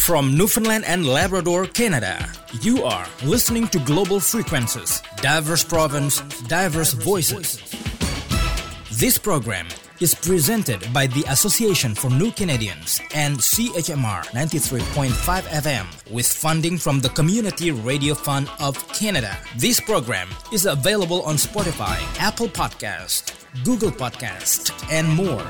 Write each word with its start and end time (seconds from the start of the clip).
From 0.00 0.36
Newfoundland 0.36 0.84
and 0.86 1.06
Labrador, 1.06 1.66
Canada, 1.66 2.26
you 2.62 2.82
are 2.82 3.06
listening 3.22 3.68
to 3.68 3.78
Global 3.80 4.18
Frequencies, 4.18 5.02
diverse 5.18 5.62
province, 5.62 6.20
diverse 6.48 6.94
voices. 6.94 7.60
This 8.98 9.18
program 9.18 9.68
is 10.00 10.14
presented 10.14 10.90
by 10.92 11.06
the 11.06 11.22
Association 11.28 11.94
for 11.94 12.10
New 12.10 12.32
Canadians 12.32 13.00
and 13.14 13.36
CHMR 13.38 14.24
93.5 14.32 15.42
FM 15.42 16.10
with 16.10 16.26
funding 16.26 16.76
from 16.78 17.00
the 17.00 17.10
Community 17.10 17.70
Radio 17.70 18.14
Fund 18.14 18.48
of 18.58 18.74
Canada. 18.92 19.36
This 19.58 19.80
program 19.80 20.28
is 20.52 20.66
available 20.66 21.22
on 21.22 21.36
Spotify, 21.36 21.98
Apple 22.18 22.48
Podcast, 22.48 23.34
Google 23.64 23.92
Podcast, 23.92 24.72
and 24.90 25.06
more. 25.08 25.46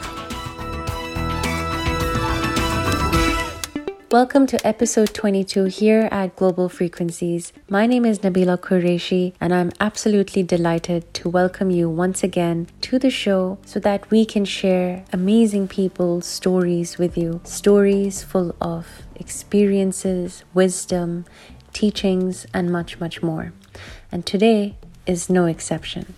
Welcome 4.11 4.49
to 4.49 4.67
episode 4.67 5.15
22 5.15 5.67
here 5.67 6.09
at 6.11 6.35
Global 6.35 6.69
Frequencies. 6.69 7.53
My 7.69 7.87
name 7.87 8.05
is 8.05 8.19
Nabila 8.19 8.59
Qureshi, 8.59 9.35
and 9.41 9.55
I'm 9.55 9.71
absolutely 9.79 10.43
delighted 10.43 11.15
to 11.15 11.29
welcome 11.29 11.71
you 11.71 11.89
once 11.89 12.25
again 12.25 12.67
to 12.81 12.99
the 12.99 13.09
show 13.09 13.59
so 13.65 13.79
that 13.79 14.11
we 14.11 14.25
can 14.25 14.45
share 14.45 15.05
amazing 15.13 15.69
people's 15.69 16.27
stories 16.27 16.99
with 16.99 17.17
you. 17.17 17.41
Stories 17.45 18.25
full 18.25 18.57
of 18.61 19.03
experiences, 19.15 20.43
wisdom, 20.55 21.25
teachings, 21.73 22.49
and 22.53 22.73
much, 22.73 22.99
much 22.99 23.23
more. 23.23 23.53
And 24.11 24.27
today 24.27 24.75
is 25.07 25.31
no 25.31 25.45
exception. 25.47 26.15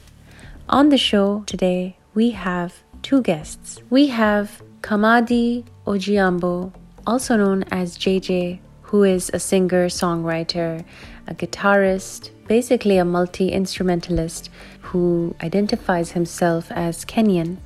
On 0.67 0.89
the 0.89 0.97
show 0.97 1.45
today, 1.47 1.99
we 2.15 2.31
have 2.31 2.73
two 3.03 3.21
guests. 3.21 3.83
We 3.91 4.07
have 4.07 4.63
Khamadi 4.81 5.67
Ojiambo 5.87 6.73
also 7.07 7.37
known 7.37 7.65
as 7.71 7.99
JJ, 7.99 8.61
who 8.83 9.05
is 9.05 9.31
a 9.33 9.39
singer, 9.39 9.87
songwriter, 9.87 10.85
a 11.27 11.35
guitarist, 11.35 12.31
basically 12.47 12.99
a 12.99 13.05
multi 13.05 13.51
instrumentalist 13.51 14.51
who 14.81 15.35
identifies 15.43 16.13
himself 16.13 16.71
as 16.73 17.05
Kenyan. 17.05 17.57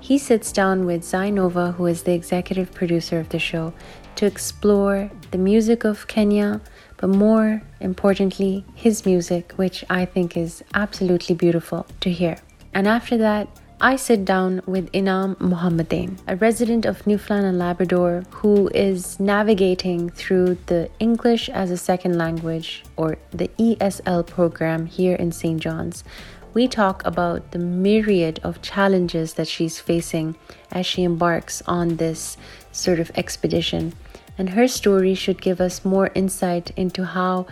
He 0.00 0.18
sits 0.18 0.52
down 0.52 0.84
with 0.84 1.02
Zainova, 1.02 1.74
who 1.74 1.86
is 1.86 2.02
the 2.02 2.12
executive 2.12 2.72
producer 2.74 3.18
of 3.20 3.30
the 3.30 3.38
show, 3.38 3.72
to 4.16 4.26
explore 4.26 5.10
the 5.30 5.38
music 5.38 5.84
of 5.84 6.06
Kenya, 6.08 6.60
but 6.96 7.08
more 7.08 7.62
importantly, 7.80 8.64
his 8.74 9.06
music, 9.06 9.52
which 9.56 9.84
I 9.88 10.04
think 10.04 10.36
is 10.36 10.62
absolutely 10.74 11.34
beautiful 11.34 11.86
to 12.00 12.10
hear. 12.10 12.36
And 12.74 12.86
after 12.86 13.16
that, 13.18 13.48
I 13.84 13.96
sit 13.96 14.24
down 14.24 14.62
with 14.64 14.90
Einam 14.92 15.36
Mohamadain, 15.36 16.18
a 16.26 16.36
resident 16.36 16.86
of 16.86 17.06
Newfoundland 17.06 17.48
and 17.48 17.58
Labrador 17.58 18.24
who 18.30 18.68
is 18.68 19.20
navigating 19.20 20.08
through 20.08 20.56
the 20.68 20.88
English 20.98 21.50
as 21.50 21.70
a 21.70 21.76
second 21.76 22.16
language 22.16 22.82
or 22.96 23.18
the 23.30 23.48
ESL 23.58 24.26
program 24.26 24.86
here 24.86 25.14
in 25.14 25.32
St. 25.32 25.60
John's. 25.60 26.02
We 26.54 26.66
talk 26.66 27.04
about 27.04 27.50
the 27.50 27.58
myriad 27.58 28.40
of 28.42 28.62
challenges 28.62 29.34
that 29.34 29.48
she's 29.48 29.78
facing 29.78 30.36
as 30.72 30.86
she 30.86 31.02
embarks 31.02 31.60
on 31.66 31.96
this 31.96 32.38
sort 32.72 33.00
of 33.00 33.12
expedition. 33.16 33.92
And 34.38 34.48
her 34.48 34.66
story 34.66 35.14
should 35.14 35.42
give 35.42 35.60
us 35.60 35.84
more 35.84 36.10
insight 36.14 36.70
into 36.74 37.04
how 37.04 37.48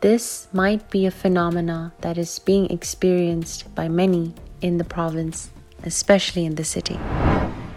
this 0.00 0.48
might 0.50 0.88
be 0.88 1.04
a 1.04 1.10
phenomena 1.10 1.92
that 2.00 2.16
is 2.16 2.38
being 2.38 2.70
experienced 2.70 3.74
by 3.74 3.88
many 3.88 4.32
in 4.62 4.78
the 4.78 4.84
province 4.84 5.50
especially 5.84 6.44
in 6.44 6.56
the 6.56 6.64
city. 6.64 6.98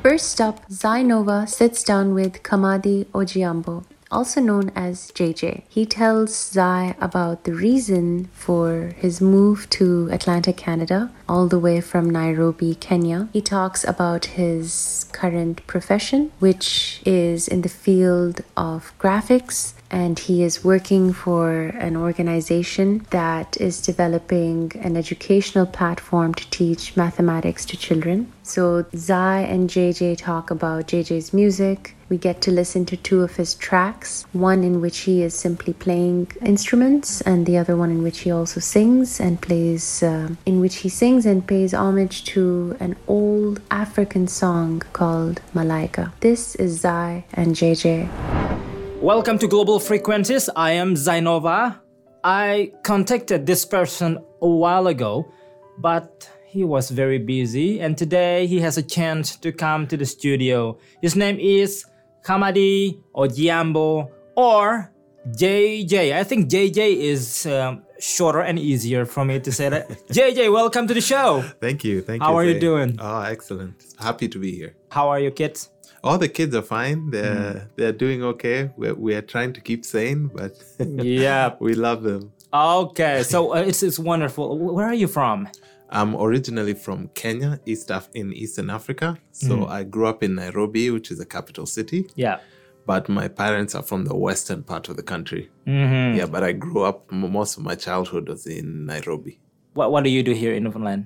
First 0.03 0.39
up, 0.39 0.67
Zainova 0.69 1.50
sits 1.50 1.83
down 1.83 2.14
with 2.14 2.41
Khamadi 2.44 3.05
Ojiambo, 3.08 3.83
also 4.09 4.39
known 4.39 4.72
as 4.75 5.11
JJ. 5.11 5.64
He 5.67 5.86
tells 5.86 6.52
Zai 6.52 6.95
about 7.02 7.44
the 7.44 7.53
reason 7.53 8.30
for 8.33 8.94
his 8.97 9.19
move 9.19 9.70
to 9.71 10.08
Atlantic, 10.11 10.55
Canada, 10.58 11.11
all 11.27 11.48
the 11.48 11.59
way 11.59 11.82
from 11.82 12.09
Nairobi, 12.09 12.76
Kenya. 12.76 13.27
He 13.33 13.42
talks 13.42 13.83
about 13.83 14.37
his 14.37 15.05
current 15.11 15.65
profession, 15.67 16.32
which 16.39 17.02
is 17.05 17.48
in 17.48 17.61
the 17.64 17.70
field 17.70 18.42
of 18.55 18.93
graphics 18.99 19.73
and 19.89 20.20
he 20.20 20.43
is 20.43 20.64
working 20.64 21.14
for 21.14 21.52
an 21.87 21.95
organization 21.95 23.05
that 23.11 23.59
is 23.59 23.81
developing 23.81 24.71
an 24.81 24.98
educational 24.98 25.65
platform 25.65 26.33
to 26.33 26.49
teach 26.49 26.95
mathematics 26.98 27.65
to 27.65 27.77
children. 27.77 28.31
So, 28.43 28.86
Zai 28.95 29.42
and 29.42 29.70
JJ 29.70 30.17
talk 30.17 30.52
about 30.52 30.87
JJ's 30.87 31.33
music. 31.33 31.95
We 32.09 32.17
get 32.17 32.42
to 32.43 32.52
listen 32.52 32.86
to 32.86 32.95
two 32.95 33.21
of 33.21 33.36
his 33.36 33.53
tracks 33.55 34.26
one 34.31 34.64
in 34.64 34.80
which 34.80 34.99
he 34.99 35.21
is 35.21 35.33
simply 35.33 35.73
playing 35.73 36.31
instruments, 36.42 37.20
and 37.21 37.45
the 37.45 37.58
other 37.58 37.76
one 37.76 37.92
in 37.92 38.03
which 38.03 38.20
he 38.20 38.31
also 38.31 38.61
sings 38.61 39.20
and 39.20 39.42
plays, 39.42 40.02
uh, 40.02 40.30
in 40.45 40.61
which 40.61 40.77
he 40.77 40.89
sings 40.89 41.26
and 41.26 41.45
pays 41.45 41.73
homage 41.73 42.23
to 42.26 42.77
an 42.80 42.95
old 43.08 43.59
African 43.70 44.27
song 44.27 44.81
called 44.93 45.42
Malaika. 45.53 46.14
This 46.21 46.55
is 46.55 46.80
Zai 46.80 47.26
and 47.33 47.55
JJ. 47.55 48.77
Welcome 49.02 49.37
to 49.39 49.47
Global 49.47 49.80
Frequencies. 49.80 50.49
I 50.55 50.71
am 50.71 50.95
Zainova. 50.95 51.80
I 52.23 52.71
contacted 52.83 53.45
this 53.45 53.63
person 53.63 54.17
a 54.41 54.47
while 54.47 54.87
ago, 54.87 55.31
but 55.77 56.27
he 56.47 56.63
was 56.63 56.89
very 56.89 57.19
busy, 57.19 57.80
and 57.80 57.95
today 57.95 58.47
he 58.47 58.59
has 58.61 58.77
a 58.80 58.81
chance 58.81 59.35
to 59.35 59.52
come 59.52 59.85
to 59.87 59.97
the 59.97 60.05
studio. 60.05 60.80
His 60.99 61.15
name 61.15 61.37
is 61.39 61.85
Khamadi 62.25 62.99
Ojiambo 63.15 64.09
or 64.35 64.91
JJ. 65.29 66.15
I 66.15 66.23
think 66.23 66.49
JJ 66.49 66.97
is 66.97 67.45
um, 67.45 67.83
shorter 67.99 68.41
and 68.41 68.58
easier 68.58 69.05
for 69.05 69.23
me 69.23 69.39
to 69.39 69.52
say 69.52 69.69
that. 69.69 69.89
JJ, 70.09 70.52
welcome 70.52 70.87
to 70.87 70.95
the 70.95 71.02
show. 71.02 71.43
Thank 71.61 71.83
you. 71.83 72.02
Thank 72.02 72.23
How 72.23 72.29
you. 72.29 72.33
How 72.33 72.39
are 72.39 72.45
you 72.45 72.59
doing? 72.59 72.97
Oh, 72.99 73.21
excellent. 73.21 73.93
Happy 73.99 74.27
to 74.27 74.39
be 74.39 74.55
here. 74.55 74.75
How 74.89 75.09
are 75.09 75.19
your 75.19 75.31
kids? 75.31 75.69
All 76.08 76.18
the 76.18 76.30
kids 76.30 76.54
are 76.56 76.62
fine. 76.78 77.00
They're 77.12 77.54
Mm. 77.54 77.68
they're 77.78 77.98
doing 78.06 78.20
okay. 78.34 78.60
We're, 78.78 78.95
we 79.06 79.12
are 79.16 79.22
trying 79.34 79.52
to 79.58 79.62
keep 79.62 79.82
sane, 79.86 80.22
but 80.40 80.54
Yeah. 81.26 81.56
we 81.60 81.73
love 81.88 82.04
them. 82.04 82.32
Okay, 82.54 83.23
so 83.23 83.54
uh, 83.54 83.58
it's, 83.70 83.84
it's 83.84 84.00
wonderful. 84.00 84.45
Where 84.76 84.88
are 84.88 84.94
you 85.04 85.08
from? 85.08 85.48
I'm 85.90 86.16
originally 86.16 86.73
from 86.86 87.10
Kenya, 87.14 87.60
East 87.66 87.92
Af- 87.92 88.10
in 88.14 88.28
Eastern 88.44 88.70
Africa. 88.70 89.08
So 89.32 89.54
Mm. 89.58 89.70
I 89.78 89.84
grew 89.94 90.08
up 90.08 90.23
in 90.23 90.32
Nairobi, 90.36 90.90
which 90.95 91.12
is 91.12 91.18
the 91.23 91.26
capital 91.26 91.66
city. 91.66 92.00
Yeah. 92.16 92.38
But 92.86 93.10
my 93.10 93.28
parents 93.28 93.76
are 93.76 93.84
from 93.84 94.06
the 94.06 94.16
western 94.28 94.62
part 94.64 94.88
of 94.89 94.95
the 95.00 95.04
country. 95.14 95.44
hmm 95.66 96.16
Yeah, 96.20 96.26
but 96.36 96.42
I 96.50 96.54
grew 96.54 96.82
up. 96.89 96.98
Most 97.12 97.58
of 97.58 97.64
my 97.70 97.76
childhood 97.76 98.26
was 98.30 98.48
in 98.48 98.86
Nairobi. 98.86 99.34
What, 99.74 99.92
what 99.92 100.04
do 100.06 100.10
you 100.10 100.24
do 100.24 100.34
here 100.44 100.54
in 100.58 100.64
Newfoundland? 100.64 101.04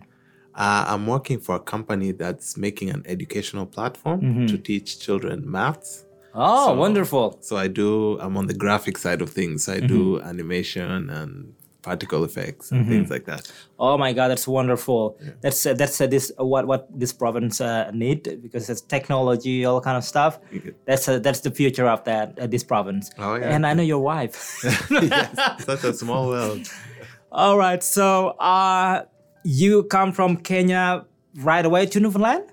Uh, 0.55 0.85
I'm 0.87 1.07
working 1.07 1.39
for 1.39 1.55
a 1.55 1.59
company 1.59 2.11
that's 2.11 2.57
making 2.57 2.89
an 2.89 3.03
educational 3.05 3.65
platform 3.65 4.21
Mm-hmm. 4.21 4.45
to 4.47 4.57
teach 4.57 4.99
children 4.99 5.49
maths. 5.49 6.05
Oh, 6.33 6.67
So- 6.67 6.73
wonderful. 6.75 7.37
So 7.41 7.57
I 7.57 7.67
do. 7.67 8.19
I'm 8.19 8.35
on 8.37 8.47
the 8.47 8.53
graphic 8.53 8.97
side 8.97 9.21
of 9.21 9.29
things. 9.29 9.67
I 9.69 9.79
do 9.79 10.17
Mm-hmm. 10.17 10.27
animation 10.27 11.09
and 11.09 11.53
particle 11.81 12.23
effects 12.23 12.71
and 12.71 12.87
things 12.87 13.09
like 13.09 13.25
that. 13.25 13.51
Oh 13.79 13.97
my 13.97 14.13
God, 14.13 14.27
that's 14.27 14.47
wonderful. 14.47 15.17
That's 15.41 15.65
uh, 15.65 15.73
that's 15.73 15.99
uh, 15.99 16.05
this 16.05 16.31
uh, 16.39 16.45
what 16.45 16.67
what 16.67 16.87
this 16.93 17.11
province 17.11 17.59
uh, 17.59 17.89
need 17.91 18.21
because 18.43 18.69
it's 18.69 18.81
technology, 18.81 19.65
all 19.65 19.81
kind 19.81 19.97
of 19.97 20.03
stuff. 20.03 20.37
Okay. 20.55 20.73
That's 20.85 21.09
uh, 21.09 21.17
that's 21.19 21.39
the 21.41 21.49
future 21.49 21.87
of 21.87 22.03
that 22.03 22.37
uh, 22.37 22.45
this 22.45 22.63
province. 22.63 23.09
Oh, 23.17 23.33
yeah. 23.35 23.49
And 23.55 23.65
I 23.65 23.73
know 23.73 23.81
your 23.83 23.99
wife. 23.99 24.37
yes, 24.91 25.65
such 25.65 25.83
a 25.83 25.93
small 25.93 26.27
world. 26.27 26.69
all 27.31 27.57
right, 27.57 27.81
so 27.83 28.37
uh, 28.37 29.05
you 29.43 29.83
come 29.83 30.11
from 30.11 30.37
Kenya 30.37 31.05
right 31.37 31.65
away 31.65 31.85
to 31.87 31.99
Newfoundland? 31.99 32.43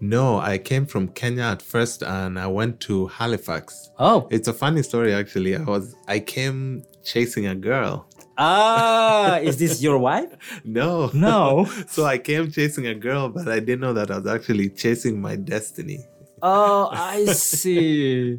No, 0.00 0.38
I 0.38 0.58
came 0.58 0.84
from 0.86 1.08
Kenya 1.08 1.44
at 1.44 1.62
first, 1.62 2.02
and 2.02 2.38
I 2.38 2.46
went 2.48 2.80
to 2.80 3.06
Halifax. 3.06 3.90
Oh, 3.98 4.28
It's 4.30 4.46
a 4.46 4.52
funny 4.52 4.82
story, 4.82 5.14
actually. 5.14 5.56
I 5.56 5.62
was 5.62 5.94
I 6.06 6.18
came 6.20 6.84
chasing 7.02 7.46
a 7.46 7.54
girl. 7.54 8.06
ah, 8.36 9.38
is 9.48 9.56
this 9.56 9.80
your 9.82 9.96
wife? 9.98 10.30
No, 10.64 11.10
No. 11.14 11.64
so 11.88 12.04
I 12.04 12.18
came 12.18 12.50
chasing 12.50 12.86
a 12.86 12.94
girl, 12.94 13.30
but 13.30 13.48
I 13.48 13.58
didn't 13.60 13.80
know 13.80 13.94
that 13.94 14.10
I 14.10 14.18
was 14.18 14.26
actually 14.26 14.68
chasing 14.68 15.18
my 15.20 15.36
destiny. 15.36 16.00
Oh, 16.42 16.90
I 16.92 17.24
see. 17.32 18.38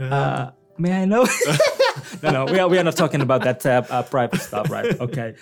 Uh, 0.00 0.50
may 0.78 1.02
I 1.02 1.04
know? 1.04 1.26
no, 2.22 2.30
no, 2.32 2.44
we 2.46 2.58
are, 2.58 2.68
we 2.68 2.78
are 2.78 2.84
not 2.84 2.96
talking 2.96 3.20
about 3.20 3.42
that 3.44 3.66
uh, 3.66 3.82
uh, 3.90 4.02
private 4.04 4.40
stuff, 4.40 4.70
right? 4.70 4.98
Okay. 4.98 5.34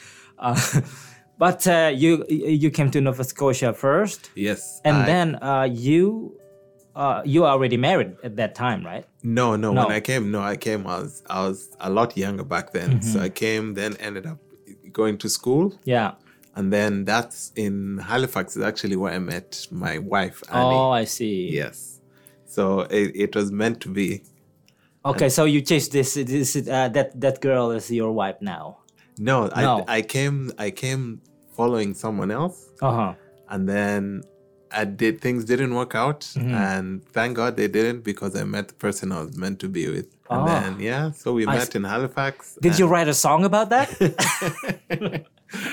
But 1.44 1.66
uh, 1.66 1.90
you 2.02 2.10
you 2.28 2.70
came 2.70 2.90
to 2.90 3.00
Nova 3.00 3.24
Scotia 3.24 3.72
first, 3.72 4.20
Yes, 4.48 4.60
and 4.84 4.96
I- 4.96 5.06
then 5.12 5.28
uh, 5.50 5.66
you 5.86 6.36
uh, 7.02 7.22
you 7.24 7.40
already 7.46 7.78
married 7.88 8.12
at 8.22 8.36
that 8.36 8.52
time, 8.54 8.80
right? 8.92 9.04
No, 9.22 9.56
no, 9.56 9.72
No. 9.72 9.86
When 9.86 9.96
I 9.96 10.00
came, 10.00 10.30
no, 10.30 10.40
I 10.52 10.56
came. 10.66 10.80
I 10.86 10.96
was 11.00 11.22
I 11.36 11.38
was 11.48 11.58
a 11.80 11.88
lot 11.98 12.16
younger 12.16 12.44
back 12.44 12.66
then. 12.72 12.88
Mm-hmm. 12.90 13.10
So 13.12 13.16
I 13.28 13.30
came, 13.30 13.64
then 13.80 13.92
ended 14.08 14.26
up 14.32 14.38
going 14.92 15.16
to 15.18 15.28
school, 15.28 15.64
Yeah. 15.84 16.10
and 16.56 16.66
then 16.76 17.04
that's 17.06 17.52
in 17.56 17.98
Halifax. 18.10 18.56
Is 18.56 18.62
actually 18.62 18.96
where 18.96 19.14
I 19.14 19.18
met 19.34 19.66
my 19.70 19.96
wife, 20.14 20.38
Annie. 20.52 20.76
Oh, 20.76 20.90
I 21.02 21.06
see. 21.06 21.48
Yes. 21.62 22.00
So 22.44 22.80
it, 22.90 23.12
it 23.24 23.32
was 23.38 23.50
meant 23.50 23.80
to 23.84 23.88
be. 23.88 24.08
Okay, 25.04 25.28
so 25.30 25.42
you 25.46 25.60
changed 25.62 25.90
this. 25.92 26.14
This 26.14 26.54
uh, 26.56 26.88
that 26.96 27.08
that 27.24 27.40
girl 27.40 27.70
is 27.78 27.90
your 27.90 28.12
wife 28.12 28.38
now. 28.42 28.64
No, 29.18 29.36
No. 29.46 29.84
I 29.88 29.98
I 29.98 30.02
came 30.02 30.38
I 30.66 30.70
came 30.70 31.20
following 31.60 31.90
someone 32.04 32.30
else, 32.40 32.58
Uh 32.88 32.94
huh. 33.00 33.12
and 33.52 33.68
then 33.74 34.02
I 34.80 34.84
did 35.02 35.14
things 35.24 35.40
didn't 35.52 35.74
work 35.80 35.94
out, 36.04 36.20
Mm-hmm. 36.36 36.54
and 36.66 36.84
thank 37.16 37.30
God 37.40 37.52
they 37.60 37.68
didn't 37.78 38.00
because 38.12 38.32
I 38.42 38.44
met 38.56 38.66
the 38.72 38.78
person 38.86 39.06
I 39.16 39.20
was 39.24 39.32
meant 39.44 39.58
to 39.64 39.68
be 39.78 39.84
with. 39.94 40.08
And 40.30 40.40
Ah. 40.42 40.46
then 40.60 40.80
yeah, 40.80 41.10
so 41.12 41.32
we 41.32 41.42
I 41.46 41.52
met 41.58 41.62
s- 41.70 41.74
in 41.74 41.84
Halifax. 41.84 42.56
Did 42.62 42.78
you 42.78 42.86
write 42.86 43.08
a 43.08 43.14
song 43.14 43.44
about 43.44 43.68
that? 43.70 43.88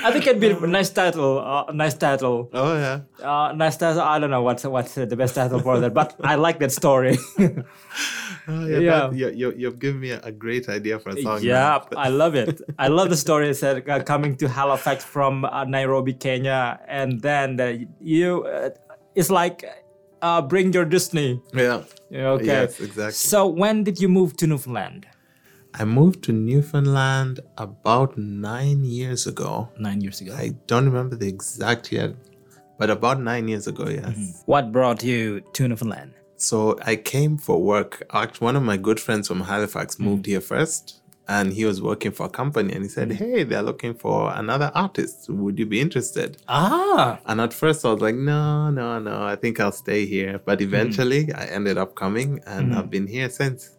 I 0.04 0.10
think 0.10 0.26
it'd 0.26 0.40
be 0.40 0.50
a 0.50 0.66
nice 0.66 0.90
title. 0.90 1.38
Uh, 1.38 1.70
nice 1.72 1.94
title. 1.94 2.50
Oh 2.52 2.74
yeah. 2.74 3.00
Uh, 3.22 3.52
nice 3.54 3.76
title. 3.76 4.00
I 4.02 4.18
don't 4.18 4.30
know 4.30 4.42
what's 4.42 4.64
what's 4.64 4.94
the 4.94 5.06
best 5.16 5.34
title 5.36 5.60
for 5.60 5.78
that, 5.78 5.94
but 5.94 6.16
I 6.22 6.34
like 6.34 6.58
that 6.60 6.72
story. 6.72 7.16
Oh, 8.50 8.64
yeah, 8.66 8.78
Yeah. 8.78 9.00
that- 9.00 9.14
you, 9.14 9.28
you, 9.28 9.48
you've 9.60 9.78
given 9.78 10.00
me 10.00 10.10
a, 10.12 10.20
a 10.22 10.32
great 10.32 10.70
idea 10.70 10.98
for 10.98 11.10
a 11.10 11.20
song. 11.20 11.42
yeah. 11.42 11.84
I 11.96 12.08
love 12.08 12.34
it. 12.34 12.62
I 12.78 12.88
love 12.88 13.10
the 13.10 13.16
story. 13.16 13.50
It 13.50 13.56
said 13.60 13.86
uh, 13.86 14.02
coming 14.02 14.36
to 14.36 14.48
Halifax 14.48 15.04
from 15.04 15.44
uh, 15.44 15.64
Nairobi, 15.64 16.14
Kenya, 16.14 16.80
and 16.88 17.20
then 17.20 17.56
the, 17.56 17.86
you. 18.00 18.44
Uh, 18.44 18.70
it's 19.14 19.28
like 19.28 19.64
uh, 20.22 20.42
bring 20.42 20.72
your 20.72 20.84
Disney. 20.84 21.40
Yeah. 21.54 21.82
Yeah, 22.10 22.30
Okay. 22.30 22.46
Yes, 22.46 22.80
exactly. 22.80 23.12
So 23.12 23.46
when 23.46 23.84
did 23.84 24.00
you 24.00 24.08
move 24.08 24.36
to 24.38 24.46
Newfoundland? 24.46 25.06
I 25.74 25.84
moved 25.84 26.24
to 26.24 26.32
Newfoundland 26.32 27.40
about 27.58 28.16
nine 28.16 28.84
years 28.84 29.26
ago. 29.26 29.68
Nine 29.78 30.00
years 30.00 30.20
ago. 30.20 30.34
I 30.34 30.54
don't 30.66 30.86
remember 30.86 31.14
the 31.16 31.28
exact 31.28 31.92
year, 31.92 32.14
but 32.78 32.88
about 32.90 33.20
nine 33.20 33.48
years 33.48 33.66
ago, 33.66 33.86
yes. 33.88 34.06
Mm-hmm. 34.06 34.30
What 34.46 34.72
brought 34.72 35.04
you 35.04 35.40
to 35.52 35.68
Newfoundland? 35.68 36.14
So 36.36 36.78
I 36.84 36.96
came 36.96 37.36
for 37.36 37.60
work. 37.62 38.02
Actually, 38.12 38.44
one 38.46 38.56
of 38.56 38.62
my 38.62 38.76
good 38.76 38.98
friends 39.00 39.28
from 39.28 39.40
Halifax 39.42 39.98
moved 39.98 40.26
here 40.26 40.40
first, 40.40 41.02
and 41.28 41.52
he 41.52 41.64
was 41.64 41.80
working 41.82 42.10
for 42.12 42.26
a 42.26 42.28
company, 42.30 42.72
and 42.74 42.82
he 42.84 42.88
said, 42.88 43.10
mm. 43.10 43.16
"Hey, 43.16 43.44
they're 43.44 43.62
looking 43.62 43.94
for 43.94 44.32
another 44.34 44.70
artist. 44.74 45.28
Would 45.28 45.58
you 45.58 45.66
be 45.66 45.80
interested?" 45.80 46.38
Ah, 46.48 47.20
And 47.26 47.40
at 47.40 47.52
first, 47.52 47.84
I 47.84 47.92
was 47.92 48.00
like, 48.00 48.14
"No, 48.16 48.70
no, 48.70 48.98
no. 48.98 49.22
I 49.22 49.36
think 49.36 49.60
I'll 49.60 49.72
stay 49.72 50.06
here." 50.06 50.40
But 50.44 50.58
mm. 50.58 50.62
eventually, 50.68 51.32
I 51.32 51.44
ended 51.46 51.76
up 51.78 51.94
coming, 51.94 52.40
and 52.46 52.72
mm. 52.72 52.76
I've 52.76 52.90
been 52.90 53.06
here 53.06 53.30
since. 53.30 53.70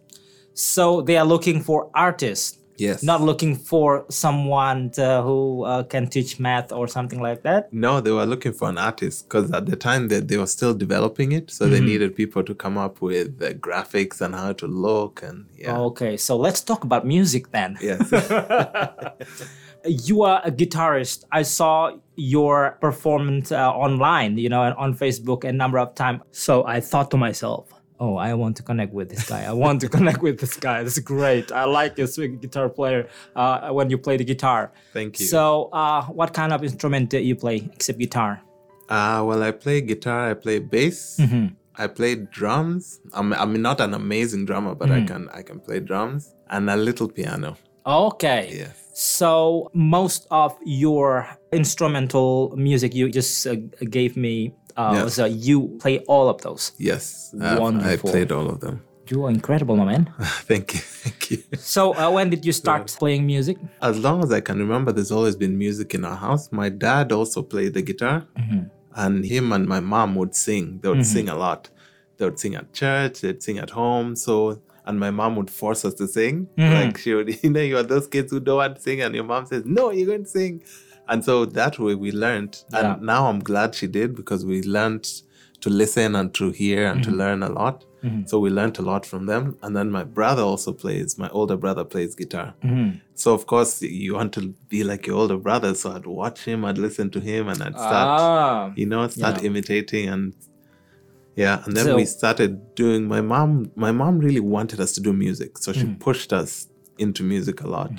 so 0.54 1.00
they 1.06 1.16
are 1.16 1.24
looking 1.24 1.60
for 1.62 1.90
artists, 1.94 2.58
Yes. 2.80 3.02
not 3.02 3.20
looking 3.30 3.54
for 3.70 3.88
someone 4.08 4.90
uh, 4.98 5.22
who 5.22 5.64
uh, 5.64 5.82
can 5.92 6.04
teach 6.08 6.40
math 6.40 6.72
or 6.72 6.88
something 6.88 7.20
like 7.28 7.42
that. 7.48 7.72
No, 7.72 8.00
they 8.00 8.10
were 8.18 8.26
looking 8.26 8.52
for 8.52 8.68
an 8.68 8.78
artist 8.78 9.16
because 9.28 9.46
at 9.58 9.66
the 9.66 9.76
time 9.76 10.08
that 10.08 10.28
they 10.28 10.38
were 10.42 10.46
still 10.58 10.74
developing 10.74 11.32
it, 11.38 11.50
so 11.50 11.64
Mm-hmm. 11.64 11.74
they 11.74 11.80
needed 11.80 12.10
people 12.16 12.42
to 12.50 12.54
come 12.54 12.76
up 12.86 12.94
with 13.08 13.38
the 13.38 13.50
graphics 13.54 14.20
and 14.20 14.34
how 14.34 14.52
to 14.62 14.66
look 14.66 15.22
and 15.22 15.46
yeah. 15.56 15.78
Okay, 15.90 16.16
so 16.16 16.32
let's 16.46 16.60
talk 16.70 16.80
about 16.84 17.02
music 17.06 17.50
then. 17.52 17.70
Yes. 17.80 18.00
You 19.86 20.22
are 20.24 20.42
a 20.44 20.50
guitarist. 20.50 21.24
I 21.32 21.40
saw 21.42 21.96
your 22.14 22.76
performance 22.82 23.50
uh, 23.50 23.70
online, 23.72 24.36
you 24.36 24.50
know, 24.50 24.60
on 24.76 24.94
Facebook 24.94 25.42
a 25.44 25.52
number 25.52 25.78
of 25.78 25.94
times. 25.94 26.20
So 26.32 26.66
I 26.66 26.80
thought 26.80 27.10
to 27.12 27.16
myself, 27.16 27.72
oh, 28.00 28.16
I 28.16 28.32
want 28.34 28.56
to 28.56 28.62
connect 28.62 28.92
with 28.92 29.08
this 29.10 29.28
guy. 29.28 29.44
I 29.44 29.52
want 29.52 29.80
to 29.82 29.88
connect 29.96 30.22
with 30.22 30.40
this 30.40 30.56
guy. 30.56 30.82
This 30.82 30.96
is 30.98 31.04
great. 31.04 31.52
I 31.52 31.64
like 31.64 31.96
this 31.96 32.16
guitar 32.18 32.68
player 32.68 33.08
uh, 33.36 33.70
when 33.70 33.90
you 33.90 33.98
play 33.98 34.16
the 34.16 34.24
guitar. 34.24 34.72
Thank 34.92 35.20
you. 35.20 35.26
So, 35.26 35.68
uh, 35.72 36.04
what 36.06 36.32
kind 36.32 36.52
of 36.52 36.64
instrument 36.64 37.10
do 37.10 37.18
you 37.18 37.36
play 37.36 37.56
except 37.74 37.98
guitar? 37.98 38.40
Uh, 38.88 39.22
well, 39.26 39.42
I 39.42 39.52
play 39.52 39.80
guitar, 39.82 40.30
I 40.30 40.34
play 40.34 40.58
bass, 40.58 41.18
Mm-hmm. 41.20 41.46
I 41.76 41.86
play 41.86 42.14
drums. 42.16 43.00
I'm, 43.12 43.32
I'm 43.32 43.62
not 43.62 43.80
an 43.80 43.94
amazing 43.94 44.44
drummer, 44.46 44.74
but 44.74 44.88
Mm-hmm. 44.88 45.04
I 45.04 45.06
can 45.10 45.28
I 45.38 45.42
can 45.42 45.60
play 45.60 45.78
drums 45.80 46.34
and 46.50 46.68
a 46.68 46.76
little 46.76 47.08
piano. 47.08 47.56
Okay. 47.86 48.42
Yes. 48.62 48.74
So 48.92 49.70
most 49.72 50.26
of 50.30 50.58
your 50.64 51.26
instrumental 51.52 52.52
music 52.56 52.94
you 52.94 53.08
just 53.08 53.46
uh, 53.46 53.54
gave 53.88 54.16
me, 54.16 54.52
uh, 54.76 54.92
Yes. 54.94 55.14
so 55.14 55.24
you 55.24 55.76
play 55.80 55.98
all 56.06 56.28
of 56.28 56.40
those. 56.42 56.72
Yes, 56.78 57.34
I've- 57.40 57.62
I 57.92 57.96
played 57.96 58.32
all 58.32 58.48
of 58.48 58.60
them. 58.60 58.82
You 59.08 59.24
are 59.24 59.30
incredible, 59.30 59.76
my 59.76 59.84
man. 59.86 60.12
thank 60.50 60.72
you, 60.74 60.78
thank 60.80 61.30
you. 61.32 61.38
So 61.58 61.96
uh, 61.96 62.10
when 62.12 62.30
did 62.30 62.44
you 62.44 62.52
start 62.52 62.94
playing 62.98 63.26
music? 63.26 63.56
As 63.82 63.98
long 63.98 64.22
as 64.22 64.30
I 64.32 64.40
can 64.40 64.58
remember, 64.58 64.92
there's 64.92 65.10
always 65.10 65.34
been 65.34 65.58
music 65.58 65.94
in 65.94 66.04
our 66.04 66.14
house. 66.16 66.52
My 66.52 66.68
dad 66.68 67.10
also 67.10 67.42
played 67.42 67.74
the 67.74 67.82
guitar, 67.82 68.26
Mm-hmm. 68.38 68.60
and 68.94 69.24
him 69.24 69.52
and 69.52 69.66
my 69.66 69.80
mom 69.80 70.14
would 70.14 70.34
sing. 70.36 70.78
They 70.80 70.88
would 70.88 71.04
sing 71.06 71.28
a 71.28 71.34
lot. 71.36 71.70
They 72.18 72.24
would 72.26 72.38
sing 72.38 72.54
at 72.54 72.72
church. 72.72 73.20
They'd 73.22 73.42
sing 73.42 73.58
at 73.58 73.70
home. 73.70 74.14
So, 74.14 74.60
and 74.86 75.00
my 75.00 75.10
mom 75.10 75.34
would 75.36 75.50
force 75.50 75.84
us 75.84 75.94
to 75.94 76.06
sing. 76.06 76.46
Mm-hmm. 76.56 76.74
Like 76.74 76.98
she 76.98 77.12
would, 77.14 77.28
you 77.42 77.50
know, 77.50 77.60
you 77.70 77.78
are 77.78 77.82
those 77.94 78.06
kids 78.06 78.30
who 78.30 78.38
don't 78.38 78.58
want 78.58 78.76
to 78.76 78.82
sing, 78.82 79.00
and 79.00 79.12
your 79.14 79.24
mom 79.24 79.46
says, 79.46 79.64
"No, 79.64 79.90
you're 79.90 80.06
going 80.06 80.24
to 80.24 80.30
sing." 80.30 80.62
And 81.10 81.24
so 81.24 81.44
that 81.44 81.78
way 81.78 81.94
we 81.94 82.10
learned. 82.12 82.52
Yeah. 82.72 82.94
And 82.94 83.02
now 83.02 83.26
I'm 83.28 83.40
glad 83.40 83.74
she 83.74 83.86
did 83.88 84.14
because 84.14 84.44
we 84.46 84.62
learned 84.62 85.04
to 85.60 85.68
listen 85.68 86.14
and 86.16 86.32
to 86.34 86.50
hear 86.50 86.86
and 86.86 87.00
Mm-hmm. 87.00 87.10
to 87.10 87.16
learn 87.16 87.42
a 87.42 87.48
lot. 87.50 87.84
So 88.24 88.38
we 88.38 88.48
learned 88.48 88.78
a 88.78 88.82
lot 88.82 89.04
from 89.04 89.26
them. 89.26 89.58
And 89.62 89.76
then 89.76 89.90
my 89.90 90.04
brother 90.04 90.40
also 90.42 90.72
plays. 90.72 91.18
My 91.18 91.28
older 91.38 91.56
brother 91.64 91.84
plays 91.84 92.14
guitar. 92.14 92.54
Mm-hmm. 92.64 92.96
So 93.14 93.34
of 93.34 93.44
course 93.46 93.82
you 93.82 94.14
want 94.14 94.32
to 94.38 94.54
be 94.70 94.84
like 94.84 95.06
your 95.06 95.16
older 95.16 95.36
brother. 95.36 95.74
So 95.74 95.92
I'd 95.92 96.06
watch 96.06 96.40
him, 96.46 96.64
I'd 96.64 96.78
listen 96.78 97.10
to 97.10 97.20
him, 97.20 97.48
and 97.48 97.62
I'd 97.62 97.74
start, 97.74 98.08
Ah, 98.20 98.72
you 98.74 98.86
know, 98.86 99.06
start 99.08 99.36
Yeah. 99.42 99.48
imitating 99.48 100.08
and 100.08 100.32
yeah. 101.36 101.62
And 101.66 101.76
then 101.76 101.84
So- 101.86 101.96
we 101.96 102.04
started 102.06 102.74
doing. 102.74 103.06
My 103.06 103.20
mom, 103.20 103.70
my 103.76 103.92
mom 103.92 104.18
really 104.18 104.40
wanted 104.56 104.80
us 104.80 104.92
to 104.92 105.00
do 105.02 105.12
music, 105.12 105.58
so 105.58 105.72
Mm-hmm. 105.72 105.80
she 105.92 105.94
pushed 106.06 106.32
us 106.32 106.68
into 106.98 107.22
music 107.22 107.60
a 107.60 107.68
lot. 107.68 107.92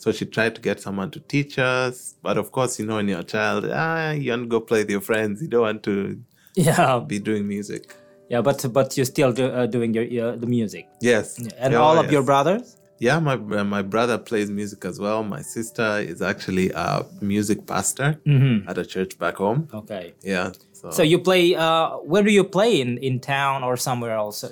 So 0.00 0.12
she 0.12 0.24
tried 0.24 0.54
to 0.54 0.62
get 0.62 0.80
someone 0.80 1.10
to 1.10 1.20
teach 1.20 1.58
us, 1.58 2.16
but 2.22 2.38
of 2.38 2.50
course, 2.52 2.78
you 2.80 2.86
know, 2.86 2.96
when 2.96 3.06
you're 3.08 3.20
a 3.20 3.30
child, 3.36 3.66
ah, 3.70 4.12
you 4.12 4.30
want 4.30 4.44
to 4.44 4.48
go 4.48 4.58
play 4.60 4.80
with 4.80 4.90
your 4.96 5.02
friends. 5.02 5.42
You 5.42 5.48
don't 5.48 5.60
want 5.68 5.82
to 5.82 6.18
yeah, 6.56 7.04
be 7.06 7.18
doing 7.18 7.46
music. 7.46 7.82
yeah, 8.32 8.40
but 8.40 8.64
but 8.72 8.96
you're 8.96 9.10
still 9.14 9.32
do, 9.32 9.44
uh, 9.46 9.66
doing 9.66 9.92
your, 9.92 10.04
your 10.04 10.36
the 10.36 10.46
music, 10.46 10.88
Yes, 11.02 11.26
and 11.58 11.74
Yeah, 11.74 11.80
all 11.84 11.98
of 11.98 12.10
your 12.10 12.22
brothers. 12.22 12.78
Yeah, 12.98 13.18
my 13.18 13.34
uh, 13.34 13.64
my 13.76 13.82
brother 13.82 14.16
plays 14.18 14.48
music 14.50 14.84
as 14.90 14.96
well. 14.98 15.22
My 15.22 15.42
sister 15.42 15.88
is 16.12 16.22
actually 16.22 16.70
a 16.70 17.04
music 17.20 17.66
pastor 17.66 18.08
at 18.68 18.76
a 18.78 18.86
church 18.86 19.18
back 19.18 19.36
home. 19.36 19.68
Okay. 19.82 20.14
Yeah. 20.22 20.52
So, 20.72 20.88
Mm-hmm. 20.88 20.96
So 20.96 21.02
you 21.02 21.18
play? 21.18 21.54
Uh, 21.54 21.88
where 22.10 22.22
do 22.22 22.32
you 22.32 22.44
play 22.44 22.80
in 22.80 22.96
in 22.98 23.20
town 23.20 23.64
or 23.68 23.76
somewhere 23.76 24.14
else? 24.22 24.44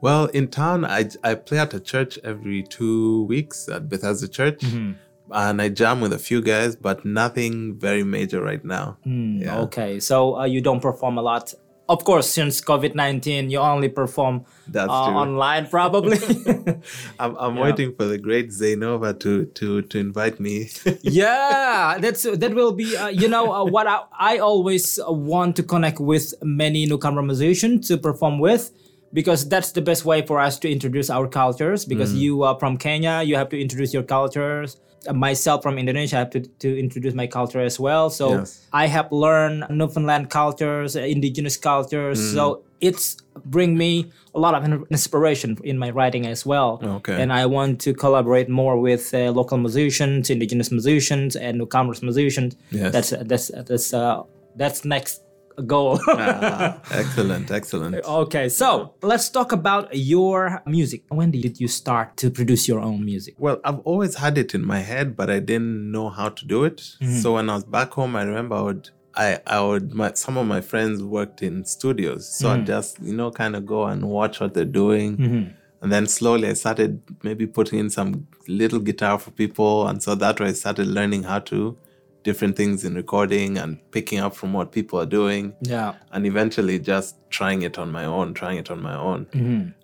Well, 0.00 0.26
in 0.26 0.48
town, 0.48 0.84
I 0.84 1.08
I 1.24 1.34
play 1.34 1.58
at 1.58 1.74
a 1.74 1.80
church 1.80 2.18
every 2.24 2.62
two 2.62 3.24
weeks 3.24 3.68
at 3.68 3.88
Bethesda 3.88 4.28
Church, 4.28 4.60
Mm-hmm. 4.60 4.92
and 5.32 5.60
I 5.62 5.68
jam 5.68 6.00
with 6.00 6.12
a 6.12 6.18
few 6.18 6.40
guys, 6.40 6.76
but 6.76 7.04
nothing 7.04 7.78
very 7.78 8.04
major 8.04 8.40
right 8.42 8.64
now. 8.64 8.96
Yeah. 9.04 9.60
Okay, 9.66 10.00
so 10.00 10.36
uh, 10.38 10.44
you 10.44 10.60
don't 10.60 10.80
perform 10.80 11.18
a 11.18 11.22
lot. 11.22 11.52
Of 11.88 12.04
course, 12.04 12.28
since 12.28 12.60
COVID 12.60 12.94
nineteen, 12.94 13.48
you 13.50 13.58
only 13.60 13.88
perform 13.88 14.44
That's 14.68 14.90
uh, 14.90 15.22
online, 15.24 15.68
probably. 15.68 16.18
I'm, 17.18 17.34
I'm 17.36 17.56
waiting 17.56 17.94
for 17.96 18.04
the 18.04 18.18
great 18.18 18.50
Zainova 18.50 19.18
to 19.20 19.46
to 19.46 19.80
to 19.82 19.98
invite 19.98 20.38
me. 20.38 20.68
yeah, 21.02 21.96
that's 21.98 22.22
that 22.24 22.52
will 22.54 22.72
be. 22.72 22.94
Uh, 22.96 23.08
you 23.08 23.26
know 23.28 23.52
uh, 23.52 23.64
what 23.64 23.86
I, 23.86 24.00
I 24.34 24.38
always 24.38 25.00
want 25.08 25.56
to 25.56 25.62
connect 25.62 25.98
with 25.98 26.34
many 26.42 26.84
newcomer 26.86 27.22
musicians 27.22 27.88
to 27.88 27.96
perform 27.96 28.38
with. 28.38 28.70
Because 29.12 29.48
that's 29.48 29.72
the 29.72 29.80
best 29.82 30.04
way 30.04 30.20
for 30.26 30.38
us 30.40 30.58
to 30.60 30.70
introduce 30.70 31.08
our 31.10 31.26
cultures. 31.28 31.84
Because 31.84 32.12
Mm. 32.12 32.18
you 32.20 32.42
are 32.42 32.58
from 32.58 32.76
Kenya, 32.76 33.22
you 33.24 33.36
have 33.36 33.48
to 33.50 33.60
introduce 33.60 33.94
your 33.94 34.02
cultures. 34.04 34.76
Uh, 35.08 35.12
myself 35.14 35.62
from 35.62 35.78
Indonesia, 35.78 36.16
I 36.16 36.18
have 36.20 36.30
to, 36.30 36.40
to 36.40 36.78
introduce 36.78 37.14
my 37.14 37.26
culture 37.26 37.60
as 37.60 37.78
well. 37.80 38.10
So 38.10 38.38
Yes. 38.38 38.66
I 38.72 38.86
have 38.88 39.08
learned 39.12 39.64
Newfoundland 39.70 40.28
cultures, 40.28 40.96
indigenous 40.96 41.56
cultures. 41.56 42.18
Mm. 42.20 42.34
So 42.34 42.62
it's 42.80 43.16
bring 43.44 43.78
me 43.78 44.10
a 44.34 44.40
lot 44.40 44.54
of 44.54 44.62
inspiration 44.90 45.56
in 45.64 45.78
my 45.78 45.90
writing 45.90 46.26
as 46.26 46.44
well. 46.44 46.80
Okay. 46.82 47.14
And 47.22 47.32
I 47.32 47.46
want 47.46 47.80
to 47.86 47.94
collaborate 47.94 48.48
more 48.48 48.76
with 48.78 49.14
uh, 49.14 49.30
local 49.30 49.56
musicians, 49.58 50.30
indigenous 50.30 50.70
musicians, 50.70 51.36
and 51.36 51.58
newcomers 51.58 52.02
musicians. 52.02 52.56
Yes. 52.70 52.92
That's 52.92 53.10
that's 53.30 53.50
that's 53.68 53.94
uh, 53.94 54.22
that's 54.56 54.84
next 54.84 55.22
goal. 55.66 56.00
Ah, 56.08 56.80
excellent, 56.90 57.50
excellent. 57.50 57.94
okay, 58.04 58.48
so 58.48 58.94
let's 59.02 59.28
talk 59.30 59.52
about 59.52 59.88
your 59.94 60.62
music. 60.66 61.04
When 61.08 61.30
did 61.30 61.60
you 61.60 61.68
start 61.68 62.16
to 62.18 62.30
produce 62.30 62.66
your 62.66 62.80
own 62.80 63.04
music? 63.04 63.34
Well, 63.38 63.60
I've 63.64 63.78
always 63.80 64.16
had 64.16 64.36
it 64.36 64.54
in 64.54 64.64
my 64.64 64.80
head, 64.80 65.16
but 65.16 65.30
I 65.30 65.38
didn't 65.38 65.90
know 65.90 66.08
how 66.08 66.30
to 66.30 66.44
do 66.44 66.64
it. 66.64 66.78
Mm-hmm. 66.78 67.18
So 67.18 67.34
when 67.34 67.48
I 67.50 67.54
was 67.54 67.64
back 67.64 67.92
home, 67.92 68.16
I 68.16 68.22
remember 68.22 68.56
I 68.56 68.62
would, 68.62 68.90
I, 69.14 69.40
I 69.46 69.60
would, 69.60 69.94
my, 69.94 70.12
some 70.14 70.36
of 70.36 70.46
my 70.46 70.60
friends 70.60 71.02
worked 71.02 71.42
in 71.42 71.64
studios, 71.64 72.28
so 72.28 72.50
I'd 72.50 72.56
mm-hmm. 72.56 72.66
just, 72.66 73.00
you 73.00 73.14
know, 73.14 73.30
kind 73.30 73.54
of 73.54 73.64
go 73.64 73.84
and 73.84 74.04
watch 74.04 74.40
what 74.40 74.54
they're 74.54 74.64
doing. 74.64 75.16
Mm-hmm. 75.16 75.52
And 75.80 75.92
then 75.92 76.06
slowly 76.06 76.48
I 76.48 76.54
started 76.54 77.02
maybe 77.22 77.46
putting 77.46 77.78
in 77.78 77.90
some 77.90 78.26
little 78.48 78.80
guitar 78.80 79.18
for 79.18 79.30
people. 79.30 79.86
And 79.86 80.02
so 80.02 80.14
that 80.16 80.40
way 80.40 80.48
I 80.48 80.52
started 80.52 80.88
learning 80.88 81.22
how 81.22 81.38
to 81.40 81.76
different 82.24 82.56
things 82.56 82.84
in 82.84 82.94
recording 82.94 83.58
and 83.58 83.78
picking 83.90 84.18
up 84.18 84.34
from 84.34 84.52
what 84.52 84.72
people 84.72 85.00
are 85.00 85.06
doing. 85.06 85.54
Yeah. 85.62 85.94
And 86.12 86.26
eventually 86.26 86.78
just 86.78 87.16
trying 87.30 87.62
it 87.62 87.78
on 87.78 87.90
my 87.92 88.04
own, 88.04 88.34
trying 88.34 88.58
it 88.58 88.70
on 88.70 88.82
my 88.82 88.94
own. 88.94 89.26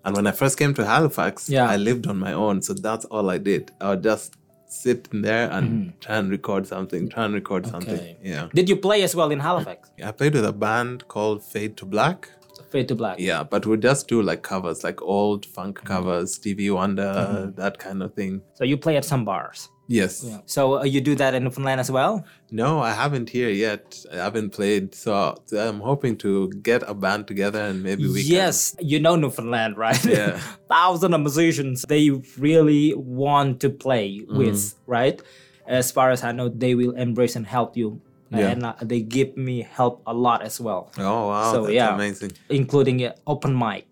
And 0.03 0.15
when 0.15 0.27
I 0.27 0.31
first 0.31 0.57
came 0.57 0.73
to 0.75 0.85
Halifax, 0.85 1.43
Mm-hmm. 1.45 1.53
Yeah. 1.53 1.69
I 1.69 1.77
lived 1.77 2.07
on 2.07 2.17
my 2.17 2.33
own. 2.33 2.61
So 2.61 2.73
that's 2.73 3.05
all 3.05 3.29
I 3.29 3.37
did. 3.37 3.71
I 3.81 3.89
would 3.91 4.03
just 4.03 4.35
sit 4.67 5.07
in 5.13 5.21
there 5.21 5.49
and 5.51 5.93
try 6.01 6.17
and 6.17 6.29
record 6.29 6.67
something, 6.67 7.07
try 7.09 7.25
and 7.25 7.33
record 7.33 7.65
something. 7.67 7.97
Mm-hmm. 7.97 8.25
Yeah. 8.25 8.47
Did 8.53 8.69
you 8.69 8.75
play 8.75 9.03
as 9.03 9.15
well 9.15 9.31
in 9.31 9.39
Halifax? 9.39 9.91
I 10.03 10.11
played 10.11 10.33
with 10.33 10.45
a 10.45 10.53
band 10.53 11.07
called 11.07 11.43
Fade 11.43 11.77
to 11.77 11.85
Black. 11.85 12.29
Fade 12.71 12.87
to 12.89 12.95
Black. 12.95 13.19
Yeah, 13.19 13.43
but 13.43 13.65
we 13.65 13.77
just 13.77 14.07
do 14.07 14.21
like 14.21 14.41
covers, 14.41 14.83
like 14.83 15.01
old 15.01 15.45
funk 15.45 15.77
Mm-hmm. 15.77 15.87
covers, 15.87 16.33
Stevie 16.35 16.71
Wonder, 16.71 17.53
that 17.55 17.77
kind 17.77 18.03
of 18.03 18.13
thing. 18.13 18.41
So 18.55 18.63
you 18.65 18.75
play 18.77 18.97
at 18.97 19.05
some 19.05 19.23
bars. 19.23 19.69
Yes. 19.87 20.25
So 20.45 20.79
uh, 20.79 20.83
you 20.83 20.99
do 21.01 21.13
that 21.15 21.33
in 21.35 21.43
Newfoundland 21.43 21.79
as 21.79 21.91
well? 21.91 22.25
No, 22.49 22.79
I 22.79 22.91
haven't 22.91 23.29
here 23.29 23.49
yet. 23.49 24.03
I 24.11 24.15
haven't 24.17 24.49
played, 24.51 24.95
so 24.95 25.35
I'm 25.57 25.79
hoping 25.79 26.17
to 26.25 26.49
get 26.63 26.81
a 26.87 26.93
band 26.93 27.27
together 27.27 27.61
and 27.61 27.83
maybe 27.83 28.07
we 28.07 28.23
can 28.23 28.31
yes, 28.31 28.75
you 28.79 28.99
know 28.99 29.15
Newfoundland, 29.15 29.77
right? 29.85 30.03
Yeah. 30.05 30.39
Thousands 30.69 31.13
of 31.13 31.21
musicians 31.21 31.85
they 31.87 32.09
really 32.37 32.93
want 32.95 33.59
to 33.61 33.69
play 33.69 34.21
Mm-hmm. 34.25 34.37
with, 34.37 34.73
right? 34.87 35.21
As 35.67 35.91
far 35.91 36.09
as 36.11 36.23
I 36.23 36.31
know, 36.31 36.49
they 36.49 36.73
will 36.75 36.91
embrace 36.95 37.35
and 37.35 37.45
help 37.45 37.77
you, 37.77 38.01
Yeah. 38.31 38.49
and 38.51 38.63
uh, 38.65 38.73
they 38.81 39.01
give 39.01 39.37
me 39.37 39.61
help 39.61 40.01
a 40.07 40.13
lot 40.13 40.41
as 40.41 40.59
well. 40.59 40.89
Oh 40.97 41.27
wow, 41.29 41.51
So, 41.53 41.61
that's 41.63 41.73
yeah. 41.73 41.93
amazing. 41.95 42.31
including 42.49 43.03
uh, 43.05 43.13
open 43.27 43.57
mic. 43.57 43.85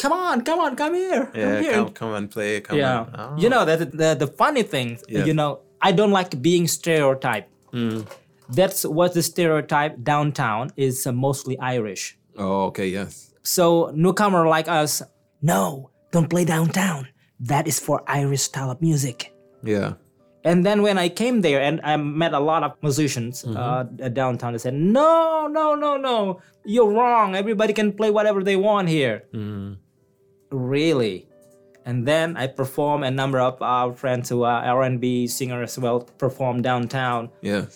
Come 0.00 0.12
on, 0.12 0.36
come 0.48 0.58
on, 0.64 0.76
come 0.76 0.94
here, 0.94 1.26
come 1.26 1.40
Yeah, 1.40 1.60
here. 1.60 1.72
come, 1.74 1.90
come 2.00 2.12
and 2.14 2.30
play. 2.30 2.60
Come 2.62 2.78
yeah, 2.78 3.00
on. 3.00 3.10
Oh. 3.18 3.36
you 3.42 3.48
know 3.52 3.64
that 3.68 3.78
the, 4.02 4.10
the 4.22 4.26
funny 4.26 4.62
thing, 4.62 4.98
Yeah. 5.08 5.24
you 5.28 5.34
know, 5.34 5.60
I 5.82 5.92
don't 5.92 6.10
like 6.20 6.40
being 6.40 6.66
stereotyped. 6.68 7.50
Mm. 7.72 8.06
That's 8.48 8.80
what 8.84 9.12
the 9.14 9.22
stereotype 9.22 10.02
downtown 10.02 10.70
is 10.76 11.06
uh, 11.06 11.12
mostly 11.12 11.58
Irish. 11.58 12.16
Oh, 12.38 12.64
okay, 12.72 12.88
yes. 12.88 13.34
So 13.42 13.90
newcomer 13.94 14.48
like 14.48 14.68
us, 14.68 15.02
no, 15.42 15.90
don't 16.12 16.28
play 16.30 16.44
downtown. 16.44 17.08
That 17.38 17.68
is 17.68 17.78
for 17.78 18.02
Irish 18.06 18.42
style 18.42 18.70
of 18.70 18.80
music. 18.80 19.32
Yeah. 19.62 19.94
And 20.44 20.64
then 20.64 20.80
when 20.82 20.96
I 20.96 21.08
came 21.10 21.42
there 21.42 21.60
and 21.60 21.80
I 21.84 21.96
met 21.96 22.32
a 22.32 22.40
lot 22.40 22.62
of 22.62 22.72
musicians 22.82 23.44
uh, 23.44 23.84
downtown, 24.12 24.52
they 24.54 24.58
said, 24.58 24.72
no, 24.74 25.46
no, 25.58 25.74
no, 25.74 25.98
no, 25.98 26.40
you're 26.64 26.90
wrong. 26.90 27.34
Everybody 27.36 27.74
can 27.74 27.92
play 27.92 28.10
whatever 28.10 28.42
they 28.42 28.56
want 28.56 28.88
here. 28.88 29.24
Really? 30.50 31.26
And 31.86 32.06
then 32.06 32.36
I 32.36 32.46
perform 32.46 33.02
a 33.02 33.10
number 33.10 33.40
of 33.40 33.60
our 33.62 33.92
friends 33.94 34.28
who 34.28 34.42
are 34.42 34.62
R&B 34.62 35.26
singers 35.26 35.70
as 35.72 35.78
well 35.78 36.00
perform 36.18 36.62
downtown. 36.62 37.30
Yeah. 37.40 37.66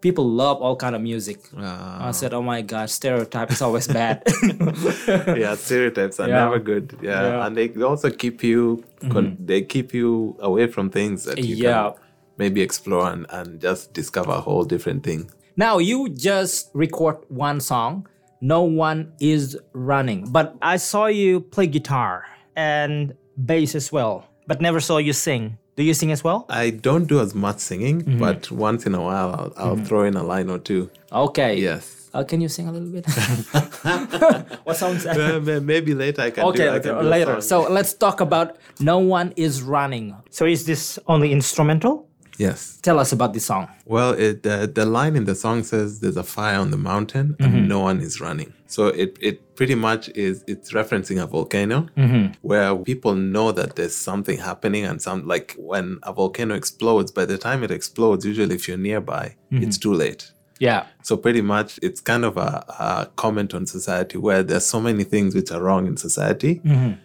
People 0.00 0.24
love 0.30 0.62
all 0.62 0.76
kind 0.76 0.96
of 0.96 1.02
music. 1.02 1.38
Ah. 1.58 2.08
I 2.08 2.10
said, 2.12 2.32
oh 2.32 2.40
my 2.40 2.62
God, 2.62 2.88
stereotype 2.88 3.50
is 3.50 3.60
always 3.60 3.86
bad. 3.86 4.22
yeah, 5.36 5.54
stereotypes 5.56 6.18
are 6.20 6.28
Yeah. 6.28 6.44
never 6.44 6.58
good. 6.58 6.96
Yeah. 7.02 7.22
Yeah. 7.22 7.46
and 7.46 7.54
they 7.56 7.68
also 7.82 8.10
keep 8.10 8.42
you. 8.42 8.82
Con- 9.10 9.36
They 9.38 9.60
keep 9.62 9.92
you 9.92 10.36
away 10.40 10.66
from 10.68 10.88
things 10.88 11.24
that 11.24 11.36
you 11.38 11.56
Yeah. 11.56 11.90
can 11.90 12.00
maybe 12.38 12.62
explore 12.62 13.10
and, 13.12 13.26
and 13.28 13.60
just 13.60 13.92
discover 13.92 14.30
a 14.32 14.40
whole 14.40 14.64
different 14.64 15.02
thing. 15.04 15.30
Now 15.56 15.76
you 15.78 16.08
just 16.08 16.70
record 16.72 17.16
one 17.28 17.60
song. 17.60 18.06
No 18.40 18.62
one 18.62 19.12
is 19.20 19.56
running. 19.72 20.24
But 20.30 20.56
I 20.62 20.76
saw 20.78 21.06
you 21.06 21.40
play 21.40 21.66
guitar 21.66 22.24
and 22.56 23.14
bass 23.36 23.74
as 23.74 23.92
well, 23.92 24.24
but 24.46 24.60
never 24.60 24.80
saw 24.80 24.98
you 24.98 25.12
sing. 25.12 25.58
Do 25.76 25.82
you 25.84 25.94
sing 25.94 26.10
as 26.12 26.22
well? 26.24 26.46
I 26.48 26.70
don't 26.70 27.06
do 27.06 27.20
as 27.20 27.34
much 27.34 27.58
singing, 27.60 28.02
Mm-hmm. 28.02 28.18
but 28.18 28.50
once 28.50 28.84
in 28.86 28.94
a 28.94 29.00
while 29.00 29.30
I'll, 29.30 29.52
I'll 29.56 29.76
throw 29.76 30.04
in 30.04 30.14
a 30.16 30.22
line 30.22 30.50
or 30.50 30.58
two. 30.58 30.90
Okay. 31.12 31.56
Yes. 31.56 32.10
Uh, 32.12 32.24
can 32.24 32.40
you 32.40 32.48
sing 32.48 32.66
a 32.68 32.72
little 32.72 32.88
bit? 32.90 33.06
what 34.64 34.76
sounds? 34.76 35.06
Uh, 35.06 35.40
Maybe 35.62 35.94
later 35.94 36.22
I 36.22 36.30
can 36.30 36.44
okay, 36.46 36.64
do, 36.64 36.68
I 36.68 36.72
okay, 36.76 36.88
can 36.90 36.94
do 37.00 37.00
a 37.00 37.08
later. 37.08 37.40
song. 37.40 37.64
So 37.66 37.72
let's 37.72 37.94
talk 37.94 38.20
about 38.20 38.56
"No 38.80 38.98
One 38.98 39.32
Is 39.36 39.62
Running." 39.62 40.16
So 40.30 40.44
is 40.44 40.66
this 40.66 40.98
only 41.06 41.30
instrumental? 41.32 42.09
Yes. 42.46 42.58
Tell 42.86 42.98
us 43.04 43.10
about 43.16 43.32
the 43.36 43.40
song. 43.50 43.64
Well, 43.94 44.12
it, 44.24 44.34
the 44.46 44.56
the 44.78 44.86
line 44.98 45.14
in 45.20 45.24
the 45.30 45.34
song 45.44 45.58
says, 45.72 45.88
"There's 46.02 46.16
a 46.26 46.28
fire 46.36 46.58
on 46.64 46.68
the 46.74 46.82
mountain 46.92 47.26
Mm-hmm. 47.38 47.44
and 47.56 47.68
no 47.74 47.80
one 47.90 47.98
is 48.08 48.14
running." 48.26 48.50
So 48.76 48.82
it 49.02 49.10
it 49.28 49.36
pretty 49.58 49.74
much 49.88 50.02
is 50.26 50.34
it's 50.52 50.68
referencing 50.80 51.18
a 51.22 51.26
volcano 51.36 51.78
Mm-hmm. 51.96 52.24
where 52.50 52.70
people 52.92 53.14
know 53.36 53.48
that 53.52 53.70
there's 53.76 53.96
something 54.10 54.38
happening 54.50 54.84
and 54.90 54.96
some 55.06 55.20
like 55.34 55.48
when 55.70 55.86
a 56.02 56.12
volcano 56.20 56.54
explodes. 56.54 57.10
By 57.20 57.24
the 57.32 57.38
time 57.38 57.60
it 57.66 57.70
explodes, 57.78 58.24
usually 58.32 58.54
if 58.60 58.64
you're 58.68 58.84
nearby, 58.90 59.24
Mm-hmm. 59.52 59.64
it's 59.64 59.78
too 59.78 59.94
late. 60.04 60.22
Yeah. 60.68 60.82
So 61.02 61.16
pretty 61.16 61.40
much, 61.54 61.78
it's 61.86 62.00
kind 62.12 62.22
of 62.30 62.36
a, 62.36 62.50
a 62.88 63.08
comment 63.16 63.54
on 63.54 63.64
society 63.66 64.18
where 64.26 64.42
there's 64.48 64.66
so 64.66 64.78
many 64.78 65.04
things 65.04 65.34
which 65.34 65.50
are 65.54 65.62
wrong 65.66 65.86
in 65.86 65.96
society, 65.96 66.60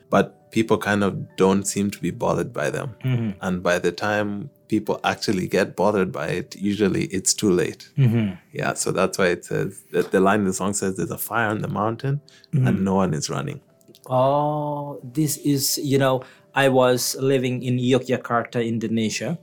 but 0.10 0.26
people 0.56 0.78
kind 0.78 1.04
of 1.04 1.14
don't 1.36 1.66
seem 1.74 1.92
to 1.92 2.00
be 2.00 2.12
bothered 2.12 2.52
by 2.54 2.70
them. 2.70 2.96
Mm-hmm. 3.04 3.32
And 3.42 3.62
by 3.62 3.78
the 3.78 3.92
time 3.92 4.50
people 4.70 5.02
actually 5.04 5.48
get 5.48 5.76
bothered 5.76 6.12
by 6.14 6.28
it, 6.28 6.56
usually 6.56 7.04
it's 7.18 7.34
too 7.34 7.52
late. 7.52 7.90
Mm-hmm. 7.98 8.36
Yeah, 8.54 8.74
so 8.74 8.94
that's 8.94 9.18
why 9.18 9.28
it 9.36 9.44
says 9.44 9.84
that 9.92 10.12
the 10.12 10.22
line 10.22 10.40
in 10.40 10.46
the 10.46 10.54
song 10.54 10.74
says, 10.74 10.96
"There's 10.96 11.12
a 11.12 11.18
fire 11.18 11.50
on 11.50 11.60
the 11.62 11.68
mountain, 11.68 12.22
and 12.54 12.68
mm-hmm. 12.68 12.84
no 12.90 12.96
one 12.96 13.14
is 13.14 13.30
running." 13.30 13.60
Oh, 14.08 15.02
this 15.04 15.38
is, 15.38 15.78
you 15.92 15.98
know, 15.98 16.24
I 16.64 16.70
was 16.70 17.18
living 17.34 17.62
in 17.64 17.78
Yogyakarta, 17.78 18.66
Indonesia. 18.66 19.38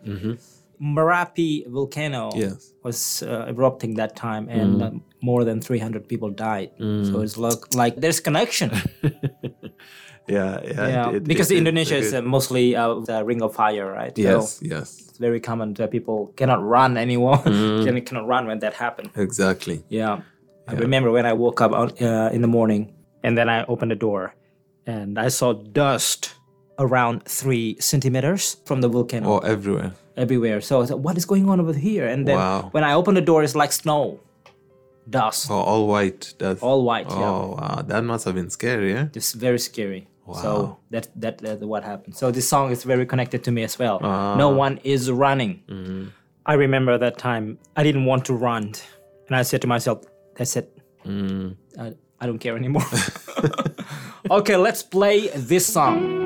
Merapi 0.83 1.65
volcano 1.69 2.31
Yes. 2.35 2.73
was 2.83 3.23
uh, 3.23 3.47
erupting 3.49 3.95
that 3.95 4.17
time, 4.17 4.49
and 4.49 4.83
uh, 4.83 4.91
more 5.21 5.45
than 5.45 5.61
300 5.61 6.09
people 6.09 6.31
died. 6.31 6.71
So 6.79 6.85
mm. 6.85 7.23
it's 7.23 7.39
like, 7.39 7.75
like 7.75 7.97
there's 7.97 8.19
connection. 8.19 8.71
Yeah, 10.29 10.61
yeah. 10.63 10.89
yeah, 10.89 11.11
it- 11.17 11.25
because 11.25 11.51
it- 11.51 11.59
Indonesia 11.59 11.97
it- 11.99 12.05
is 12.05 12.15
uh, 12.15 12.23
mostly 12.23 12.77
uh, 12.77 13.01
the 13.01 13.25
ring 13.25 13.43
of 13.43 13.55
fire, 13.55 13.91
right? 13.91 14.15
So 14.17 14.23
yes, 14.23 14.61
yes, 14.63 14.87
it's 15.09 15.19
very 15.19 15.41
common 15.41 15.75
that 15.75 15.91
people 15.91 16.33
cannot 16.37 16.63
run 16.63 16.97
anymore. 16.97 17.39
Can 17.85 18.01
cannot 18.07 18.27
run 18.27 18.47
when 18.47 18.59
that 18.61 18.75
happened. 18.75 19.11
exactly. 19.17 19.83
Yeah. 19.89 20.23
I 20.69 20.75
remember 20.79 21.11
when 21.11 21.27
I 21.27 21.33
woke 21.35 21.61
up 21.61 21.73
out, 21.75 21.99
uh, 22.01 22.31
in 22.33 22.41
the 22.41 22.47
morning 22.49 22.95
and 23.27 23.37
then 23.37 23.49
I 23.51 23.67
opened 23.67 23.91
the 23.91 23.99
door 23.99 24.35
and 24.87 25.19
I 25.19 25.27
saw 25.29 25.53
dust 25.59 26.35
around 26.79 27.27
three 27.27 27.77
centimeters 27.83 28.57
from 28.65 28.81
the 28.81 28.89
volcano 28.89 29.27
Or 29.29 29.41
everywhere. 29.45 29.93
everywhere. 30.17 30.61
So 30.63 30.81
I 30.83 30.87
said, 30.87 31.03
what 31.03 31.19
is 31.19 31.27
going 31.27 31.49
on 31.51 31.59
over 31.59 31.75
here? 31.75 32.07
And 32.07 32.27
then 32.31 32.39
Wow. 32.39 32.71
when 32.71 32.85
I 32.87 32.95
opened 32.95 33.17
the 33.19 33.27
door, 33.27 33.43
it's 33.43 33.55
like 33.59 33.73
snow, 33.75 34.23
dust, 35.11 35.51
Oh, 35.51 35.61
all 35.61 35.87
white. 35.91 36.35
That's 36.39 36.63
all 36.63 36.85
white. 36.85 37.11
Yeah. 37.11 37.19
Oh, 37.29 37.59
wow, 37.59 37.83
that 37.83 38.03
must 38.05 38.25
have 38.25 38.35
been 38.35 38.51
scary, 38.51 38.95
eh? 38.95 39.07
It's 39.15 39.33
very 39.35 39.59
scary. 39.59 40.07
So 40.27 40.33
Wow. 40.33 40.79
that, 40.91 41.09
that 41.17 41.39
that's 41.39 41.63
what 41.63 41.83
happened. 41.83 42.15
So 42.15 42.31
this 42.31 42.49
song 42.49 42.71
is 42.71 42.85
very 42.85 43.07
connected 43.07 43.43
to 43.45 43.51
me 43.51 43.65
as 43.65 43.79
well. 43.79 43.99
Ah. 44.03 44.37
No 44.37 44.51
one 44.51 44.79
is 44.85 45.11
running. 45.11 45.63
Mm-hmm. 45.69 46.09
I 46.47 46.55
remember 46.55 46.97
that 46.99 47.19
time 47.19 47.59
I 47.77 47.83
didn't 47.83 48.05
want 48.05 48.25
to 48.27 48.35
run, 48.35 48.73
and 49.27 49.37
I 49.37 49.43
said 49.43 49.61
to 49.63 49.67
myself, 49.69 50.05
"That's 50.37 50.57
it. 50.57 50.71
Mm. 51.05 51.57
I, 51.79 51.95
I 52.21 52.27
don't 52.27 52.39
care 52.39 52.57
anymore." 52.57 52.87
okay, 54.31 54.57
let's 54.57 54.83
play 54.83 55.29
this 55.35 55.67
song. 55.67 56.22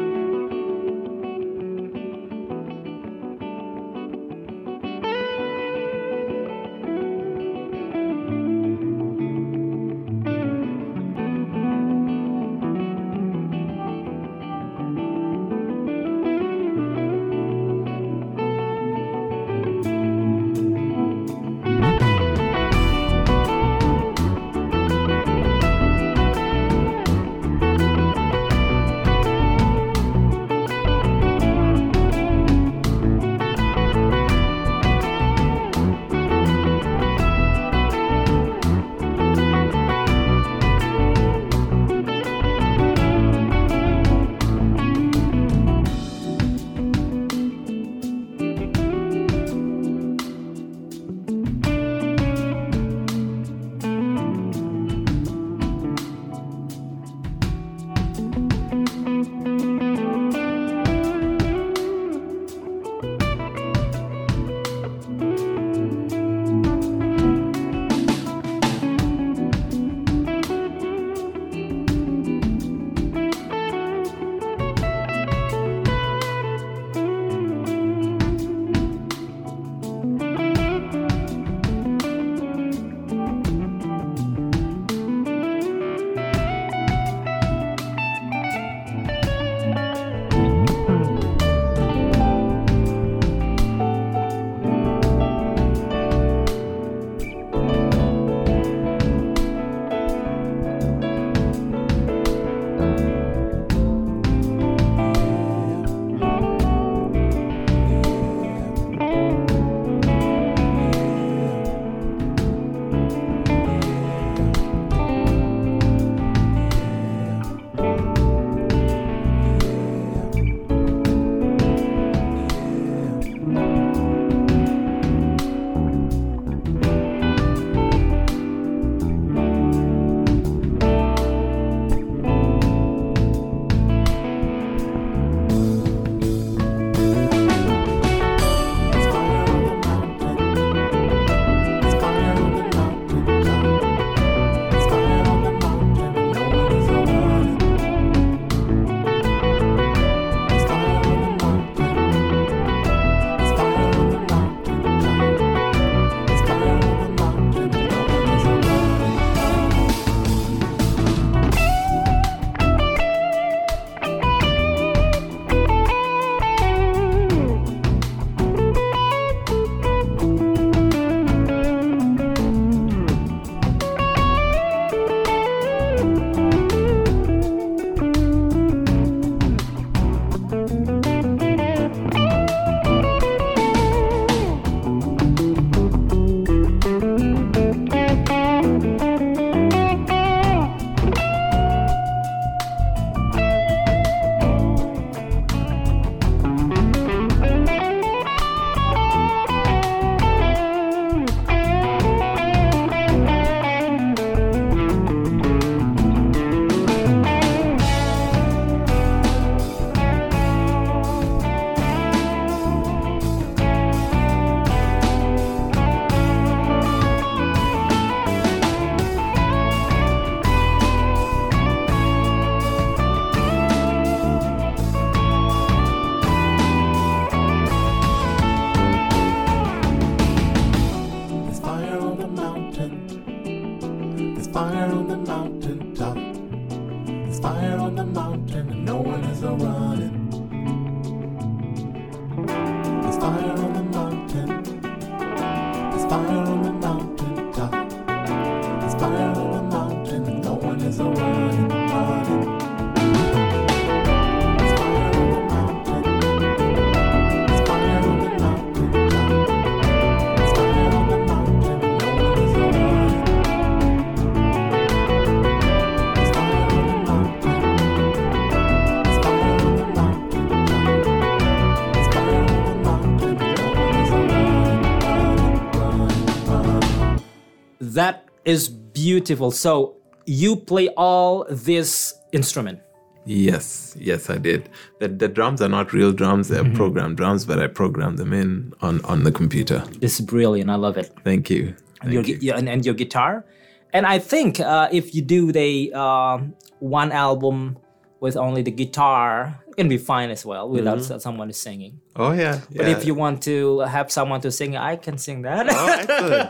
That 277.97 278.29
is 278.45 278.69
beautiful. 278.69 279.51
So 279.51 279.97
you 280.27 280.57
play 280.57 280.89
all 280.97 281.47
this 281.51 282.15
instrument. 282.33 282.79
Yes, 283.25 283.97
yes, 283.99 284.31
I 284.31 284.39
did. 284.39 284.69
The, 285.01 285.09
the 285.09 285.27
drums 285.29 285.61
are 285.61 285.69
not 285.69 285.93
real 285.93 286.13
drums; 286.13 286.47
they're 286.49 286.63
Mm-hmm. 286.63 286.77
programmed 286.77 287.17
drums, 287.17 287.45
but 287.45 287.59
I 287.59 287.67
programmed 287.67 288.19
them 288.19 288.33
in 288.33 288.73
on 288.87 288.95
on 289.05 289.25
the 289.25 289.33
computer. 289.33 289.79
This 290.01 290.21
is 290.21 290.25
brilliant. 290.27 290.71
I 290.71 290.77
love 290.77 290.97
it. 290.97 291.11
Thank 291.25 291.51
you. 291.51 291.75
And 292.03 292.13
your, 292.13 292.23
you. 292.23 292.53
and, 292.53 292.69
and 292.69 292.85
your 292.87 292.95
guitar. 292.95 293.45
And 293.93 294.07
I 294.07 294.19
think 294.21 294.61
uh, 294.61 294.89
if 294.93 295.15
you 295.15 295.23
do 295.23 295.51
the 295.51 295.93
um 295.95 296.55
one 296.79 297.11
album 297.11 297.79
with 298.21 298.37
only 298.37 298.63
the 298.63 298.71
guitar, 298.83 299.59
can 299.77 299.89
be 299.89 299.99
fine 299.99 300.31
as 300.31 300.45
well 300.47 300.69
without 300.69 300.99
Mm-hmm. 300.99 301.19
someone 301.19 301.53
saying. 301.53 302.01
Oh 302.17 302.33
yeah, 302.33 302.61
But 302.75 302.87
yeah. 302.87 302.97
if 302.97 303.05
you 303.05 303.15
want 303.15 303.43
to 303.43 303.81
have 303.81 304.11
someone 304.11 304.41
to 304.41 304.51
sing, 304.51 304.77
I 304.77 304.97
can 304.97 305.19
sing 305.19 305.43
that. 305.43 305.67
oh, 305.71 305.87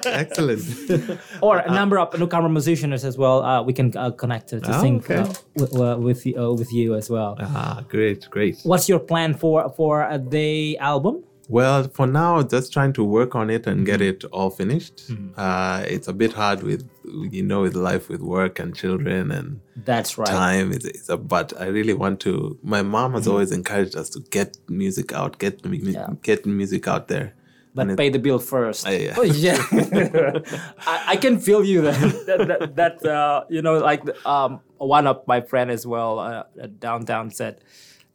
excellent, 0.05 0.07
excellent. 0.91 1.21
or 1.43 1.59
a 1.59 1.71
number 1.81 1.99
of 1.99 2.17
newcomer 2.19 2.49
musicians 2.49 3.05
as 3.05 3.17
well. 3.19 3.43
Uh, 3.43 3.63
we 3.63 3.73
can 3.73 3.89
uh, 3.97 4.11
connect 4.23 4.49
to, 4.51 4.61
to 4.61 4.71
Oh, 4.77 4.81
sing 4.81 4.97
okay. 4.99 5.17
uh, 5.27 5.33
with, 5.57 5.73
uh, 5.75 5.97
with, 5.99 6.23
y- 6.25 6.35
uh, 6.39 6.53
with 6.53 6.73
you 6.73 6.95
as 6.95 7.11
well. 7.11 7.37
ah, 7.41 7.83
great, 7.89 8.29
great. 8.31 8.61
What's 8.63 8.89
your 8.89 9.01
plan 9.01 9.35
for 9.35 9.69
for 9.77 9.93
uh, 10.05 10.19
the 10.19 10.79
album? 10.79 11.25
Well, 11.49 11.85
for 11.85 12.07
now, 12.09 12.43
just 12.43 12.73
trying 12.73 12.93
to 12.95 13.05
work 13.05 13.35
on 13.37 13.51
it 13.51 13.67
and 13.69 13.87
get 13.87 14.01
Mm-hmm. 14.01 14.25
it 14.27 14.33
all 14.33 14.51
finished. 14.51 15.11
Uh, 15.37 15.85
it's 15.87 16.09
a 16.09 16.13
bit 16.13 16.33
hard 16.33 16.63
with, 16.65 16.89
you 17.05 17.43
know, 17.45 17.63
with 17.63 17.75
life, 17.77 18.09
with 18.09 18.21
work 18.21 18.59
and 18.59 18.75
children 18.75 19.31
and 19.31 19.61
That's 19.77 20.19
right. 20.19 20.27
time. 20.27 20.73
It's, 20.73 20.85
it's 20.85 21.09
a, 21.09 21.17
but 21.17 21.53
I 21.61 21.67
really 21.67 21.95
want 21.95 22.19
to. 22.21 22.59
My 22.65 22.83
mom 22.83 23.13
has 23.15 23.29
always 23.29 23.53
encouraged 23.53 23.95
us 23.95 24.09
to 24.11 24.21
get 24.31 24.57
music 24.69 25.13
out, 25.13 25.39
get 25.39 25.63
Mm-hmm. 25.63 25.91
Yeah. 25.91 26.09
get 26.23 26.47
music 26.47 26.89
out 26.89 27.07
there. 27.09 27.35
But 27.77 27.83
And 27.83 27.91
it- 27.93 27.97
pay 27.99 28.09
the 28.09 28.19
bill 28.19 28.39
first. 28.41 28.87
Uh, 28.87 28.91
yeah. 28.91 29.15
Oh, 29.17 29.23
yeah. 29.23 29.63
I, 30.87 31.05
I 31.13 31.17
can 31.17 31.39
feel 31.39 31.65
you 31.65 31.83
then. 31.83 32.01
that, 32.27 32.49
that, 32.49 32.77
that 33.03 33.07
uh, 33.07 33.45
you 33.49 33.63
know, 33.63 33.79
like 33.79 34.03
um, 34.27 34.61
one 34.79 35.07
of 35.07 35.25
my 35.29 35.41
friend 35.43 35.71
as 35.71 35.87
well 35.87 36.19
uh, 36.19 36.43
downtown 36.81 37.31
said, 37.31 37.61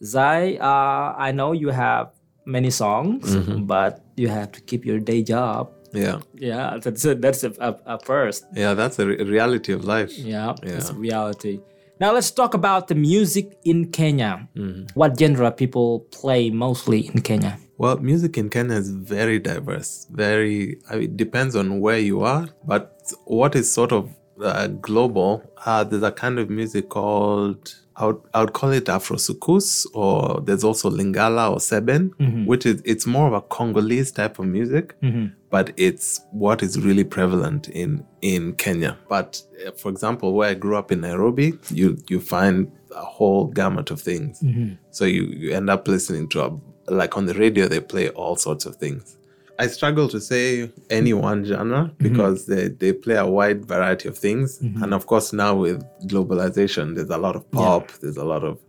Zai, 0.03 0.55
uh, 0.57 1.15
I 1.17 1.31
know 1.31 1.51
you 1.53 1.69
have 1.69 2.09
many 2.45 2.69
songs, 2.69 3.35
Mm-hmm. 3.35 3.65
but 3.65 4.03
you 4.15 4.27
have 4.29 4.51
to 4.53 4.61
keep 4.61 4.85
your 4.85 4.99
day 4.99 5.23
job. 5.23 5.69
Yeah, 5.93 6.19
Yeah, 6.33 6.77
that's 6.83 7.03
a, 7.05 7.15
that's 7.15 7.43
a, 7.43 7.51
a, 7.59 7.75
a 7.95 7.99
first. 7.99 8.45
yeah, 8.55 8.73
that's 8.73 8.97
a 8.99 9.05
re- 9.07 9.23
reality 9.23 9.73
of 9.73 9.83
life. 9.85 10.11
Yeah, 10.17 10.55
it's 10.63 10.89
Yeah. 10.89 10.95
reality. 10.97 11.59
Now 11.99 12.13
let's 12.13 12.31
talk 12.31 12.53
about 12.55 12.87
the 12.87 12.95
music 12.95 13.57
in 13.63 13.91
Kenya. 13.91 14.47
Mm-hmm. 14.55 14.85
What 14.95 15.19
genre 15.19 15.51
people 15.51 15.99
play 16.11 16.49
mostly 16.49 17.01
in 17.13 17.21
Kenya? 17.21 17.59
Well, 17.77 17.97
music 17.97 18.37
in 18.37 18.49
Kenya 18.49 18.75
is 18.77 18.89
very 18.89 19.37
diverse. 19.39 20.07
Very, 20.09 20.79
I 20.89 20.95
mean, 20.95 21.03
it 21.03 21.17
depends 21.17 21.55
on 21.55 21.79
where 21.79 21.99
you 21.99 22.21
are. 22.21 22.47
But 22.65 23.01
what 23.25 23.55
is 23.55 23.71
sort 23.71 23.91
of 23.91 24.09
uh, 24.41 24.67
global, 24.67 25.43
uh, 25.65 25.83
there's 25.83 26.01
a 26.03 26.11
kind 26.11 26.39
of 26.39 26.49
music 26.49 26.89
called, 26.89 27.75
I 28.01 28.05
would, 28.05 28.21
I 28.33 28.41
would 28.41 28.53
call 28.53 28.71
it 28.71 28.89
Afro 28.89 29.17
Soukous, 29.17 29.85
or 29.93 30.41
there's 30.41 30.63
also 30.63 30.89
Lingala 30.89 31.51
or 31.51 31.57
Seben, 31.57 32.09
mm-hmm. 32.15 32.45
which 32.47 32.65
is, 32.65 32.81
it's 32.83 33.05
more 33.05 33.27
of 33.27 33.33
a 33.33 33.41
Congolese 33.41 34.11
type 34.11 34.39
of 34.39 34.45
music, 34.45 34.99
mm-hmm. 35.01 35.27
but 35.51 35.71
it's 35.77 36.19
what 36.31 36.63
is 36.63 36.79
really 36.79 37.03
prevalent 37.03 37.69
in, 37.69 38.03
in 38.23 38.53
Kenya. 38.53 38.97
But 39.07 39.43
uh, 39.67 39.71
for 39.73 39.89
example, 39.89 40.33
where 40.33 40.49
I 40.49 40.55
grew 40.55 40.77
up 40.77 40.91
in 40.91 41.01
Nairobi, 41.01 41.53
you, 41.69 41.97
you 42.09 42.19
find 42.19 42.71
a 42.95 43.05
whole 43.05 43.45
gamut 43.45 43.91
of 43.91 44.01
things. 44.01 44.41
Mm-hmm. 44.41 44.73
So 44.89 45.05
you, 45.05 45.25
you 45.25 45.51
end 45.51 45.69
up 45.69 45.87
listening 45.87 46.27
to 46.29 46.45
a 46.45 46.59
like 46.87 47.15
on 47.15 47.25
the 47.25 47.33
radio 47.35 47.67
they 47.67 47.79
play 47.79 48.09
all 48.09 48.35
sorts 48.35 48.65
of 48.65 48.75
things 48.75 49.15
i 49.63 49.67
struggle 49.67 50.07
to 50.15 50.19
say 50.19 50.71
any 50.89 51.11
mm-hmm. 51.11 51.29
one 51.29 51.45
genre 51.45 51.83
mm-hmm. 51.83 52.03
because 52.07 52.45
they, 52.51 52.67
they 52.81 52.91
play 52.91 53.15
a 53.15 53.29
wide 53.37 53.61
variety 53.65 54.07
of 54.09 54.17
things. 54.17 54.59
Mm-hmm. 54.59 54.83
And 54.83 54.93
of 54.93 55.03
course 55.05 55.27
now 55.43 55.53
with 55.55 55.79
globalization 56.11 56.95
there's 56.95 57.09
a 57.19 57.21
lot 57.25 57.35
of 57.35 57.43
pop 57.51 57.91
there's 58.01 58.17
a 58.17 58.27
lot 58.33 58.43
of 58.43 58.59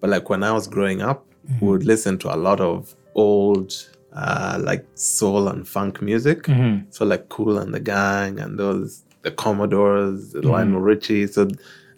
but 0.00 0.10
like 0.10 0.28
when 0.32 0.42
i 0.42 0.52
was 0.58 0.66
growing 0.66 1.00
up 1.10 1.20
we 1.60 1.68
would 1.68 1.84
listen 1.84 2.18
to 2.18 2.34
a 2.34 2.38
lot 2.48 2.60
of 2.60 2.94
old 3.14 3.68
uh, 4.12 4.58
like 4.60 4.84
soul 4.94 5.48
and 5.48 5.68
funk 5.68 6.02
music. 6.02 6.46
So 6.90 7.04
like 7.04 7.28
Kool 7.28 7.58
and 7.58 7.72
the 7.72 7.80
Gang 7.80 8.38
and 8.40 8.58
those 8.58 9.04
the 9.22 9.30
commodores 9.30 10.32
the 10.32 10.42
lionel 10.42 10.80
richie. 10.80 11.26
So 11.26 11.48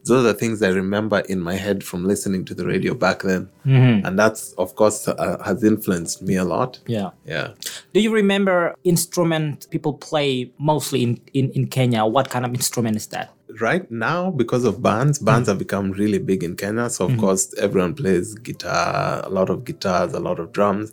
those 0.04 0.24
are 0.24 0.32
the 0.32 0.34
things 0.34 0.62
I 0.62 0.68
remember 0.68 1.20
in 1.20 1.40
my 1.40 1.54
head 1.54 1.84
from 1.84 2.04
listening 2.04 2.44
to 2.46 2.54
the 2.54 2.66
radio 2.66 2.94
back 2.94 3.22
then, 3.22 3.48
mm-hmm. 3.64 4.04
and 4.04 4.18
that's 4.18 4.52
of 4.54 4.74
course 4.74 5.06
uh, 5.06 5.40
has 5.44 5.62
influenced 5.62 6.22
me 6.22 6.36
a 6.36 6.44
lot. 6.44 6.80
Yeah. 6.86 7.10
Yeah. 7.24 7.52
Do 7.92 8.00
you 8.00 8.12
remember 8.12 8.74
instrument 8.84 9.68
people 9.70 9.94
play 9.94 10.50
mostly 10.58 11.02
in, 11.02 11.20
in, 11.32 11.50
in 11.50 11.66
Kenya? 11.68 12.04
What 12.04 12.30
kind 12.30 12.44
of 12.44 12.52
instrument 12.54 12.96
is 12.96 13.06
that? 13.08 13.32
Right 13.60 13.88
now, 13.90 14.30
because 14.30 14.64
of 14.64 14.82
bands, 14.82 15.18
bands 15.18 15.42
mm-hmm. 15.42 15.50
have 15.50 15.58
become 15.58 15.92
really 15.92 16.18
big 16.18 16.42
in 16.42 16.56
Kenya. 16.56 16.88
So 16.90 17.04
of 17.04 17.12
mm-hmm. 17.12 17.20
course, 17.20 17.54
everyone 17.58 17.94
plays 17.94 18.34
guitar, 18.34 19.22
a 19.24 19.28
lot 19.28 19.50
of 19.50 19.64
guitars, 19.64 20.14
a 20.14 20.20
lot 20.20 20.40
of 20.40 20.52
drums, 20.52 20.92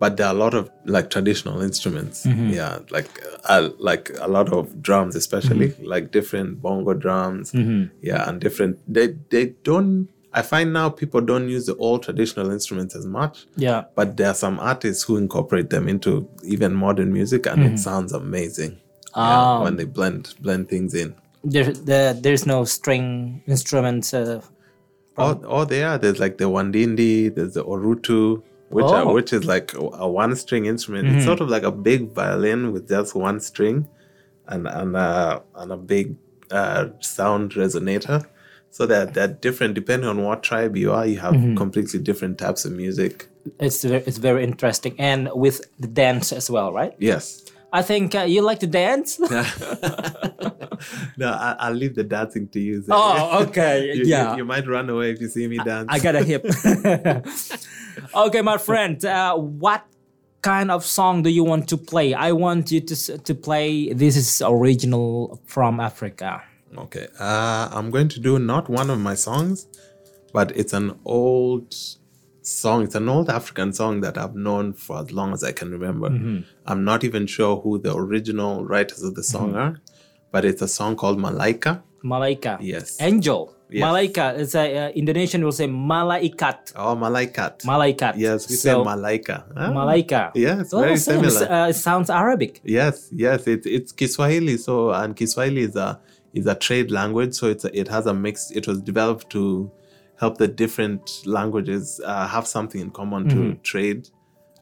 but 0.00 0.16
there 0.16 0.26
are 0.26 0.34
a 0.34 0.38
lot 0.38 0.54
of 0.54 0.70
like 0.86 1.10
traditional 1.10 1.60
instruments. 1.60 2.26
Mm-hmm. 2.26 2.50
Yeah, 2.50 2.78
like 2.90 3.10
uh, 3.24 3.36
uh, 3.44 3.70
like 3.78 4.10
a 4.18 4.26
lot 4.26 4.52
of 4.52 4.82
drums, 4.82 5.14
especially 5.14 5.68
mm-hmm. 5.68 5.84
like 5.84 6.10
different 6.10 6.60
bongo 6.60 6.94
drums. 6.94 7.52
Mm-hmm. 7.52 7.94
Yeah, 8.02 8.28
and 8.28 8.40
different. 8.40 8.78
They 8.92 9.08
they 9.28 9.54
don't. 9.62 10.08
I 10.32 10.42
find 10.42 10.72
now 10.72 10.88
people 10.88 11.20
don't 11.20 11.48
use 11.48 11.66
the 11.66 11.76
old 11.76 12.02
traditional 12.04 12.50
instruments 12.50 12.94
as 12.94 13.04
much. 13.04 13.46
Yeah. 13.56 13.84
But 13.96 14.16
there 14.16 14.28
are 14.28 14.34
some 14.34 14.60
artists 14.60 15.02
who 15.02 15.16
incorporate 15.16 15.70
them 15.70 15.88
into 15.88 16.28
even 16.44 16.72
modern 16.74 17.12
music, 17.12 17.46
and 17.46 17.62
it 17.64 17.78
sounds 17.78 18.12
amazing. 18.12 18.78
Yeah, 19.16 19.42
Oh. 19.42 19.64
when 19.64 19.76
they 19.76 19.84
blend 19.84 20.34
blend 20.40 20.68
things 20.68 20.94
in. 20.94 21.14
There, 21.42 21.72
the, 21.72 22.16
there's 22.18 22.46
no 22.46 22.64
string 22.64 23.42
instruments. 23.46 24.14
Uh, 24.14 24.40
Oh, 25.18 25.38
oh, 25.44 25.64
there. 25.66 25.98
There's 25.98 26.18
like 26.18 26.38
the 26.38 26.44
wandindi. 26.44 27.34
There's 27.34 27.54
the 27.54 27.64
orutu, 27.64 28.42
which 28.70 28.86
Oh. 28.86 28.94
are, 29.08 29.12
which 29.12 29.32
is 29.32 29.44
like 29.44 29.74
a, 29.74 29.80
a 30.06 30.08
one-string 30.08 30.64
instrument. 30.66 31.08
It's 31.08 31.24
sort 31.24 31.40
of 31.40 31.48
like 31.48 31.62
a 31.64 31.72
big 31.72 32.12
violin 32.12 32.72
with 32.72 32.88
just 32.88 33.14
one 33.14 33.38
string, 33.40 33.88
and 34.46 34.66
and 34.66 34.96
uh, 34.96 35.40
and 35.60 35.72
a 35.72 35.76
big 35.76 36.16
uh, 36.50 36.88
sound 37.00 37.52
resonator. 37.52 38.24
So 38.70 38.86
that 38.86 39.14
that 39.14 39.42
different 39.42 39.74
depending 39.74 40.08
on 40.08 40.22
what 40.24 40.42
tribe 40.42 40.76
you 40.76 40.92
are. 40.92 41.06
You 41.06 41.18
have 41.18 41.34
completely 41.56 41.98
different 42.00 42.38
types 42.38 42.64
of 42.64 42.72
music. 42.72 43.26
it's, 43.58 43.82
ve- 43.84 44.04
it's 44.06 44.18
very 44.18 44.44
interesting. 44.44 44.94
And 44.98 45.28
with 45.34 45.58
the 45.80 45.88
dance 45.88 46.32
as 46.32 46.50
well, 46.50 46.72
right? 46.72 46.94
Yes. 46.98 47.42
I 47.72 47.82
think 47.82 48.14
uh, 48.14 48.22
you 48.22 48.42
like 48.42 48.58
to 48.60 48.66
dance? 48.66 49.18
no, 51.16 51.28
I, 51.28 51.56
I'll 51.58 51.72
leave 51.74 51.94
the 51.94 52.04
dancing 52.04 52.48
to 52.48 52.60
you. 52.60 52.84
Oh, 52.90 53.44
okay. 53.48 53.86
You- 53.94 54.02
you- 54.04 54.04
yeah. 54.06 54.36
you, 54.36 54.44
might 54.44 54.66
run 54.66 54.88
away 54.90 55.10
if 55.12 55.20
you 55.20 55.28
see 55.28 55.46
me 55.46 55.58
dance. 55.58 55.86
I 55.88 55.98
got 55.98 56.16
a 56.16 56.24
hip. 56.24 56.44
okay, 58.14 58.42
my 58.42 58.58
friend. 58.58 59.02
Uh, 59.04 59.36
what 59.36 59.84
kind 60.42 60.70
of 60.70 60.84
song 60.84 61.22
do 61.22 61.30
you 61.30 61.44
want 61.44 61.68
to 61.68 61.76
play? 61.76 62.14
I 62.14 62.32
want 62.32 62.70
you 62.72 62.80
to 62.80 63.18
to 63.18 63.34
play. 63.34 63.92
This 63.92 64.16
is 64.16 64.42
original 64.44 65.40
from 65.46 65.80
Africa. 65.80 66.42
Okay. 66.76 67.08
Uh, 67.18 67.68
I'm 67.72 67.90
going 67.90 68.08
to 68.08 68.20
do 68.20 68.38
not 68.38 68.68
one 68.68 68.90
of 68.90 68.98
my 69.00 69.14
songs, 69.14 69.66
but 70.32 70.52
it's 70.56 70.72
an 70.72 70.98
old 71.04 71.74
song. 72.50 72.82
It's 72.82 72.94
an 72.94 73.08
old 73.08 73.28
African 73.30 73.72
song 73.72 74.00
that 74.02 74.18
I've 74.18 74.34
known 74.34 74.72
for 74.72 74.98
as 75.00 75.12
long 75.12 75.32
as 75.32 75.42
I 75.44 75.52
can 75.52 75.70
remember. 75.70 76.08
I'm 76.66 76.84
not 76.84 77.04
even 77.04 77.26
sure 77.26 77.60
who 77.60 77.78
the 77.78 77.94
original 77.94 78.64
writers 78.64 79.02
of 79.02 79.14
the 79.14 79.22
song 79.22 79.54
are, 79.54 79.80
but 80.32 80.44
it's 80.44 80.62
a 80.62 80.68
song 80.68 80.96
called 80.96 81.18
Malaika. 81.18 81.82
Malaika. 82.04 82.58
Yes. 82.60 83.00
Angel. 83.00 83.54
Yes. 83.70 83.84
Malaika. 83.84 84.36
It's 84.38 84.54
a 84.56 84.76
uh, 84.76 84.88
Indonesian 84.90 85.44
will 85.44 85.52
say 85.52 85.66
malaikat. 85.68 86.72
Oh, 86.74 86.96
Malaikat. 86.96 87.62
Malaikat. 87.64 88.16
yes, 88.16 88.48
we 88.48 88.56
So, 88.56 88.62
say 88.82 88.90
Malaika. 88.90 89.44
Ah, 89.56 89.70
Malaika. 89.70 90.32
Yeah, 90.34 90.60
it's 90.60 90.74
Oh, 90.74 90.80
very 90.80 90.96
similar. 90.96 91.50
Uh, 91.52 91.68
it 91.68 91.74
sounds 91.74 92.10
Arabic. 92.10 92.60
Yes, 92.64 93.08
yes, 93.12 93.46
it's 93.46 93.66
it's 93.66 93.92
Kiswahili. 93.92 94.56
So 94.56 94.90
and 94.90 95.14
Kiswahili 95.14 95.62
is 95.62 95.76
a 95.76 96.00
is 96.34 96.46
a 96.46 96.54
trade 96.56 96.90
language. 96.90 97.34
So 97.34 97.46
it's 97.48 97.64
a, 97.64 97.70
it 97.78 97.86
has 97.88 98.06
a 98.06 98.14
mix. 98.14 98.50
It 98.50 98.66
was 98.66 98.80
developed 98.80 99.30
to 99.30 99.70
help 100.20 100.36
the 100.36 100.46
different 100.46 101.22
languages 101.24 102.00
uh, 102.04 102.28
have 102.28 102.46
something 102.46 102.80
in 102.80 102.90
common 102.90 103.28
to 103.28 103.54
trade. 103.62 104.08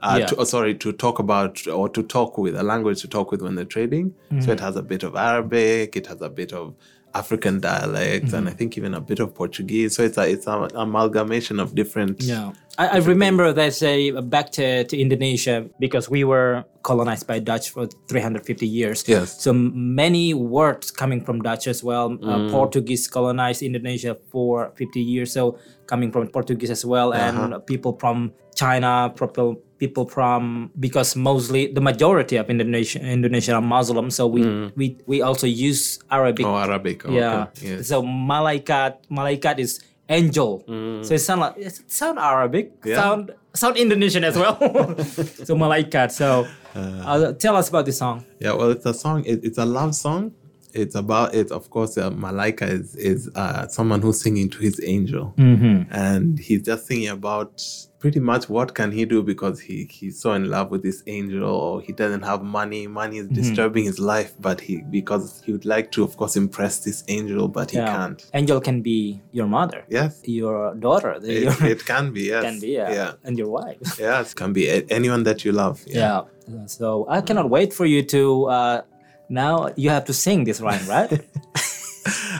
Uh, 0.00 0.10
Mm-hmm. 0.10 0.20
Yeah. 0.20 0.26
to, 0.26 0.36
oh, 0.36 0.44
sorry, 0.44 0.74
to 0.76 0.92
talk 0.92 1.18
about 1.18 1.66
or 1.66 1.88
to 1.88 2.02
talk 2.04 2.38
with 2.38 2.54
a 2.54 2.62
language 2.62 3.00
to 3.02 3.08
talk 3.08 3.32
with 3.32 3.42
when 3.42 3.56
they're 3.56 3.64
trading. 3.64 4.10
Mm-hmm. 4.10 4.42
So 4.42 4.52
it 4.52 4.60
has 4.60 4.76
a 4.76 4.82
bit 4.82 5.02
of 5.02 5.16
Arabic. 5.16 5.96
It 5.96 6.06
has 6.06 6.20
a 6.22 6.28
bit 6.28 6.52
of 6.52 6.76
African 7.18 7.60
dialects, 7.60 8.32
and 8.32 8.46
I 8.46 8.50
Mm-hmm. 8.50 8.58
think 8.58 8.78
even 8.78 8.94
a 8.94 9.00
bit 9.10 9.18
of 9.20 9.34
Portuguese. 9.34 9.90
So 9.96 10.02
it's 10.08 10.18
a 10.18 10.24
it's 10.34 10.46
an 10.46 10.68
amalgamation 10.74 11.56
of 11.60 11.74
different. 11.74 12.22
Yeah, 12.22 12.52
I, 12.78 12.86
I 12.96 12.98
remember 13.02 13.52
that 13.52 13.74
say 13.74 14.10
back 14.34 14.46
to, 14.58 14.84
to 14.90 14.94
Indonesia 14.96 15.66
because 15.78 16.08
we 16.08 16.22
were 16.24 16.64
colonized 16.82 17.26
by 17.26 17.38
Dutch 17.40 17.70
for 17.74 17.84
350 18.08 18.66
years. 18.66 19.04
Yes. 19.06 19.40
So 19.42 19.52
many 19.52 20.32
words 20.32 20.90
coming 20.90 21.20
from 21.26 21.42
Dutch 21.42 21.66
as 21.66 21.82
well. 21.84 22.16
Uh, 22.22 22.48
Portuguese 22.50 23.08
colonized 23.08 23.62
Indonesia 23.62 24.16
for 24.32 24.72
50 24.76 25.00
years, 25.00 25.32
so 25.32 25.58
coming 25.86 26.10
from 26.12 26.28
Portuguese 26.28 26.70
as 26.70 26.84
well, 26.84 27.12
and 27.12 27.36
people 27.66 27.96
from 28.00 28.32
China, 28.54 29.12
people 29.14 29.60
people 29.78 30.06
from 30.06 30.70
because 30.78 31.16
mostly 31.16 31.70
the 31.72 31.80
majority 31.80 32.36
of 32.36 32.50
Indonesia 32.50 32.98
Indonesia 33.00 33.54
are 33.54 33.62
Muslim, 33.62 34.10
so 34.10 34.26
we 34.26 34.42
we, 34.76 34.96
we 35.06 35.22
also 35.22 35.46
use 35.46 35.98
Arabic. 36.10 36.44
Oh, 36.46 36.56
Arabic. 36.58 37.06
Oh, 37.06 37.12
yeah. 37.12 37.46
Okay. 37.56 37.82
So 37.82 38.02
malaikat 38.02 39.06
malaikat 39.10 39.58
is 39.58 39.80
angel. 40.08 40.64
So 41.02 41.14
it 41.14 41.20
sound 41.20 41.40
like 41.40 41.54
it 41.56 41.78
sound 41.90 42.18
Arabic, 42.18 42.72
Yeah. 42.84 42.96
sound 43.00 43.30
sound 43.54 43.76
Indonesian 43.76 44.24
as 44.24 44.36
well. 44.36 44.56
so 45.46 45.54
malaikat. 45.54 46.10
So 46.12 46.46
uh, 46.74 47.32
tell 47.38 47.56
us 47.56 47.68
about 47.68 47.86
this 47.86 47.98
song. 47.98 48.24
Yeah, 48.40 48.52
well, 48.54 48.70
it's 48.70 48.86
a 48.86 48.94
song. 48.94 49.24
It, 49.24 49.44
it's 49.44 49.58
a 49.58 49.66
love 49.66 49.94
song. 49.94 50.32
It's 50.74 50.94
about 50.94 51.34
it. 51.34 51.50
Of 51.50 51.70
course, 51.70 51.96
uh, 51.96 52.10
Malaika 52.10 52.68
is 52.68 52.94
is 52.96 53.30
uh, 53.34 53.66
someone 53.68 54.02
who's 54.02 54.20
singing 54.20 54.48
to 54.50 54.58
his 54.58 54.80
angel, 54.84 55.32
and 55.38 56.38
he's 56.38 56.62
just 56.62 56.86
singing 56.86 57.08
about 57.08 57.62
pretty 57.98 58.20
much 58.20 58.48
what 58.48 58.74
can 58.74 58.92
he 58.92 59.04
do 59.04 59.22
because 59.22 59.58
he 59.60 59.84
he's 59.90 60.20
so 60.20 60.32
in 60.32 60.48
love 60.48 60.70
with 60.70 60.82
this 60.82 61.02
angel, 61.06 61.44
or 61.44 61.80
he 61.80 61.92
doesn't 61.92 62.22
have 62.22 62.42
money. 62.42 62.86
Money 62.86 63.18
is 63.18 63.28
disturbing 63.28 63.84
his 63.84 63.98
life, 63.98 64.34
but 64.38 64.60
he 64.60 64.82
because 64.82 65.42
he 65.44 65.52
would 65.52 65.64
like 65.64 65.90
to, 65.92 66.04
of 66.04 66.16
course, 66.16 66.36
impress 66.36 66.78
this 66.80 67.02
angel, 67.08 67.48
but 67.48 67.70
he 67.72 67.78
Yeah. 67.78 67.92
can't. 67.96 68.24
Angel 68.34 68.60
can 68.60 68.82
be 68.82 69.20
your 69.32 69.46
mother, 69.46 69.84
Yes, 69.88 70.20
your 70.24 70.74
daughter, 70.76 71.12
it, 71.22 71.42
your, 71.42 71.66
it 71.66 71.84
can 71.84 72.12
be. 72.12 72.22
Yes, 72.32 72.42
can 72.44 72.60
be 72.60 72.68
yeah, 72.68 72.92
yeah, 72.92 73.12
and 73.24 73.36
your 73.38 73.48
wife. 73.48 73.78
yes, 73.98 74.32
it 74.32 74.36
can 74.36 74.52
be 74.52 74.68
a- 74.68 74.86
anyone 74.90 75.22
that 75.24 75.44
you 75.44 75.52
love. 75.52 75.82
Yeah. 75.86 76.22
So 76.66 77.06
I 77.08 77.20
cannot 77.20 77.50
wait 77.50 77.72
for 77.72 77.84
you 77.86 78.02
to. 78.14 78.44
Uh, 78.46 78.82
now 79.28 79.70
you 79.76 79.90
have 79.90 80.04
to 80.06 80.14
sing 80.14 80.44
this 80.44 80.60
rhyme, 80.60 80.86
right? 80.88 81.10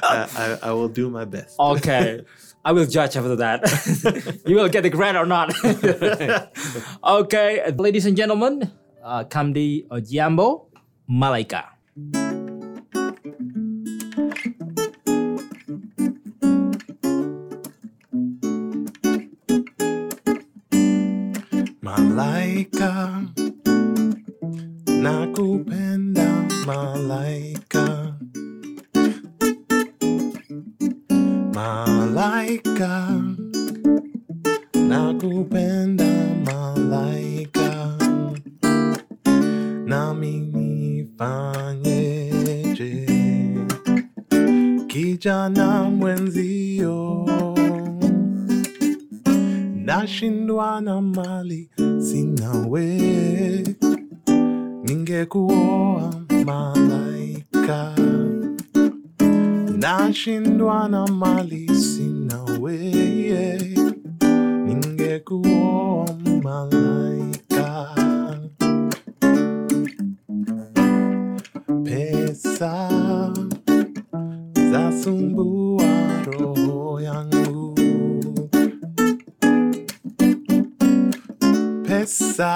I, 0.02 0.16
I, 0.62 0.68
I 0.68 0.72
will 0.72 0.88
do 0.88 1.10
my 1.10 1.24
best. 1.26 1.56
okay. 1.60 2.22
I 2.64 2.72
will 2.72 2.86
judge 2.86 3.16
after 3.16 3.36
that. 3.36 4.42
you 4.46 4.56
will 4.56 4.68
get 4.68 4.82
the 4.82 4.90
grant 4.90 5.16
or 5.16 5.26
not. 5.26 5.54
okay, 7.04 7.72
ladies 7.72 8.06
and 8.06 8.16
gentlemen, 8.16 8.70
uh, 9.02 9.24
Khamadi 9.24 9.86
Ojiambo, 9.88 10.66
Malaika. 11.10 11.64
Malaika, 21.82 23.24
nakupenda 24.86 26.28
malaika. 26.66 27.97
Malaika, 32.64 33.08
nakupenda 34.88 36.10
malaika. 36.46 37.96
Nami 39.86 40.40
nifanyeje? 40.52 41.86
Kijana 44.86 45.82
mwenzio 45.82 47.26
nashindwa 49.74 50.80
na 50.80 51.00
mali 51.02 51.70
sina 52.00 52.66
we, 52.68 52.98
ningekuoa 54.84 56.14
malaika. 56.44 57.94
Nashindwa 59.82 60.88
na 60.88 61.06
mali 61.06 61.68
sina 61.74 62.38
we, 62.60 62.76
ningekuoa 64.66 66.06
malaika. 66.42 67.94
Pesa 71.84 72.88
zasumbua 74.70 75.84
roho 76.26 77.00
yangu 77.00 77.74
pesa 81.86 82.52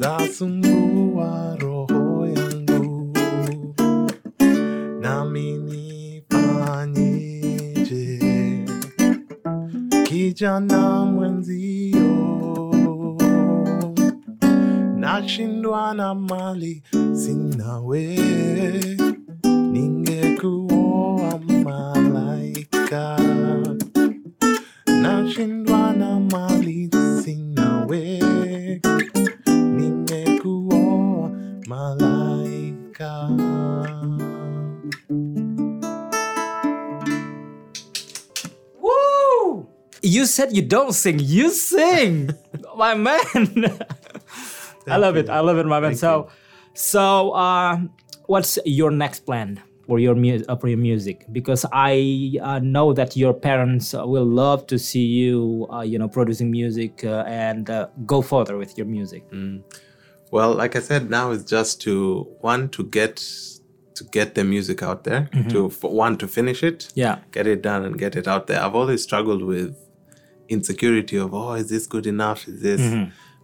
zasumbua 0.00 1.56
roho 1.60 1.67
nami 5.38 6.18
nifanyeje? 6.30 7.28
Kijana 10.04 11.04
mwenzio, 11.04 12.14
nashindwa 14.96 15.94
na 15.94 16.14
mali 16.14 16.82
sina 17.12 17.80
we, 17.80 18.18
ningekuoa 19.72 20.77
said 40.48 40.56
you 40.56 40.62
don't 40.62 40.92
sing. 40.92 41.18
You 41.20 41.50
sing, 41.50 42.30
my 42.76 42.94
man. 42.94 43.78
I 44.86 44.96
love 44.96 45.16
it. 45.16 45.28
I 45.28 45.40
love 45.40 45.58
it, 45.58 45.66
my 45.66 45.80
man. 45.80 45.90
Thank 45.90 46.00
so, 46.00 46.28
so 46.74 47.32
uh, 47.32 47.78
what's 48.26 48.58
your 48.64 48.90
next 48.90 49.20
plan 49.26 49.60
for 49.86 49.98
your 49.98 50.14
mu- 50.14 50.42
uh, 50.48 50.56
for 50.56 50.68
your 50.68 50.78
music? 50.78 51.26
Because 51.30 51.66
I 51.72 52.38
uh, 52.42 52.58
know 52.60 52.92
that 52.94 53.16
your 53.16 53.34
parents 53.34 53.94
uh, 53.94 54.06
will 54.06 54.24
love 54.26 54.66
to 54.68 54.78
see 54.78 55.04
you, 55.04 55.66
uh, 55.72 55.80
you 55.82 55.98
know, 55.98 56.08
producing 56.08 56.50
music 56.50 57.04
uh, 57.04 57.24
and 57.26 57.68
uh, 57.68 57.88
go 58.06 58.22
further 58.22 58.56
with 58.56 58.76
your 58.78 58.86
music. 58.86 59.24
Well, 60.30 60.52
like 60.54 60.76
I 60.76 60.80
said, 60.80 61.08
now 61.10 61.30
it's 61.30 61.44
just 61.44 61.80
to 61.82 62.22
one 62.40 62.68
to 62.70 62.84
get 62.84 63.16
to 63.94 64.04
get 64.04 64.34
the 64.36 64.44
music 64.44 64.82
out 64.82 65.04
there. 65.04 65.28
To 65.50 65.70
for 65.70 65.90
one 65.90 66.16
to 66.18 66.28
finish 66.28 66.62
it, 66.62 66.92
Yeah. 66.94 67.18
get 67.32 67.46
it 67.46 67.62
done 67.62 67.84
and 67.84 67.98
get 67.98 68.14
it 68.14 68.28
out 68.28 68.46
there. 68.46 68.62
I've 68.62 68.74
always 68.76 69.02
struggled 69.02 69.42
with 69.42 69.74
insecurity 70.48 71.16
of 71.18 71.34
oh, 71.34 71.52
is 71.52 71.68
this 71.68 71.86
good 71.86 72.06
enough? 72.06 72.48
Is 72.48 72.60
this? 72.62 72.80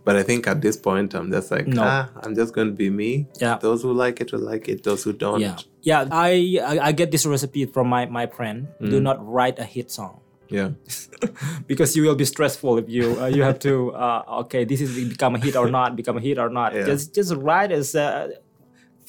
But 0.04 0.16
I 0.16 0.22
think 0.22 0.46
at 0.46 0.60
this 0.60 0.76
point, 0.76 1.14
I'm 1.14 1.30
just 1.32 1.50
like, 1.50 1.66
No. 1.66 1.82
ah, 1.82 2.10
I'm 2.22 2.34
just 2.34 2.52
going 2.54 2.66
to 2.68 2.74
be 2.74 2.90
me. 2.90 3.26
Yeah. 3.40 3.56
Those 3.56 3.82
who 3.82 3.92
like 3.94 4.20
it 4.20 4.32
will 4.32 4.40
like 4.52 4.68
it. 4.68 4.82
Those 4.84 5.02
who 5.02 5.14
don't, 5.14 5.40
Yeah, 5.40 5.56
yeah. 5.80 6.06
I 6.10 6.58
I, 6.62 6.78
I 6.88 6.92
get 6.92 7.10
this 7.10 7.24
recipe 7.24 7.64
from 7.64 7.88
my 7.88 8.04
my 8.06 8.26
friend. 8.26 8.68
Do 8.80 9.00
not 9.00 9.16
write 9.26 9.58
a 9.58 9.64
hit 9.64 9.90
song. 9.90 10.20
yeah. 10.50 10.70
because 11.66 11.96
you 11.96 12.02
will 12.04 12.14
be 12.14 12.24
stressful 12.26 12.76
if 12.78 12.86
you 12.88 13.18
uh, 13.20 13.26
you 13.36 13.42
have 13.42 13.58
to 13.60 13.92
uh, 13.96 14.40
okay 14.44 14.64
this 14.64 14.80
is 14.84 14.90
become 15.08 15.34
a 15.34 15.38
hit 15.38 15.56
or 15.56 15.68
not 15.70 15.96
become 15.96 16.16
a 16.18 16.20
hit 16.20 16.38
or 16.38 16.50
not 16.50 16.74
Yeah. 16.74 16.84
just 16.90 17.14
just 17.14 17.32
write 17.46 17.72
as 17.72 17.94
uh, 17.94 18.28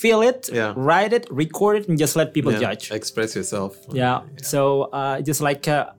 feel 0.04 0.22
it 0.22 0.50
Yeah. 0.54 0.74
write 0.78 1.12
it 1.18 1.28
record 1.30 1.76
it 1.80 1.90
and 1.90 1.98
just 2.00 2.16
let 2.16 2.34
people 2.34 2.54
yeah. 2.54 2.60
judge 2.66 2.92
Express 2.92 3.36
yourself. 3.36 3.76
yeah, 3.92 4.22
so 4.42 4.84
uh, 5.00 5.20
just 5.22 5.42
like 5.42 5.68
uh, 5.68 5.92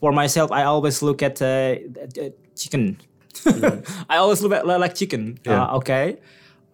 for 0.00 0.12
myself 0.12 0.50
i 0.52 0.62
always 0.64 1.02
look 1.02 1.22
at 1.22 1.40
uh, 1.42 1.76
uh, 2.20 2.30
chicken. 2.56 2.98
I 4.08 4.16
always 4.16 4.42
look 4.42 4.52
at 4.52 4.66
like 4.66 4.94
chicken. 4.94 5.38
Yeah. 5.44 5.64
uh, 5.64 5.76
okay. 5.76 6.18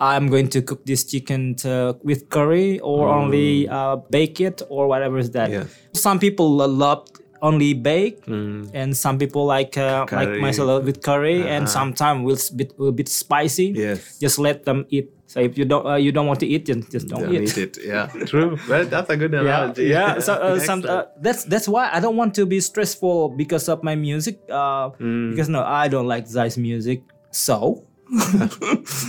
I'm 0.01 0.29
going 0.29 0.49
to 0.49 0.63
cook 0.63 0.85
this 0.85 1.05
chicken 1.05 1.55
to, 1.57 1.97
with 2.03 2.29
curry 2.29 2.81
or 2.81 3.09
only 3.09 3.69
uh, 3.69 3.97
bake 4.11 4.41
it 4.41 4.63
or 4.69 4.89
whatever 4.89 5.19
is 5.19 5.31
that. 5.33 5.51
Yeah. 5.51 5.65
some 5.93 6.19
people 6.19 6.51
love 6.57 7.07
only 7.43 7.75
bake 7.75 8.23
and 8.29 8.97
some 8.97 9.19
people 9.19 9.45
like 9.45 9.75
uh, 9.77 10.07
like 10.15 10.39
myself 10.39 10.85
with 10.87 11.03
curry 11.03 11.43
and 11.43 11.69
sometimes 11.69 12.23
will 12.23 12.39
bit 12.57 12.71
will 12.79 12.93
bit 12.95 13.09
spicy 13.11 13.75
Yes. 13.75 14.19
just 14.23 14.39
let 14.39 14.63
them 14.65 14.87
eat 14.95 15.11
so 15.27 15.41
if 15.41 15.59
you 15.59 15.65
don't 15.65 15.83
uh, 15.87 15.97
you 15.99 16.13
don't 16.13 16.29
want 16.31 16.39
to 16.41 16.47
eat 16.47 16.67
just, 16.71 16.93
just 16.93 17.09
don't 17.09 17.23
Don't 17.25 17.35
eat 17.35 17.57
eat 17.57 17.59
it. 17.59 17.75
Yeah. 17.83 18.07
True. 18.31 18.61
Well, 18.69 18.85
that's 18.85 19.09
a 19.09 19.17
good 19.17 19.33
yeah, 19.33 19.41
analogy. 19.41 19.89
yeah. 19.89 20.21
So 20.21 20.35
uh, 20.37 20.61
some, 20.61 20.85
uh, 20.85 21.09
that's 21.25 21.49
that's 21.49 21.65
why 21.67 21.89
I 21.91 22.01
don't 22.05 22.21
want 22.21 22.37
to 22.37 22.45
be 22.45 22.61
stressful 22.61 23.31
because 23.33 23.65
of 23.73 23.81
my 23.83 23.97
music. 23.97 24.39
Uh, 24.53 24.93
Mm. 25.01 25.33
Because 25.33 25.49
no, 25.49 25.65
I 25.65 25.89
don't 25.89 26.05
like 26.07 26.29
Zai's 26.29 26.59
music. 26.61 27.01
So, 27.33 27.89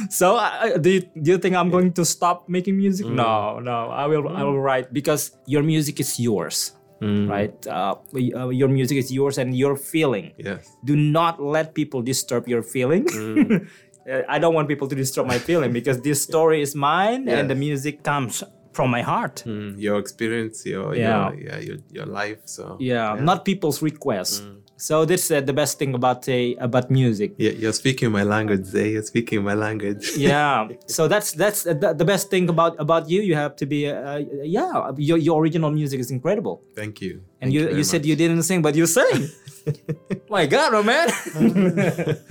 so 0.10 0.38
uh, 0.40 0.78
do 0.78 0.90
you, 0.96 1.02
do 1.22 1.32
you 1.32 1.38
think 1.38 1.56
I'm 1.60 1.70
going 1.70 1.92
to 2.00 2.06
stop 2.06 2.48
making 2.48 2.78
music? 2.78 3.06
Mm. 3.06 3.16
No, 3.20 3.60
no. 3.60 3.90
I 3.92 4.06
will 4.08 4.28
I 4.30 4.44
will 4.44 4.60
write 4.64 4.94
because 4.94 5.36
your 5.46 5.64
music 5.64 6.00
is 6.00 6.20
yours, 6.20 6.72
Mm. 7.04 7.30
right? 7.30 7.68
Uh, 7.68 7.96
uh, 8.40 8.50
your 8.50 8.70
music 8.70 8.98
is 8.98 9.12
yours 9.12 9.38
and 9.38 9.56
your 9.64 9.76
feeling. 9.76 10.32
yes. 10.38 10.64
Do 10.86 10.96
not 10.96 11.42
let 11.42 11.74
people 11.74 12.02
disturb 12.02 12.48
your 12.48 12.64
feeling. 12.64 13.06
Mm. 13.06 13.68
Uh, 14.04 14.20
I 14.28 14.38
don't 14.38 14.54
want 14.54 14.68
people 14.68 14.90
to 14.90 14.96
disturb 14.96 15.28
my 15.28 15.40
feeling 15.40 15.72
because 15.72 16.02
this 16.02 16.22
story 16.22 16.60
is 16.62 16.76
mine 16.76 17.30
and 17.30 17.50
the 17.50 17.56
music 17.56 18.04
comes 18.04 18.44
from 18.74 18.90
my 18.92 19.02
heart. 19.02 19.44
Mm, 19.48 19.80
your 19.80 19.98
experience, 19.98 20.66
your 20.66 20.92
Yeah. 20.94 21.32
your 21.32 21.40
yeah 21.40 21.60
your, 21.68 21.78
your 21.90 22.06
life. 22.06 22.40
So 22.44 22.76
yeah, 22.82 23.16
not 23.30 23.46
people's 23.46 23.82
requests. 23.82 24.42
Mm. 24.42 24.60
So 24.78 25.06
this 25.06 25.26
is 25.26 25.32
uh, 25.32 25.42
the 25.42 25.54
best 25.54 25.78
thing 25.80 25.94
about 25.94 26.28
uh, 26.28 26.56
about 26.60 26.90
music. 26.90 27.36
Yeah, 27.38 27.52
you're 27.52 27.74
speaking 27.74 28.12
my 28.12 28.24
language, 28.24 28.66
Zai. 28.66 28.98
You're 28.98 29.04
speaking 29.04 29.44
my 29.44 29.54
language. 29.54 30.12
yeah. 30.18 30.68
So 30.88 31.08
that's 31.08 31.32
that's 31.34 31.66
uh, 31.66 31.74
the, 31.74 32.06
best 32.06 32.30
thing 32.30 32.50
about 32.50 32.76
about 32.80 33.10
you. 33.10 33.22
You 33.22 33.36
have 33.36 33.56
to 33.58 33.66
be 33.66 33.88
uh, 33.88 34.24
yeah. 34.44 34.92
Your, 34.98 35.18
your 35.18 35.42
original 35.42 35.72
music 35.72 36.00
is 36.00 36.12
incredible. 36.12 36.62
Thank 36.76 37.02
you. 37.02 37.22
And 37.40 37.52
Thank 37.52 37.54
you 37.54 37.64
very 37.66 37.78
you 37.78 37.84
said 37.84 38.06
you 38.06 38.16
didn't 38.16 38.44
sing, 38.44 38.62
but 38.62 38.76
you 38.76 38.86
sang. 38.88 39.30
my 40.30 40.46
God, 40.46 40.74
oh 40.74 40.84
man. 40.84 41.10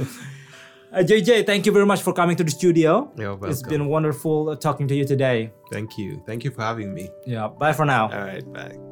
Uh, 0.93 0.99
JJ, 0.99 1.47
thank 1.47 1.65
you 1.65 1.73
very 1.73 1.87
much 1.87 2.03
for 2.03 2.13
coming 2.13 2.37
to 2.37 2.45
the 2.45 2.51
studio. 2.51 3.11
You're 3.17 3.33
It's 3.33 3.63
welcome. 3.63 3.69
been 3.71 3.87
wonderful 3.87 4.51
uh, 4.51 4.57
talking 4.57 4.87
to 4.89 4.95
you 4.95 5.07
today. 5.07 5.51
Thank 5.73 5.97
you. 5.97 6.23
Thank 6.27 6.45
you 6.45 6.51
for 6.51 6.61
having 6.61 6.93
me. 6.93 7.09
Yeah. 7.25 7.49
Bye 7.49 7.73
for 7.73 7.87
now. 7.87 8.13
All 8.13 8.21
right, 8.21 8.45
bye. 8.53 8.92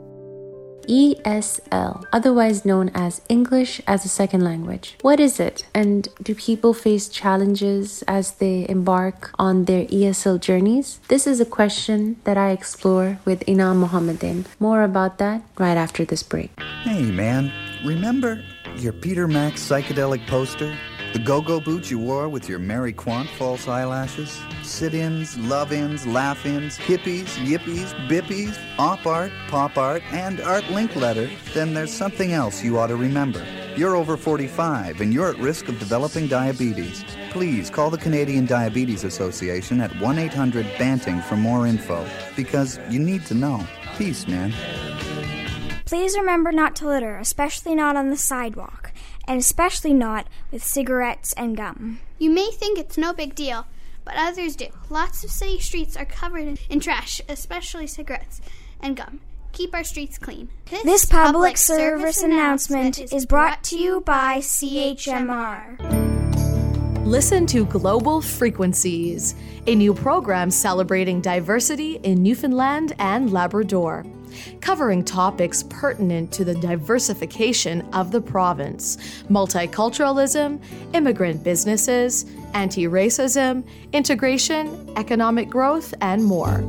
ESL, 0.88 2.04
otherwise 2.12 2.64
known 2.64 2.90
as 2.94 3.20
English 3.28 3.80
as 3.86 4.04
a 4.04 4.08
Second 4.08 4.42
Language. 4.42 4.96
What 5.02 5.20
is 5.20 5.40
it? 5.40 5.66
And 5.74 6.08
do 6.22 6.34
people 6.34 6.74
face 6.74 7.08
challenges 7.08 8.02
as 8.08 8.32
they 8.32 8.66
embark 8.68 9.32
on 9.38 9.64
their 9.64 9.84
ESL 9.86 10.40
journeys? 10.40 11.00
This 11.08 11.26
is 11.26 11.40
a 11.40 11.44
question 11.44 12.16
that 12.24 12.36
I 12.36 12.50
explore 12.50 13.18
with 13.24 13.44
Einam 13.46 13.86
Mohamadain. 13.86 14.46
More 14.58 14.82
about 14.82 15.18
that 15.18 15.42
right 15.58 15.76
after 15.76 16.04
this 16.04 16.22
break. 16.22 16.50
Hey, 16.82 17.02
man, 17.02 17.52
remember 17.84 18.42
your 18.76 18.92
Peter 18.92 19.26
Max 19.26 19.60
psychedelic 19.62 20.26
poster? 20.26 20.76
The 21.12 21.18
go 21.18 21.40
go 21.40 21.58
boots 21.58 21.90
you 21.90 21.98
wore 21.98 22.28
with 22.28 22.48
your 22.48 22.60
Mary 22.60 22.92
Quant 22.92 23.28
false 23.30 23.66
eyelashes? 23.66 24.40
Sit 24.62 24.94
ins, 24.94 25.36
love 25.38 25.72
ins, 25.72 26.06
laugh 26.06 26.46
ins, 26.46 26.78
hippies, 26.78 27.26
yippies, 27.44 27.92
bippies, 28.08 28.56
op 28.78 29.04
art, 29.04 29.32
pop 29.48 29.76
art, 29.76 30.04
and 30.12 30.40
Art 30.40 30.62
Linkletter? 30.64 31.28
Then 31.52 31.74
there's 31.74 31.92
something 31.92 32.32
else 32.32 32.62
you 32.62 32.78
ought 32.78 32.86
to 32.86 32.96
remember. 32.96 33.44
You're 33.74 33.96
over 33.96 34.16
45 34.16 35.00
and 35.00 35.12
you're 35.12 35.30
at 35.30 35.38
risk 35.38 35.68
of 35.68 35.80
developing 35.80 36.28
diabetes. 36.28 37.04
Please 37.30 37.70
call 37.70 37.90
the 37.90 37.98
Canadian 37.98 38.46
Diabetes 38.46 39.02
Association 39.02 39.80
at 39.80 39.90
1 40.00 40.18
800 40.18 40.64
Banting 40.78 41.20
for 41.22 41.36
more 41.36 41.66
info 41.66 42.06
because 42.36 42.78
you 42.88 43.00
need 43.00 43.26
to 43.26 43.34
know. 43.34 43.66
Peace, 43.98 44.28
man. 44.28 44.54
Please 45.86 46.16
remember 46.16 46.52
not 46.52 46.76
to 46.76 46.86
litter, 46.86 47.18
especially 47.18 47.74
not 47.74 47.96
on 47.96 48.10
the 48.10 48.16
sidewalk, 48.16 48.89
and 49.30 49.38
especially 49.38 49.94
not 49.94 50.26
with 50.50 50.64
cigarettes 50.64 51.32
and 51.34 51.56
gum. 51.56 52.00
You 52.18 52.30
may 52.30 52.50
think 52.50 52.80
it's 52.80 52.98
no 52.98 53.12
big 53.12 53.36
deal, 53.36 53.64
but 54.04 54.14
others 54.16 54.56
do. 54.56 54.66
Lots 54.88 55.22
of 55.22 55.30
city 55.30 55.60
streets 55.60 55.96
are 55.96 56.04
covered 56.04 56.48
in, 56.48 56.58
in 56.68 56.80
trash, 56.80 57.20
especially 57.28 57.86
cigarettes 57.86 58.40
and 58.80 58.96
gum. 58.96 59.20
Keep 59.52 59.72
our 59.72 59.84
streets 59.84 60.18
clean. 60.18 60.48
This 60.82 61.04
public 61.04 61.58
service 61.58 62.24
announcement 62.24 62.98
is 63.12 63.24
brought 63.24 63.62
to 63.64 63.78
you 63.78 64.00
by 64.00 64.38
CHMR. 64.38 65.78
Listen 67.06 67.46
to 67.46 67.64
Global 67.66 68.20
Frequencies, 68.20 69.36
a 69.68 69.76
new 69.76 69.94
program 69.94 70.50
celebrating 70.50 71.20
diversity 71.20 72.00
in 72.02 72.20
Newfoundland 72.20 72.94
and 72.98 73.32
Labrador, 73.32 74.04
covering 74.60 75.04
topics 75.04 75.62
pertinent 75.64 76.32
to 76.32 76.44
the 76.44 76.54
diversification 76.54 77.82
of 77.92 78.12
the 78.12 78.20
province, 78.20 78.96
multiculturalism, 79.30 80.60
immigrant 80.94 81.42
businesses, 81.42 82.26
anti 82.54 82.84
racism, 82.84 83.64
integration, 83.92 84.90
economic 84.96 85.48
growth, 85.48 85.94
and 86.00 86.24
more. 86.24 86.64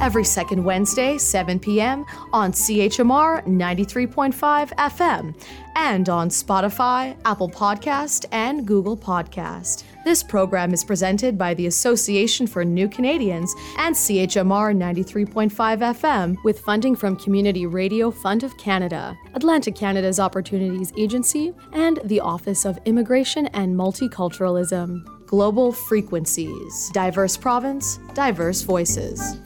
Every 0.00 0.24
second 0.24 0.64
Wednesday, 0.64 1.16
7 1.16 1.58
p.m. 1.58 2.04
on 2.32 2.52
CHMR 2.52 3.46
93.5 3.46 4.74
FM 4.76 5.34
and 5.76 6.08
on 6.08 6.30
Spotify, 6.30 7.14
Apple 7.24 7.50
Podcast, 7.50 8.24
and 8.32 8.66
Google 8.66 8.96
Podcast. 8.96 9.84
This 10.04 10.22
program 10.22 10.72
is 10.72 10.82
presented 10.82 11.36
by 11.36 11.52
the 11.52 11.66
Association 11.66 12.46
for 12.46 12.64
New 12.64 12.88
Canadians 12.88 13.54
and 13.78 13.94
CHMR 13.94 14.74
93.5 14.74 15.50
FM 15.50 16.36
with 16.44 16.60
funding 16.60 16.96
from 16.96 17.14
Community 17.16 17.66
Radio 17.66 18.10
Fund 18.10 18.42
of 18.42 18.56
Canada, 18.56 19.16
Atlantic 19.34 19.76
Canada's 19.76 20.18
Opportunities 20.18 20.92
Agency, 20.96 21.52
and 21.72 22.00
the 22.04 22.20
Office 22.20 22.64
of 22.64 22.78
Immigration 22.86 23.46
and 23.48 23.76
Multiculturalism. 23.76 25.04
Global 25.26 25.72
Frequencies. 25.72 26.90
Diverse 26.94 27.36
province, 27.36 27.98
diverse 28.14 28.62
voices. 28.62 29.38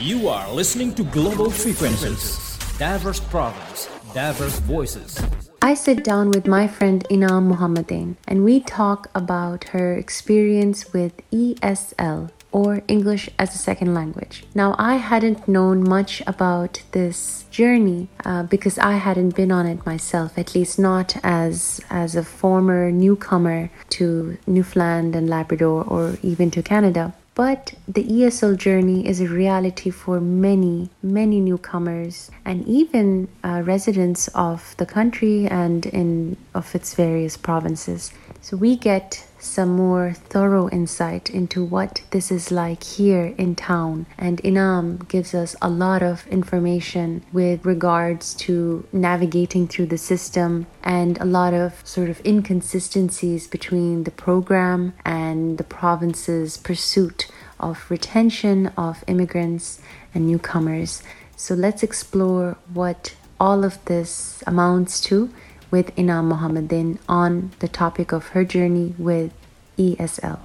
You 0.00 0.28
are 0.28 0.52
listening 0.52 0.94
to 0.96 1.04
Global 1.04 1.48
Frequencies. 1.48 2.58
Diverse 2.76 3.20
province, 3.20 3.88
diverse 4.14 4.58
voices. 4.60 5.18
I 5.62 5.74
sit 5.74 6.04
down 6.04 6.30
with 6.30 6.46
my 6.46 6.66
friend 6.66 7.04
Einam 7.10 7.54
Mohamadain 7.54 8.16
and 8.26 8.44
we 8.44 8.60
talk 8.60 9.10
about 9.14 9.64
her 9.68 9.94
experience 9.94 10.92
with 10.92 11.12
ESL 11.30 12.30
or 12.52 12.82
English 12.88 13.30
as 13.38 13.54
a 13.54 13.58
Second 13.58 13.94
Language. 13.94 14.44
Now, 14.54 14.74
I 14.78 14.96
hadn't 14.96 15.46
known 15.46 15.88
much 15.88 16.22
about 16.26 16.82
this 16.92 17.44
journey 17.50 18.08
uh, 18.24 18.42
because 18.44 18.78
I 18.78 18.94
hadn't 18.94 19.36
been 19.36 19.52
on 19.52 19.66
it 19.66 19.86
myself, 19.86 20.36
at 20.36 20.54
least 20.54 20.78
not 20.78 21.16
as 21.22 21.80
as 21.90 22.16
a 22.16 22.24
former 22.24 22.90
newcomer 22.90 23.70
to 23.90 24.38
Newfoundland 24.46 25.14
and 25.14 25.28
Labrador 25.28 25.84
or 25.84 26.18
even 26.22 26.50
to 26.52 26.62
Canada. 26.62 27.14
But 27.34 27.74
the 27.86 28.04
ESL 28.04 28.56
journey 28.56 29.06
is 29.06 29.20
a 29.20 29.28
reality 29.28 29.90
for 29.90 30.20
many, 30.20 30.90
many 31.02 31.40
newcomers 31.40 32.30
and 32.44 32.66
even 32.66 33.28
uh, 33.44 33.62
residents 33.64 34.28
of 34.28 34.74
the 34.78 34.86
country 34.86 35.46
and 35.46 35.86
in 35.86 36.36
of 36.54 36.74
its 36.74 36.94
various 36.94 37.36
provinces. 37.36 38.12
So 38.40 38.56
we 38.56 38.76
get 38.76 39.26
some 39.40 39.70
more 39.70 40.12
thorough 40.12 40.68
insight 40.70 41.30
into 41.30 41.64
what 41.64 42.02
this 42.10 42.30
is 42.30 42.50
like 42.50 42.82
here 42.82 43.34
in 43.38 43.54
town. 43.54 44.06
And 44.18 44.42
Einam 44.42 45.08
gives 45.08 45.34
us 45.34 45.56
a 45.60 45.68
lot 45.68 46.02
of 46.02 46.26
information 46.28 47.24
with 47.32 47.64
regards 47.64 48.34
to 48.34 48.86
navigating 48.92 49.66
through 49.66 49.86
the 49.86 49.98
system 49.98 50.66
and 50.82 51.18
a 51.20 51.24
lot 51.24 51.54
of 51.54 51.80
sort 51.84 52.10
of 52.10 52.24
inconsistencies 52.24 53.46
between 53.46 54.04
the 54.04 54.10
program 54.10 54.94
and 55.04 55.58
the 55.58 55.64
province's 55.64 56.56
pursuit 56.56 57.28
of 57.58 57.90
retention 57.90 58.68
of 58.76 59.04
immigrants 59.06 59.80
and 60.14 60.26
newcomers. 60.26 61.02
So 61.36 61.54
let's 61.54 61.82
explore 61.82 62.56
what 62.72 63.14
all 63.38 63.64
of 63.64 63.82
this 63.86 64.44
amounts 64.46 65.00
to 65.00 65.30
with 65.70 65.94
Einam 65.96 66.32
Mohamadain 66.32 66.98
on 67.08 67.50
the 67.60 67.68
topic 67.68 68.12
of 68.12 68.28
her 68.28 68.44
journey 68.44 68.94
with 68.98 69.32
ESL. 69.78 70.38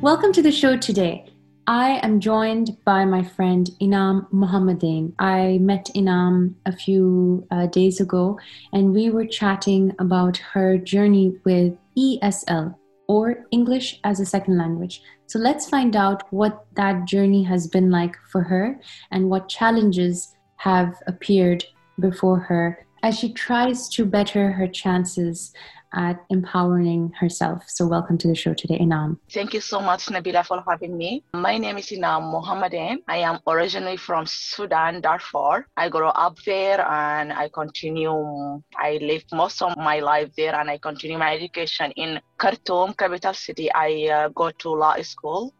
Welcome 0.00 0.32
to 0.32 0.42
the 0.42 0.52
show 0.52 0.76
today. 0.76 1.28
I 1.66 2.00
am 2.02 2.18
joined 2.18 2.82
by 2.84 3.04
my 3.04 3.22
friend 3.22 3.68
Einam 3.80 4.26
Mohamadain. 4.32 5.12
I 5.18 5.58
met 5.58 5.90
Einam 5.94 6.54
a 6.64 6.72
few 6.72 7.46
uh, 7.50 7.66
days 7.66 8.00
ago 8.00 8.38
and 8.72 8.94
we 8.94 9.10
were 9.10 9.26
chatting 9.26 9.94
about 9.98 10.38
her 10.38 10.78
journey 10.78 11.36
with 11.44 11.76
ESL 11.96 12.74
or 13.06 13.44
English 13.50 14.00
as 14.04 14.18
a 14.18 14.26
Second 14.26 14.56
Language. 14.56 15.02
So 15.26 15.38
let's 15.38 15.68
find 15.68 15.94
out 15.94 16.22
what 16.32 16.66
that 16.74 17.04
journey 17.04 17.42
has 17.44 17.66
been 17.66 17.90
like 17.90 18.16
for 18.32 18.42
her 18.42 18.80
and 19.10 19.28
what 19.28 19.48
challenges 19.48 20.34
have 20.56 20.94
appeared 21.06 21.64
before 22.00 22.38
her 22.38 22.86
as 23.02 23.18
she 23.18 23.32
tries 23.32 23.88
to 23.90 24.04
better 24.04 24.52
her 24.52 24.66
chances 24.66 25.52
at 25.94 26.22
empowering 26.28 27.12
herself. 27.18 27.64
So, 27.66 27.86
welcome 27.86 28.18
to 28.18 28.28
the 28.28 28.34
show 28.34 28.54
today, 28.54 28.78
Einam. 28.78 29.18
Thank 29.30 29.54
you 29.54 29.60
so 29.60 29.80
much, 29.80 30.06
Nabila, 30.06 30.44
for 30.44 30.62
having 30.68 30.96
me. 30.96 31.24
My 31.32 31.56
name 31.56 31.78
is 31.78 31.86
Einam 31.86 32.30
Mohamadain. 32.32 32.98
I 33.08 33.18
am 33.18 33.38
originally 33.46 33.96
from 33.96 34.26
Sudan, 34.26 35.00
Darfur. 35.00 35.66
I 35.76 35.88
grew 35.88 36.08
up 36.08 36.36
there 36.44 36.86
and 36.86 37.32
I 37.32 37.48
continue, 37.48 38.62
I 38.76 38.98
lived 39.00 39.32
most 39.32 39.62
of 39.62 39.76
my 39.76 40.00
life 40.00 40.30
there 40.36 40.54
and 40.54 40.70
I 40.70 40.78
continue 40.78 41.18
my 41.18 41.34
education 41.34 41.90
in 41.92 42.20
Khartoum, 42.38 42.94
capital 42.94 43.34
city. 43.34 43.72
I 43.72 44.08
uh, 44.12 44.28
go 44.28 44.50
to 44.50 44.70
law 44.70 45.00
school 45.02 45.54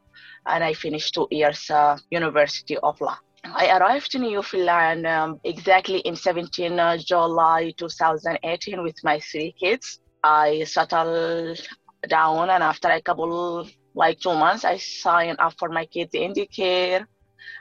and 0.47 0.63
I 0.65 0.75
finished 0.75 1.15
two 1.15 1.29
years 1.31 1.71
uh, 1.71 1.99
University 2.11 2.77
of 2.79 3.01
Law. 3.01 3.19
I 3.55 3.79
arrived 3.79 4.15
in 4.15 4.23
Newfoundland 4.23 5.07
um, 5.07 5.41
exactly 5.45 6.01
in 6.01 6.17
17 6.17 6.79
uh, 6.79 6.97
July 6.99 7.73
2018 7.77 8.83
with 8.83 8.97
my 9.03 9.21
three 9.21 9.55
kids. 9.59 10.01
I 10.23 10.65
settled 10.65 11.61
down, 12.09 12.51
and 12.51 12.63
after 12.63 12.89
a 12.89 13.01
couple, 13.01 13.69
like 13.95 14.21
two 14.21 14.35
months, 14.35 14.65
I 14.65 14.77
signed 14.77 15.39
up 15.41 15.55
for 15.59 15.69
my 15.69 15.87
kids 15.87 16.15
in 16.15 16.33
the 16.33 16.47
care, 16.47 17.07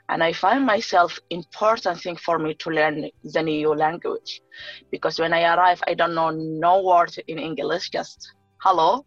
and 0.10 0.24
I 0.24 0.34
find 0.34 0.66
myself 0.66 1.20
important 1.30 2.02
thing 2.02 2.18
for 2.18 2.38
me 2.38 2.54
to 2.56 2.70
learn 2.70 3.10
the 3.24 3.44
new 3.44 3.74
language, 3.74 4.42
because 4.92 5.20
when 5.20 5.34
I 5.34 5.56
arrive, 5.56 5.82
I 5.88 5.94
don't 5.94 6.16
know 6.16 6.32
no 6.32 6.84
word 6.84 7.16
in 7.28 7.40
English, 7.40 7.92
just 7.92 8.34
hello, 8.62 9.06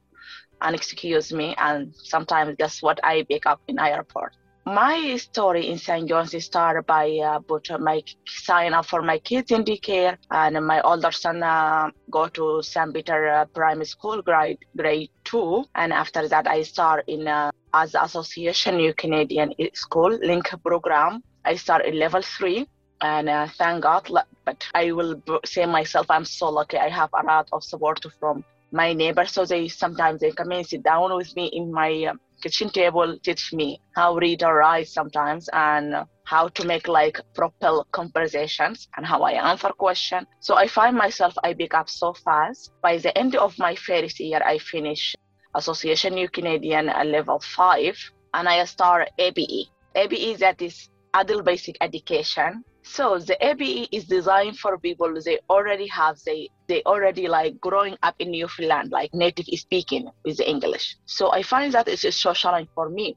and 0.63 0.75
excuse 0.75 1.33
me, 1.33 1.55
and 1.59 1.95
sometimes 1.95 2.57
that's 2.59 2.83
what 2.83 3.01
I 3.05 3.25
pick 3.25 3.47
up 3.47 3.61
in 3.69 3.79
airport 3.79 4.37
my 4.71 5.17
story 5.17 5.69
in 5.69 5.79
St. 5.79 6.09
John's 6.09 6.45
started 6.45 6.87
by 6.87 7.11
uh, 7.19 7.41
but 7.41 7.69
my 7.81 8.03
sign 8.27 8.73
up 8.73 8.87
for 8.87 9.03
my 9.03 9.19
kids 9.19 9.51
in 9.51 9.65
daycare, 9.65 10.17
and 10.31 10.65
my 10.65 10.81
older 10.83 11.11
son 11.11 11.43
uh, 11.43 11.91
go 12.11 12.29
to 12.29 12.63
St. 12.63 12.95
Peter 12.95 13.29
uh, 13.29 13.45
Primary 13.47 13.87
School, 13.87 14.23
grade 14.23 14.59
grade 14.77 15.11
two, 15.25 15.65
and 15.75 15.93
after 15.93 16.29
that 16.29 16.47
I 16.47 16.63
start 16.63 17.05
in 17.09 17.27
uh, 17.27 17.51
as 17.75 17.95
Association 17.95 18.77
New 18.77 18.95
Canadian 18.95 19.53
School 19.75 20.19
LINC 20.19 20.63
program. 20.63 21.23
I 21.45 21.57
start 21.57 21.87
in 21.87 21.99
level 21.99 22.23
three, 22.23 22.69
and 23.01 23.29
uh, 23.29 23.49
thank 23.59 23.83
God. 23.83 24.09
But 24.45 24.65
I 24.75 24.93
will 24.93 25.21
say 25.45 25.67
myself, 25.67 26.07
I'm 26.11 26.25
so 26.25 26.49
lucky. 26.49 26.77
I 26.79 26.89
have 26.89 27.11
a 27.13 27.27
lot 27.27 27.49
of 27.53 27.65
support 27.65 28.05
from 28.21 28.45
my 28.73 28.93
neighbors, 28.93 29.33
so 29.33 29.45
they 29.45 29.67
sometimes 29.67 30.21
they 30.21 30.31
come 30.31 30.53
and 30.53 30.67
sit 30.67 30.85
down 30.85 31.17
with 31.17 31.35
me 31.35 31.47
in 31.47 31.73
my 31.73 31.91
uh, 32.11 32.15
kitchen 32.41 32.71
table 32.71 33.19
teach 33.23 33.53
me 33.53 33.81
how 33.95 34.17
read 34.17 34.43
or 34.43 34.57
write 34.57 34.89
sometimes 34.89 35.49
and 35.53 35.95
how 36.25 36.49
to 36.49 36.65
make 36.65 36.89
like 36.89 37.21
proper 37.35 37.83
conversations 37.93 38.89
and 38.97 39.05
how 39.07 39.23
I 39.23 39.33
answer 39.33 39.71
questions. 39.71 40.27
So 40.41 40.57
I 40.57 40.67
find 40.67 40.97
myself 40.97 41.35
I 41.43 41.55
pick 41.55 41.75
up 41.75 41.89
so 41.89 42.13
fast. 42.13 42.73
By 42.83 42.99
the 42.99 43.17
end 43.17 43.37
of 43.37 43.59
my 43.59 43.75
first 43.75 44.21
year, 44.21 44.41
I 44.45 44.59
finish 44.59 45.15
Association 45.55 46.15
New 46.15 46.29
Canadian 46.29 46.87
level 46.87 47.41
five 47.41 47.97
and 48.35 48.49
I 48.49 48.65
start 48.65 49.11
ABE. 49.19 49.69
ABE 49.95 50.39
that 50.39 50.63
is 50.63 50.89
adult 51.15 51.45
basic 51.45 51.77
education 51.81 52.65
so 52.83 53.19
the 53.19 53.37
ABE 53.47 53.89
is 53.93 54.05
designed 54.07 54.59
for 54.59 54.79
people 54.79 55.15
they 55.25 55.39
already 55.49 55.87
have 55.87 56.19
they 56.25 56.49
they 56.67 56.83
already 56.85 57.29
like 57.29 57.61
growing 57.61 57.97
up 58.03 58.15
in 58.19 58.31
Newfoundland 58.31 58.91
like 58.91 59.13
native 59.15 59.47
speaking 59.59 60.09
with 60.25 60.39
the 60.39 60.49
English. 60.49 60.97
So 61.05 61.31
I 61.31 61.43
find 61.43 61.73
that 61.75 61.89
it's 61.89 62.05
a 62.05 62.35
challenge 62.35 62.69
for 62.75 62.89
me. 62.89 63.17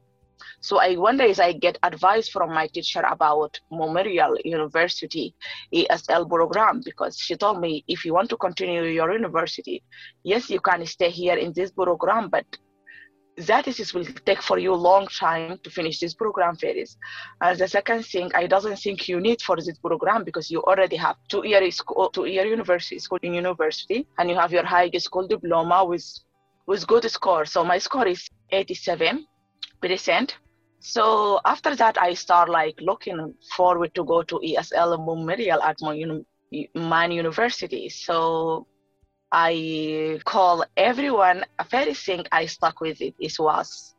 So 0.60 0.80
I 0.80 0.96
one 0.96 1.16
day 1.16 1.34
I 1.38 1.52
get 1.52 1.78
advice 1.82 2.28
from 2.28 2.50
my 2.50 2.66
teacher 2.68 3.00
about 3.00 3.58
Memorial 3.70 4.36
University 4.44 5.34
ESL 5.72 6.28
program 6.28 6.80
because 6.84 7.18
she 7.18 7.36
told 7.36 7.60
me 7.60 7.84
if 7.88 8.04
you 8.04 8.12
want 8.12 8.30
to 8.30 8.36
continue 8.36 8.82
your 8.84 9.12
university, 9.12 9.82
yes 10.22 10.50
you 10.50 10.60
can 10.60 10.84
stay 10.86 11.10
here 11.10 11.36
in 11.36 11.52
this 11.52 11.70
program, 11.70 12.28
but 12.28 12.46
that 13.36 13.66
is 13.66 13.92
will 13.92 14.04
take 14.24 14.42
for 14.42 14.58
you 14.58 14.72
a 14.72 14.82
long 14.90 15.06
time 15.08 15.58
to 15.62 15.70
finish 15.70 15.98
this 16.00 16.14
program 16.14 16.56
phase. 16.56 16.96
And 17.40 17.58
the 17.58 17.68
second 17.68 18.06
thing, 18.06 18.30
I 18.34 18.46
doesn't 18.46 18.76
think 18.76 19.08
you 19.08 19.20
need 19.20 19.42
for 19.42 19.56
this 19.56 19.78
program 19.78 20.24
because 20.24 20.50
you 20.50 20.62
already 20.62 20.96
have 20.96 21.16
two 21.28 21.46
year 21.46 21.68
school, 21.70 22.04
uh, 22.04 22.08
two 22.12 22.26
year 22.26 22.46
university 22.46 22.98
school 22.98 23.18
in 23.22 23.34
university, 23.34 24.06
and 24.18 24.30
you 24.30 24.36
have 24.36 24.52
your 24.52 24.64
high 24.64 24.90
school 24.98 25.26
diploma 25.26 25.84
with 25.84 26.06
with 26.66 26.86
good 26.86 27.10
score. 27.10 27.44
So 27.44 27.64
my 27.64 27.78
score 27.78 28.06
is 28.06 28.28
87 28.50 29.26
percent. 29.80 30.36
So 30.80 31.40
after 31.44 31.74
that, 31.76 32.00
I 32.00 32.14
start 32.14 32.48
like 32.48 32.78
looking 32.80 33.34
forward 33.56 33.94
to 33.94 34.04
go 34.04 34.22
to 34.22 34.38
ESL 34.38 34.98
Memorial 34.98 35.62
at 35.62 35.76
my, 35.80 35.96
my 36.74 37.06
university. 37.06 37.88
So 37.88 38.66
I 39.36 40.20
call 40.24 40.64
everyone, 40.76 41.44
a 41.58 41.64
very 41.64 41.92
thing 41.92 42.24
I 42.30 42.46
stuck 42.46 42.80
with 42.80 43.00
it 43.00 43.14
is 43.18 43.36
was 43.36 43.96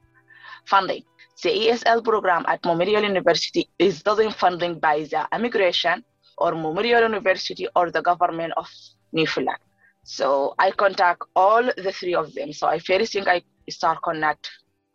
funding. 0.64 1.04
The 1.44 1.50
ESL 1.50 2.06
program 2.06 2.46
at 2.48 2.64
Memorial 2.64 3.04
University 3.04 3.70
is 3.78 4.02
doesn't 4.02 4.36
funding 4.36 4.80
by 4.80 5.00
the 5.00 5.28
immigration 5.34 6.06
or 6.38 6.54
Memorial 6.56 7.02
University 7.02 7.68
or 7.76 7.92
the 7.92 8.02
government 8.02 8.54
of 8.56 8.70
Newfoundland. 9.12 9.60
So 10.04 10.56
I 10.58 10.72
contact 10.72 11.24
all 11.36 11.64
the 11.64 11.92
three 11.92 12.16
of 12.16 12.34
them. 12.34 12.54
So 12.54 12.68
I 12.68 12.80
first 12.80 13.12
thing 13.12 13.28
I 13.28 13.44
start 13.70 14.02
connect 14.04 14.50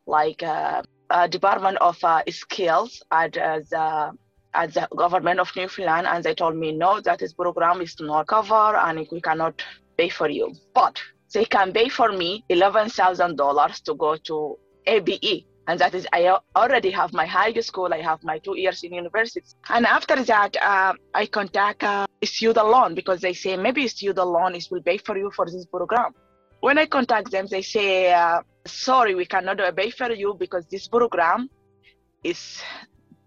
like 0.06 0.42
uh, 0.42 0.80
Department 1.28 1.76
of 1.82 2.02
uh, 2.02 2.22
Skills 2.30 3.02
at 3.10 3.36
uh, 3.36 3.60
the 3.70 4.12
at 4.54 4.72
the 4.72 4.88
government 4.96 5.38
of 5.38 5.54
Newfoundland, 5.54 6.06
and 6.06 6.24
they 6.24 6.34
told 6.34 6.56
me 6.56 6.72
no, 6.72 6.98
that 7.00 7.18
this 7.18 7.34
program 7.34 7.82
is 7.82 7.94
not 8.00 8.26
covered 8.26 8.76
and 8.84 9.06
we 9.12 9.20
cannot 9.20 9.62
pay 10.00 10.08
for 10.08 10.28
you. 10.38 10.46
But 10.74 10.96
they 11.34 11.44
can 11.44 11.72
pay 11.72 11.88
for 11.88 12.10
me 12.12 12.44
$11,000 12.50 13.82
to 13.86 13.94
go 13.94 14.16
to 14.28 14.36
ABE. 14.86 15.34
And 15.68 15.78
that 15.82 15.94
is, 15.94 16.04
I 16.12 16.36
already 16.56 16.90
have 17.00 17.12
my 17.12 17.26
high 17.26 17.52
school, 17.60 17.90
I 17.98 18.00
have 18.10 18.20
my 18.24 18.38
two 18.46 18.56
years 18.58 18.82
in 18.82 18.92
university. 19.04 19.46
And 19.68 19.86
after 19.86 20.16
that, 20.32 20.52
uh, 20.56 20.94
I 21.14 21.26
contact 21.26 21.84
uh, 21.84 22.06
student 22.24 22.66
loan 22.74 22.94
because 23.00 23.20
they 23.20 23.34
say 23.34 23.56
maybe 23.56 23.86
student 23.88 24.28
loan 24.36 24.52
is 24.58 24.70
will 24.70 24.82
pay 24.90 24.98
for 24.98 25.16
you 25.22 25.30
for 25.36 25.46
this 25.46 25.66
program. 25.66 26.10
When 26.60 26.76
I 26.82 26.86
contact 26.86 27.30
them, 27.30 27.46
they 27.54 27.62
say, 27.62 28.12
uh, 28.12 28.40
sorry, 28.66 29.14
we 29.14 29.26
cannot 29.26 29.58
pay 29.76 29.90
for 29.90 30.10
you 30.22 30.34
because 30.44 30.64
this 30.74 30.88
program 30.88 31.48
is 32.24 32.40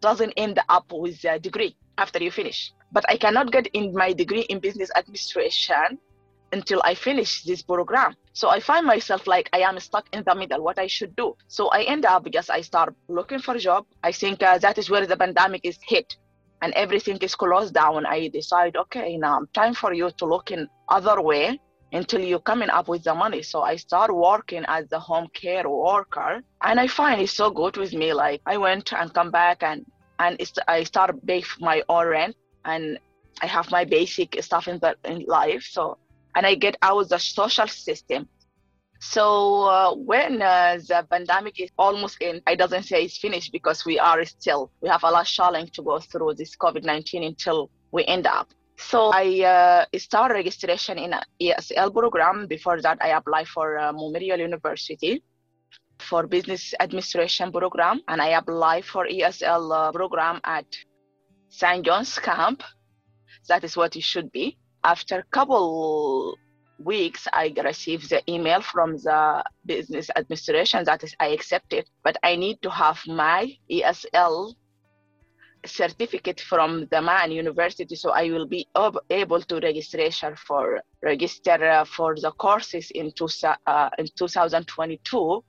doesn't 0.01 0.34
end 0.45 0.59
up 0.67 0.88
with 0.91 1.24
a 1.24 1.39
degree 1.39 1.74
after 1.97 2.19
you 2.26 2.32
finish. 2.41 2.59
But 2.91 3.05
I 3.13 3.15
cannot 3.24 3.47
get 3.55 3.65
in 3.67 3.93
my 4.03 4.11
degree 4.11 4.45
in 4.51 4.59
business 4.59 4.89
administration 4.99 5.88
until 6.54 6.82
I 6.86 6.93
finish 6.95 7.43
this 7.43 7.62
program. 7.62 8.16
So 8.34 8.45
I 8.49 8.60
find 8.60 8.86
myself 8.86 9.28
like 9.28 9.49
I 9.54 9.60
am 9.70 9.80
stuck 9.80 10.06
in 10.16 10.24
the 10.26 10.36
middle, 10.36 10.64
what 10.64 10.80
I 10.80 10.88
should 10.88 11.16
do. 11.16 11.36
So 11.47 11.70
I 11.70 11.82
end 11.93 12.06
up 12.06 12.24
because 12.24 12.49
I 12.49 12.62
start 12.62 12.95
looking 13.10 13.39
for 13.39 13.56
a 13.56 13.60
job. 13.60 13.86
I 14.04 14.12
think 14.12 14.41
uh, 14.41 14.58
that 14.60 14.78
is 14.78 14.89
where 14.89 15.06
the 15.06 15.18
pandemic 15.18 15.62
is 15.66 15.78
hit 15.93 16.16
and 16.62 16.72
everything 16.74 17.18
is 17.18 17.36
closed 17.36 17.74
down. 17.74 18.06
I 18.06 18.30
decide, 18.30 18.78
okay, 18.84 19.18
now 19.18 19.41
time 19.54 19.74
for 19.74 19.91
you 19.93 20.12
to 20.20 20.26
look 20.26 20.51
in 20.51 20.70
other 20.88 21.22
way 21.22 21.60
until 21.91 22.22
you 22.22 22.39
coming 22.39 22.70
up 22.70 22.88
with 22.88 23.04
the 23.04 23.14
money. 23.14 23.43
So 23.43 23.62
I 23.62 23.76
start 23.76 24.16
working 24.16 24.64
as 24.68 24.88
the 24.89 24.99
home 24.99 25.28
care 25.34 25.68
worker 25.70 26.41
and 26.64 26.80
I 26.80 26.88
find 26.88 27.22
it's 27.22 27.34
so 27.34 27.49
good 27.51 27.78
with 27.78 27.93
me. 27.93 28.14
Like 28.14 28.41
I 28.45 28.58
went 28.58 28.93
and 28.93 29.14
come 29.14 29.32
back 29.32 29.64
and, 29.64 29.86
and 30.20 30.39
I 30.68 30.84
start 30.84 31.12
pay 31.28 31.43
my 31.60 31.84
own 31.89 32.08
rent 32.08 32.36
and 32.66 32.99
I 33.41 33.47
have 33.47 33.70
my 33.72 33.84
basic 33.84 34.41
stuff 34.41 34.68
in 34.68 34.80
the 34.80 34.95
in 35.04 35.26
life. 35.28 35.64
So 35.64 35.97
and 36.36 36.45
I 36.45 36.55
get 36.55 36.77
out 36.81 37.09
the 37.09 37.19
social 37.19 37.67
system. 37.67 38.27
So 38.99 39.63
uh, 39.63 39.95
when 39.95 40.41
uh, 40.41 40.79
the 40.88 41.05
pandemic 41.09 41.59
is 41.59 41.69
almost 41.77 42.21
in, 42.21 42.41
I 42.47 42.55
doesn't 42.55 42.84
say 42.84 43.03
it's 43.03 43.17
finished 43.17 43.51
because 43.51 43.86
we 43.86 43.99
are 43.99 44.23
still, 44.23 44.71
we 44.81 44.88
have 44.88 45.03
a 45.03 45.11
lot 45.11 45.23
of 45.23 45.27
challenge 45.27 45.71
to 45.73 45.84
go 45.84 45.99
through 45.99 46.36
this 46.36 46.55
COVID-19 46.55 47.25
until 47.27 47.69
we 47.91 48.05
end 48.05 48.25
up. 48.25 48.47
So 48.77 49.11
I 49.13 49.86
uh, 49.93 50.29
registration 50.29 50.97
in 50.97 51.13
ESL 51.41 51.93
program. 51.93 52.47
Before 52.47 52.81
that, 52.81 52.97
I 53.01 53.09
applied 53.09 53.47
for 53.47 53.77
uh, 53.77 53.91
Memorial 53.91 54.39
University 54.39 55.21
for 55.99 56.25
business 56.25 56.73
administration 56.79 57.51
program, 57.51 58.01
and 58.07 58.21
I 58.21 58.29
applied 58.29 58.86
for 58.86 59.05
ESL 59.05 59.71
uh, 59.71 59.91
program 59.91 60.39
at 60.43 60.65
St. 61.49 61.86
John's 61.86 62.17
Camp. 62.19 62.63
That 63.47 63.63
is 63.63 63.75
what 63.75 63.95
it 63.95 64.03
should 64.03 64.31
be 64.31 64.57
after 64.84 65.19
a 65.19 65.23
couple 65.31 66.36
weeks 66.79 67.27
i 67.34 67.53
received 67.63 68.09
the 68.09 68.21
email 68.29 68.61
from 68.61 68.97
the 68.97 69.43
business 69.65 70.09
administration 70.15 70.84
that 70.84 71.03
is 71.03 71.15
i 71.19 71.27
accepted 71.27 71.86
but 72.03 72.17
i 72.23 72.36
need 72.36 72.61
to 72.61 72.69
have 72.69 72.99
my 73.07 73.51
esl 73.71 74.53
certificate 75.65 76.41
from 76.41 76.86
the 76.91 77.01
MUN 77.01 77.31
university 77.31 77.95
so 77.95 78.11
i 78.11 78.29
will 78.29 78.47
be 78.47 78.67
able 79.09 79.41
to 79.41 79.59
for 80.36 80.81
register 81.01 81.63
uh, 81.63 81.86
for 81.86 82.15
the 82.15 82.31
courses 82.31 82.91
in, 82.91 83.11
two, 83.13 83.29
uh, 83.67 83.89
in 83.97 84.05
2022 84.17 85.43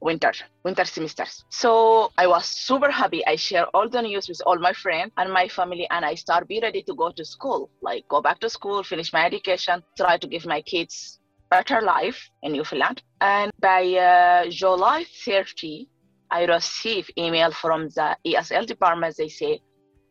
winter 0.00 0.32
winter 0.64 0.84
semesters. 0.84 1.44
So 1.50 2.10
i 2.18 2.26
was 2.26 2.44
super 2.46 2.90
happy. 2.90 3.26
I 3.26 3.36
share 3.36 3.66
all 3.74 3.88
the 3.88 4.02
news 4.02 4.28
with 4.28 4.40
all 4.46 4.58
my 4.58 4.72
friends 4.72 5.12
and 5.16 5.32
my 5.32 5.48
family 5.48 5.86
and 5.90 6.04
i 6.04 6.14
start 6.14 6.48
be 6.48 6.60
ready 6.62 6.82
to 6.82 6.94
go 6.94 7.10
to 7.10 7.24
school 7.24 7.70
like 7.82 8.06
go 8.08 8.20
back 8.20 8.38
to 8.40 8.50
school 8.50 8.82
finish 8.82 9.12
my 9.12 9.24
education 9.24 9.82
try 9.96 10.16
to 10.18 10.26
give 10.26 10.44
my 10.46 10.60
kids 10.62 11.18
better 11.50 11.80
life 11.80 12.30
in 12.42 12.52
newfoundland. 12.52 13.02
And 13.20 13.50
by 13.60 13.82
uh, 13.94 14.50
july 14.50 15.04
30 15.24 15.88
i 16.30 16.44
receive 16.44 17.08
email 17.16 17.50
from 17.52 17.88
the 17.88 18.16
esl 18.26 18.66
department. 18.66 19.16
They 19.16 19.28
say 19.28 19.60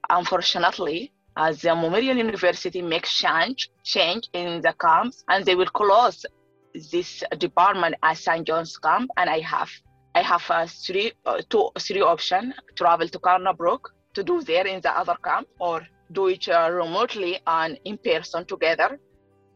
unfortunately 0.10 1.12
as 1.38 1.62
the 1.62 1.76
Memorial 1.76 2.16
University 2.16 2.82
makes 2.82 3.14
change 3.14 3.70
change 3.84 4.30
in 4.34 4.62
the 4.62 4.74
camps 4.80 5.24
and 5.28 5.44
they 5.46 5.56
will 5.56 5.68
close 5.68 6.26
this 6.92 7.24
department 7.38 7.96
at 8.04 8.18
St. 8.18 8.46
John's 8.46 8.78
Camp, 8.78 9.10
and 9.18 9.30
I 9.30 9.40
have 9.40 9.70
I 10.14 10.22
have 10.22 10.44
a 10.50 10.68
three 10.68 11.12
uh, 11.26 11.42
two 11.50 11.70
three 11.80 12.02
option: 12.02 12.54
travel 12.76 13.08
to 13.08 13.54
Brook 13.58 13.94
to 14.14 14.24
do 14.24 14.42
there 14.42 14.68
in 14.68 14.82
the 14.82 14.92
other 14.92 15.18
camp, 15.24 15.48
or 15.60 15.86
do 16.12 16.28
it 16.28 16.48
uh, 16.48 16.70
remotely 16.72 17.40
and 17.48 17.78
in 17.86 17.98
person 17.98 18.46
together, 18.46 19.00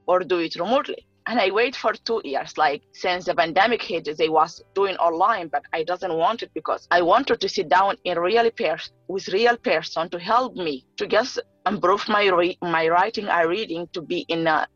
or 0.07 0.19
do 0.19 0.39
it 0.39 0.55
remotely. 0.55 1.05
And 1.27 1.39
I 1.39 1.51
wait 1.51 1.75
for 1.75 1.93
two 1.93 2.21
years. 2.23 2.57
Like 2.57 2.81
since 2.91 3.25
the 3.25 3.35
pandemic 3.35 3.83
hit, 3.83 4.17
they 4.17 4.29
was 4.29 4.63
doing 4.73 4.95
online, 4.97 5.47
but 5.47 5.63
I 5.73 5.83
doesn't 5.83 6.13
want 6.13 6.41
it 6.41 6.51
because 6.55 6.87
I 6.89 7.01
wanted 7.01 7.39
to 7.41 7.49
sit 7.49 7.69
down 7.69 7.97
in 8.03 8.17
real 8.17 8.49
person 8.51 8.93
with 9.07 9.27
real 9.29 9.55
person 9.57 10.09
to 10.09 10.19
help 10.19 10.55
me 10.55 10.85
to 10.97 11.05
just 11.05 11.39
improve 11.67 12.03
my 12.09 12.27
re- 12.27 12.57
my 12.61 12.87
writing 12.87 13.27
and 13.27 13.49
reading 13.49 13.87
to 13.93 14.01
be 14.01 14.25
in 14.27 14.47
a 14.47 14.67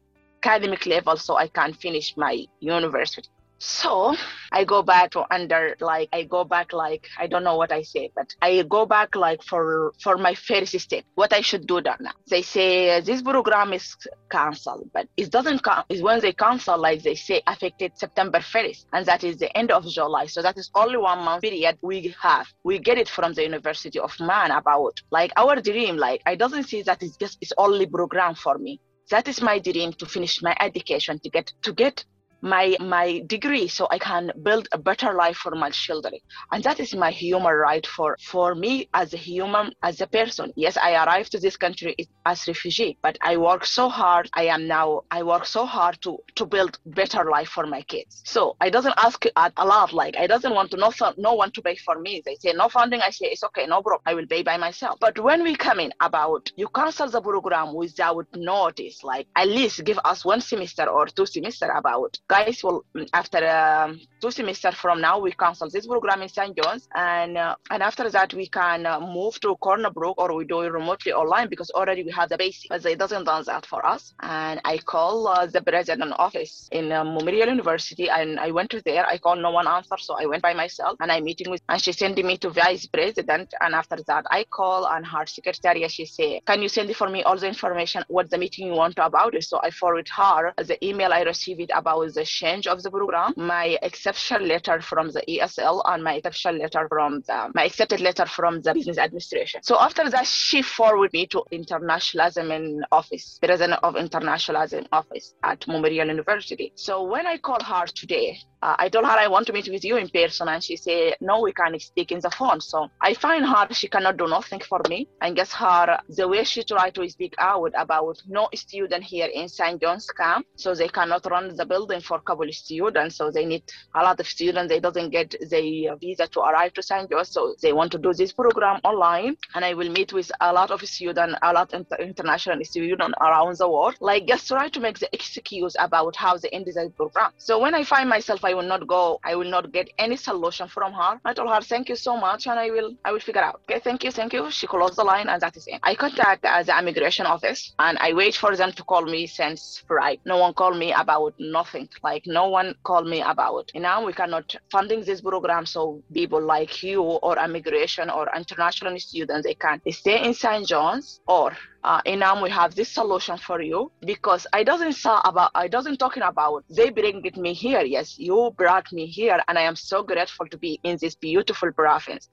academic 0.43 0.85
level 0.85 1.17
so 1.17 1.37
I 1.37 1.47
can 1.47 1.73
finish 1.73 2.15
my 2.17 2.45
university. 2.59 3.29
So 3.59 4.13
I 4.51 4.65
go 4.65 4.83
back 4.83 5.11
to 5.11 5.23
under 5.33 5.77
like 5.79 6.09
I 6.11 6.23
go 6.23 6.43
back 6.43 6.73
like 6.73 7.07
I 7.17 7.27
don't 7.27 7.45
know 7.45 7.55
what 7.55 7.71
I 7.71 7.81
say, 7.83 8.11
but 8.13 8.35
I 8.41 8.61
go 8.63 8.85
back 8.85 9.15
like 9.15 9.41
for 9.41 9.93
for 10.03 10.17
my 10.17 10.33
first 10.35 10.77
step. 10.77 11.05
What 11.15 11.31
I 11.31 11.39
should 11.39 11.65
do 11.65 11.79
that 11.81 12.01
now. 12.01 12.11
They 12.29 12.41
say 12.41 12.99
this 12.99 13.21
program 13.21 13.71
is 13.71 13.95
cancelled, 14.29 14.89
but 14.93 15.07
it 15.15 15.31
doesn't 15.31 15.63
come. 15.63 15.85
Is 15.87 16.01
when 16.01 16.19
they 16.19 16.33
cancel, 16.33 16.77
like 16.77 17.03
they 17.03 17.15
say, 17.15 17.41
affected 17.47 17.97
September 17.97 18.39
1st, 18.39 18.85
and 18.91 19.05
that 19.05 19.23
is 19.23 19.37
the 19.37 19.55
end 19.57 19.71
of 19.71 19.85
July. 19.87 20.25
So 20.25 20.41
that 20.41 20.57
is 20.57 20.69
only 20.75 20.97
one 20.97 21.19
month 21.19 21.43
period 21.43 21.77
we 21.81 22.13
have. 22.21 22.47
We 22.65 22.79
get 22.79 22.97
it 22.97 23.07
from 23.07 23.31
the 23.33 23.43
University 23.43 23.99
of 23.99 24.13
Man 24.19 24.51
about 24.51 24.99
like 25.09 25.31
our 25.37 25.55
dream. 25.61 25.95
Like 25.95 26.21
I 26.25 26.35
doesn't 26.35 26.63
see 26.63 26.81
that 26.81 27.01
it's 27.01 27.15
just 27.15 27.37
it's 27.39 27.53
only 27.57 27.85
program 27.85 28.35
for 28.35 28.57
me 28.57 28.81
that 29.13 29.27
is 29.27 29.41
my 29.41 29.59
dream 29.59 29.93
to 29.93 30.05
finish 30.07 30.41
my 30.41 30.55
education 30.59 31.19
to 31.19 31.29
get 31.29 31.53
to 31.61 31.71
get 31.71 32.03
my 32.43 32.75
my 32.81 33.23
degree 33.27 33.67
so 33.69 33.87
i 33.89 33.97
can 33.97 34.29
build 34.43 34.67
a 34.73 34.77
better 34.77 35.13
life 35.13 35.37
for 35.37 35.55
my 35.55 35.69
children. 35.69 36.13
And 36.51 36.61
that 36.65 36.79
is 36.81 36.93
my 36.93 37.09
human 37.09 37.53
right 37.53 37.87
for 37.87 38.17
for 38.21 38.53
me 38.53 38.89
as 38.93 39.13
a 39.13 39.17
human 39.17 39.71
as 39.81 40.01
a 40.01 40.07
person. 40.07 40.51
Yes 40.55 40.75
i 40.77 40.91
arrived 41.03 41.31
to 41.31 41.39
this 41.39 41.55
country 41.55 41.95
as 42.25 42.45
refugee 42.47 42.97
but 43.01 43.17
i 43.21 43.37
work 43.37 43.65
so 43.65 43.87
hard. 43.87 44.29
I 44.33 44.43
am 44.55 44.67
now 44.67 45.03
i 45.09 45.23
work 45.23 45.45
so 45.45 45.65
hard 45.65 46.01
to 46.01 46.17
to 46.35 46.45
build 46.45 46.77
better 46.85 47.23
life 47.29 47.47
for 47.47 47.65
my 47.65 47.81
kids. 47.83 48.21
So 48.25 48.57
i 48.59 48.69
doesn't 48.69 48.95
ask 48.97 49.25
a 49.35 49.65
lot 49.65 49.93
like 49.93 50.17
i 50.17 50.27
doesn't 50.27 50.53
want 50.53 50.71
to 50.71 50.77
no, 50.77 50.91
no 51.17 51.33
one 51.35 51.51
to 51.53 51.61
pay 51.61 51.77
for 51.77 51.97
me. 51.99 52.21
They 52.25 52.35
say 52.35 52.51
no 52.51 52.67
funding. 52.67 53.01
I 53.01 53.11
say 53.11 53.27
it's 53.27 53.45
okay 53.45 53.65
no 53.67 53.81
problem. 53.81 54.01
I 54.05 54.15
will 54.15 54.27
pay 54.27 54.43
by 54.43 54.57
myself. 54.57 54.97
But 54.99 55.17
when 55.17 55.43
we 55.43 55.55
come 55.55 55.79
in 55.79 55.93
about 56.01 56.51
you 56.57 56.67
cancel 56.75 57.09
the 57.09 57.21
program 57.21 57.73
without 57.73 58.27
notice 58.35 59.01
like 59.03 59.27
at 59.37 59.47
least 59.47 59.85
give 59.85 59.99
us 60.03 60.25
one 60.25 60.41
semester 60.41 60.85
or 60.89 61.05
two 61.07 61.25
semester 61.25 61.69
about 61.69 62.17
guys 62.33 62.63
will 62.63 62.83
after 63.21 63.41
um, 63.47 63.99
two 64.19 64.31
semesters 64.31 64.75
from 64.83 64.97
now 65.07 65.15
we 65.25 65.31
cancel 65.43 65.69
this 65.69 65.85
program 65.85 66.21
in 66.25 66.29
St. 66.29 66.53
John's. 66.57 66.87
And 66.95 67.37
uh, 67.37 67.55
and 67.73 67.81
after 67.89 68.05
that 68.09 68.33
we 68.33 68.47
can 68.59 68.79
uh, 68.85 68.99
move 69.17 69.39
to 69.41 69.49
Corner 69.65 69.91
Brook 69.97 70.15
or 70.21 70.29
we 70.39 70.45
do 70.53 70.61
it 70.61 70.71
remotely 70.79 71.11
online 71.21 71.47
because 71.53 71.69
already 71.71 72.01
we 72.07 72.11
have 72.19 72.29
the 72.29 72.37
basic. 72.37 72.69
But 72.69 72.81
they 72.85 72.95
doesn't 72.95 73.25
do 73.31 73.37
that 73.51 73.65
for 73.71 73.81
us. 73.85 74.03
And 74.21 74.59
I 74.73 74.75
call 74.93 75.27
uh, 75.27 75.45
the 75.55 75.61
president 75.61 76.13
office 76.27 76.53
in 76.71 76.85
uh, 76.91 77.03
Memorial 77.03 77.49
University. 77.57 78.09
And 78.09 78.39
I 78.39 78.49
went 78.57 78.69
to 78.71 78.81
there. 78.89 79.05
I 79.13 79.17
called 79.17 79.41
no 79.47 79.51
one 79.51 79.67
answer. 79.67 79.97
So 79.99 80.15
I 80.23 80.25
went 80.25 80.41
by 80.41 80.53
myself 80.63 80.93
and 81.01 81.11
I 81.11 81.19
meeting 81.19 81.49
with 81.51 81.61
and 81.69 81.79
she 81.85 81.91
sent 81.91 82.17
me 82.29 82.35
to 82.37 82.49
vice 82.49 82.85
president. 82.87 83.53
And 83.61 83.75
after 83.75 83.97
that 84.07 84.23
I 84.31 84.45
call 84.59 84.87
and 84.93 85.05
her 85.05 85.25
secretary 85.27 85.87
she 85.89 86.05
say 86.05 86.41
can 86.47 86.61
you 86.63 86.69
send 86.69 86.95
for 86.95 87.09
me 87.09 87.21
all 87.23 87.37
the 87.37 87.47
information 87.47 88.03
what 88.07 88.29
the 88.31 88.39
meeting 88.43 88.67
you 88.69 88.75
want 88.83 88.97
about 88.97 89.35
it? 89.35 89.43
So 89.43 89.59
I 89.67 89.69
forward 89.69 90.07
her 90.17 90.53
the 90.71 90.77
email 90.89 91.11
I 91.13 91.21
received 91.21 91.71
about 91.81 92.13
the 92.13 92.22
the 92.23 92.27
change 92.27 92.67
of 92.67 92.81
the 92.83 92.89
program, 92.89 93.33
my 93.35 93.77
exception 93.81 94.47
letter 94.47 94.79
from 94.81 95.05
the 95.15 95.21
ESL, 95.33 95.81
and 95.85 96.01
my 96.03 96.13
exception 96.15 96.57
letter 96.63 96.87
from 96.87 97.11
the 97.27 97.39
my 97.53 97.65
accepted 97.69 97.99
letter 97.99 98.25
from 98.25 98.61
the 98.61 98.73
business 98.73 98.97
administration. 98.97 99.61
So 99.69 99.73
after 99.87 100.09
that, 100.09 100.25
she 100.25 100.61
forwarded 100.61 101.13
me 101.13 101.23
to 101.33 101.43
internationalism 101.51 102.49
in 102.57 102.65
office, 102.91 103.25
president 103.45 103.79
of 103.83 103.97
internationalism 104.05 104.83
office 104.99 105.33
at 105.43 105.67
Memorial 105.67 106.07
University. 106.07 106.71
So 106.75 106.93
when 107.13 107.25
I 107.27 107.37
called 107.37 107.63
her 107.63 107.85
today, 108.01 108.37
uh, 108.61 108.75
I 108.79 108.87
told 108.87 109.05
her 109.05 109.17
I 109.25 109.27
want 109.27 109.45
to 109.47 109.53
meet 109.53 109.69
with 109.69 109.83
you 109.83 109.97
in 109.97 110.07
person, 110.07 110.47
and 110.47 110.63
she 110.63 110.77
said 110.77 111.15
no, 111.19 111.41
we 111.41 111.51
can't 111.51 111.81
speak 111.81 112.13
in 112.13 112.21
the 112.21 112.31
phone. 112.31 112.61
So 112.61 112.87
I 113.01 113.13
find 113.25 113.45
her 113.45 113.67
she 113.71 113.89
cannot 113.89 114.15
do 114.15 114.27
nothing 114.27 114.61
for 114.61 114.81
me. 114.87 115.09
And 115.21 115.35
guess 115.35 115.51
her 115.53 115.99
the 116.07 116.27
way 116.27 116.43
she 116.45 116.63
tried 116.63 116.95
to 116.95 117.09
speak 117.09 117.33
out 117.39 117.73
about 117.85 118.17
no 118.27 118.47
student 118.55 119.03
here 119.03 119.29
in 119.39 119.49
St. 119.49 119.81
John's 119.81 120.09
camp, 120.21 120.45
so 120.55 120.73
they 120.73 120.87
cannot 120.87 121.29
run 121.29 121.55
the 121.55 121.65
building 121.65 121.99
for 121.99 122.12
couple 122.21 122.47
of 122.47 122.55
students. 122.55 123.17
So 123.17 123.31
they 123.31 123.45
need 123.45 123.63
a 123.93 124.01
lot 124.01 124.19
of 124.19 124.27
students. 124.27 124.69
They 124.69 124.79
doesn't 124.79 125.09
get 125.09 125.31
the 125.31 125.97
visa 125.99 126.27
to 126.27 126.39
arrive 126.41 126.73
to 126.73 126.81
St. 126.81 127.09
John's, 127.09 127.29
so 127.29 127.55
they 127.61 127.73
want 127.73 127.91
to 127.91 127.97
do 127.97 128.13
this 128.13 128.31
program 128.31 128.79
online. 128.83 129.35
And 129.55 129.65
I 129.65 129.73
will 129.73 129.89
meet 129.89 130.13
with 130.13 130.31
a 130.39 130.53
lot 130.53 130.71
of 130.71 130.81
students, 130.81 131.35
a 131.41 131.53
lot 131.53 131.73
of 131.73 131.85
international 131.99 132.63
students 132.63 133.15
around 133.19 133.57
the 133.57 133.69
world. 133.69 133.95
Like 133.99 134.25
just 134.27 134.47
try 134.47 134.69
to 134.69 134.79
make 134.79 134.99
the 134.99 135.09
excuse 135.13 135.75
about 135.79 136.15
how 136.15 136.37
they 136.37 136.49
end 136.49 136.65
the 136.65 136.91
program. 136.95 137.31
So 137.37 137.59
when 137.59 137.75
I 137.75 137.83
find 137.83 138.09
myself, 138.09 138.43
I 138.43 138.53
I 138.53 138.55
will 138.55 138.67
not 138.67 138.85
go. 138.85 139.19
I 139.23 139.33
will 139.35 139.49
not 139.49 139.71
get 139.71 139.89
any 139.97 140.15
solution 140.15 140.67
from 140.67 140.93
her. 140.93 141.19
I 141.25 141.33
told 141.33 141.49
her, 141.49 141.59
thank 141.61 141.89
you 141.89 141.95
so 141.95 142.15
much, 142.15 142.45
and 142.45 142.59
I 142.59 142.69
will 142.69 142.93
I 143.03 143.11
will 143.11 143.19
figure 143.19 143.41
out. 143.41 143.61
Okay, 143.63 143.79
thank 143.79 144.03
you, 144.03 144.11
thank 144.11 144.31
you. 144.31 144.51
She 144.51 144.67
closed 144.67 144.95
the 144.95 145.03
line, 145.03 145.27
and 145.27 145.41
that 145.41 145.57
is 145.57 145.65
it. 145.65 145.79
I 145.81 145.95
contact 145.95 146.45
uh, 146.45 146.61
the 146.61 146.77
immigration 146.77 147.25
office, 147.25 147.73
and 147.79 147.97
I 147.97 148.13
wait 148.13 148.35
for 148.35 148.55
them 148.55 148.71
to 148.73 148.83
call 148.83 149.05
me 149.05 149.25
since 149.25 149.81
Friday. 149.87 150.21
No 150.23 150.37
one 150.37 150.53
called 150.53 150.77
me 150.77 150.93
about 150.93 151.33
nothing. 151.39 151.89
Like 152.03 152.23
no 152.25 152.47
one 152.49 152.75
called 152.83 153.07
me 153.07 153.21
about. 153.21 153.71
You 153.73 153.81
now 153.81 154.05
we 154.05 154.13
cannot 154.13 154.55
funding 154.71 155.03
this 155.03 155.21
program, 155.21 155.65
so 155.65 156.01
people 156.13 156.41
like 156.41 156.83
you 156.83 157.01
or 157.01 157.37
immigration 157.37 158.09
or 158.09 158.29
international 158.35 158.97
students 158.99 159.45
they 159.45 159.55
can 159.55 159.81
stay 159.91 160.23
in 160.23 160.33
St. 160.33 160.67
John's 160.67 161.19
or 161.27 161.55
uh, 161.83 162.01
Einam, 162.07 162.41
we 162.41 162.49
have 162.49 162.75
this 162.75 162.89
solution 162.89 163.37
for 163.37 163.61
you 163.61 163.91
because 164.05 164.47
I 164.53 164.63
doesn't 164.63 164.93
say 164.93 165.15
about 165.25 165.51
I 165.55 165.67
doesn't 165.67 165.97
talking 165.97 166.23
about 166.23 166.63
they 166.69 166.89
bring 166.89 167.21
me 167.37 167.53
here. 167.53 167.81
Yes, 167.81 168.17
you 168.17 168.51
brought 168.57 168.91
me 168.91 169.05
here, 169.07 169.41
and 169.47 169.57
I 169.57 169.63
am 169.63 169.75
so 169.75 170.03
grateful 170.03 170.47
to 170.47 170.57
be 170.57 170.79
in 170.83 170.97
this 171.01 171.15
beautiful 171.15 171.71
province, 171.73 172.29